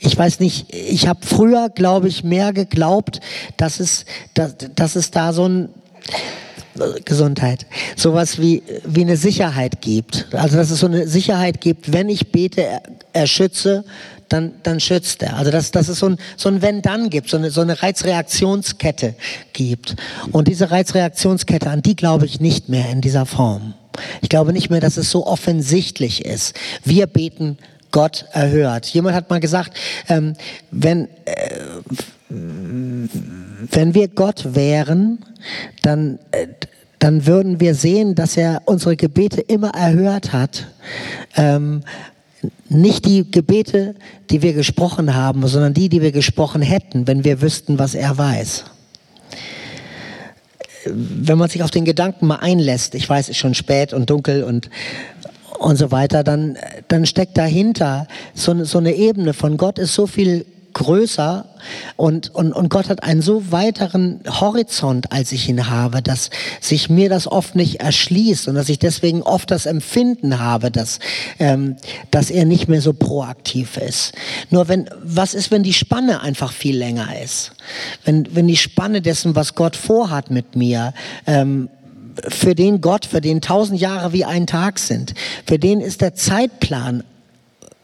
[0.01, 3.21] Ich weiß nicht, ich habe früher, glaube ich, mehr geglaubt,
[3.57, 4.05] dass es,
[4.35, 5.69] dass, dass es da so ein
[7.07, 7.65] Gesundheit,
[7.97, 10.27] sowas wie, wie eine Sicherheit gibt.
[10.33, 12.83] Also dass es so eine Sicherheit gibt, wenn ich bete, er,
[13.15, 13.27] er
[14.29, 15.37] dann, dann schützt er.
[15.37, 19.15] Also dass, dass es so ein, so ein Wenn-Dann gibt, so eine, so eine Reizreaktionskette
[19.53, 19.97] gibt.
[20.33, 23.75] Und diese Reizreaktionskette, an die glaube ich nicht mehr in dieser Form.
[24.21, 26.55] Ich glaube nicht mehr, dass es so offensichtlich ist.
[26.85, 27.59] Wir beten,
[27.91, 28.87] Gott erhört.
[28.87, 29.77] Jemand hat mal gesagt,
[30.09, 30.35] ähm,
[30.71, 31.61] wenn, äh,
[32.29, 35.25] wenn wir Gott wären,
[35.83, 36.49] dann, äh,
[36.99, 40.67] dann würden wir sehen, dass er unsere Gebete immer erhört hat.
[41.37, 41.85] Ähm,
[42.69, 43.95] nicht die Gebete,
[44.31, 48.17] die wir gesprochen haben, sondern die, die wir gesprochen hätten, wenn wir wüssten, was er
[48.17, 48.65] weiß.
[50.87, 54.09] Wenn man sich auf den Gedanken mal einlässt, ich weiß, es ist schon spät und
[54.09, 54.71] dunkel und,
[55.59, 56.57] und so weiter, dann,
[56.89, 61.47] dann steckt dahinter so, so eine Ebene von Gott ist so viel größer
[61.97, 66.29] und, und, und Gott hat einen so weiteren Horizont, als ich ihn habe, dass
[66.61, 70.99] sich mir das oft nicht erschließt und dass ich deswegen oft das Empfinden habe, dass,
[71.39, 71.77] ähm,
[72.11, 74.13] dass er nicht mehr so proaktiv ist.
[74.51, 77.53] Nur wenn, was ist, wenn die Spanne einfach viel länger ist?
[78.05, 80.93] Wenn, wenn die Spanne dessen, was Gott vorhat mit mir,
[81.27, 81.71] ähm,
[82.29, 85.15] für den Gott, für den tausend Jahre wie ein Tag sind,
[85.47, 87.03] für den ist der Zeitplan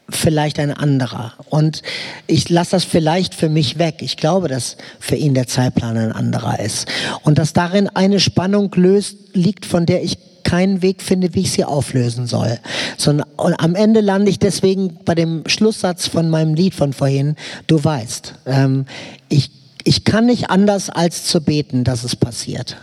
[0.09, 1.33] vielleicht ein anderer.
[1.49, 1.81] Und
[2.27, 3.95] ich lasse das vielleicht für mich weg.
[3.99, 6.87] Ich glaube, dass für ihn der Zeitplan ein anderer ist.
[7.23, 11.51] Und dass darin eine Spannung löst, liegt, von der ich keinen Weg finde, wie ich
[11.51, 12.59] sie auflösen soll.
[12.97, 17.35] Sondern und am Ende lande ich deswegen bei dem Schlusssatz von meinem Lied von vorhin,
[17.67, 18.85] du weißt, ähm,
[19.29, 19.51] ich,
[19.83, 22.77] ich kann nicht anders als zu beten, dass es passiert.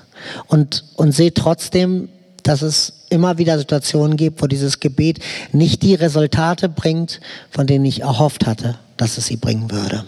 [0.46, 2.08] Und, und sehe trotzdem,
[2.50, 5.20] dass es immer wieder Situationen gibt, wo dieses Gebet
[5.52, 10.04] nicht die Resultate bringt, von denen ich erhofft hatte, dass es sie bringen würde.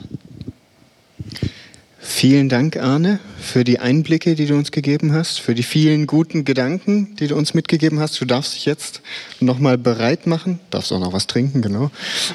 [2.00, 6.44] Vielen Dank, Arne, für die Einblicke, die du uns gegeben hast, für die vielen guten
[6.44, 8.20] Gedanken, die du uns mitgegeben hast.
[8.20, 9.02] Du darfst dich jetzt
[9.38, 11.92] nochmal bereit machen, darfst auch noch was trinken, genau.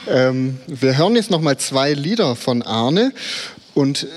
[0.10, 3.12] Ähm, wir hören jetzt nochmal zwei Lieder von Arne
[3.74, 4.08] und äh,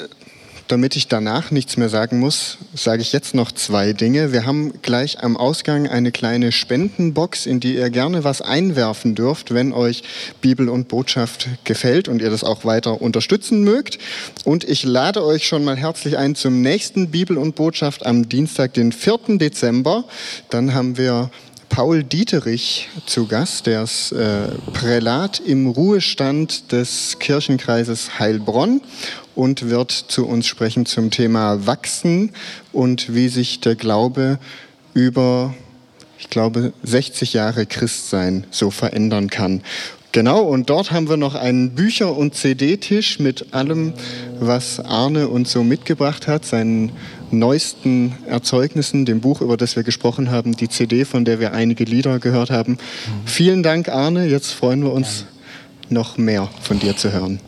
[0.71, 4.33] damit ich danach nichts mehr sagen muss, sage ich jetzt noch zwei Dinge.
[4.33, 9.53] Wir haben gleich am Ausgang eine kleine Spendenbox, in die ihr gerne was einwerfen dürft,
[9.53, 10.05] wenn euch
[10.41, 13.99] Bibel und Botschaft gefällt und ihr das auch weiter unterstützen mögt.
[14.45, 18.75] Und ich lade euch schon mal herzlich ein zum nächsten Bibel und Botschaft am Dienstag,
[18.75, 19.39] den 4.
[19.39, 20.05] Dezember.
[20.51, 21.31] Dann haben wir
[21.71, 23.67] Paul Dieterich zu Gast.
[23.67, 28.83] Der ist äh, Prälat im Ruhestand des Kirchenkreises Heilbronn
[29.35, 32.33] und wird zu uns sprechen zum Thema Wachsen
[32.73, 34.39] und wie sich der Glaube
[34.93, 35.55] über,
[36.19, 39.63] ich glaube, 60 Jahre Christsein so verändern kann.
[40.12, 43.93] Genau, und dort haben wir noch einen Bücher- und CD-Tisch mit allem,
[44.41, 46.91] was Arne uns so mitgebracht hat, seinen
[47.31, 51.85] neuesten Erzeugnissen, dem Buch, über das wir gesprochen haben, die CD, von der wir einige
[51.85, 52.73] Lieder gehört haben.
[52.73, 53.27] Mhm.
[53.27, 54.27] Vielen Dank, Arne.
[54.27, 55.27] Jetzt freuen wir uns,
[55.91, 57.41] noch mehr von dir zu hören.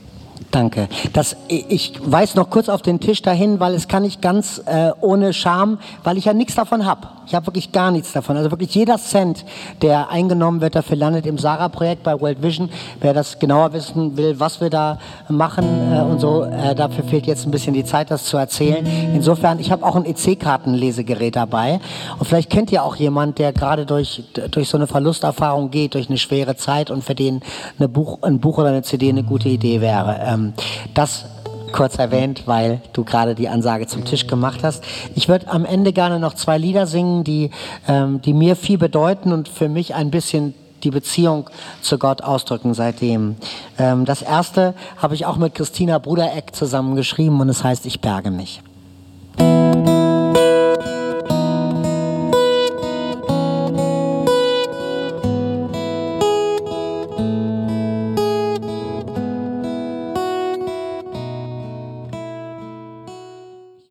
[0.53, 0.89] Danke.
[1.15, 4.91] Das, ich weise noch kurz auf den Tisch dahin, weil es kann nicht ganz äh,
[5.01, 7.09] ohne Scham, weil ich ja nichts davon habe.
[7.27, 8.37] Ich habe wirklich gar nichts davon.
[8.37, 9.47] Also wirklich jeder Cent,
[9.81, 12.69] der eingenommen wird, dafür landet im Sarah-Projekt bei World Vision.
[13.01, 14.99] Wer das genauer wissen will, was wir da
[15.31, 18.87] machen äh, und so, äh, dafür fehlt jetzt ein bisschen die Zeit, das zu erzählen.
[19.15, 21.81] Insofern, ich habe auch ein EC-Kartenlesegerät dabei.
[22.19, 26.11] Und vielleicht kennt ihr auch jemand, der gerade durch, durch so eine Verlusterfahrung geht, durch
[26.11, 27.41] eine schwere Zeit und für den
[27.79, 30.21] eine Buch, ein Buch oder eine CD eine gute Idee wäre.
[30.43, 30.53] Ähm,
[30.95, 31.25] das
[31.73, 34.85] kurz erwähnt, weil du gerade die Ansage zum Tisch gemacht hast.
[35.15, 37.51] Ich würde am Ende gerne noch zwei Lieder singen, die,
[37.89, 40.55] ähm, die mir viel bedeuten und für mich ein bisschen
[40.85, 41.49] die Beziehung
[41.81, 43.37] zu Gott ausdrücken seitdem.
[43.79, 48.01] Ähm, das erste habe ich auch mit Christina Brudereck zusammen geschrieben und es heißt Ich
[48.01, 48.61] berge mich.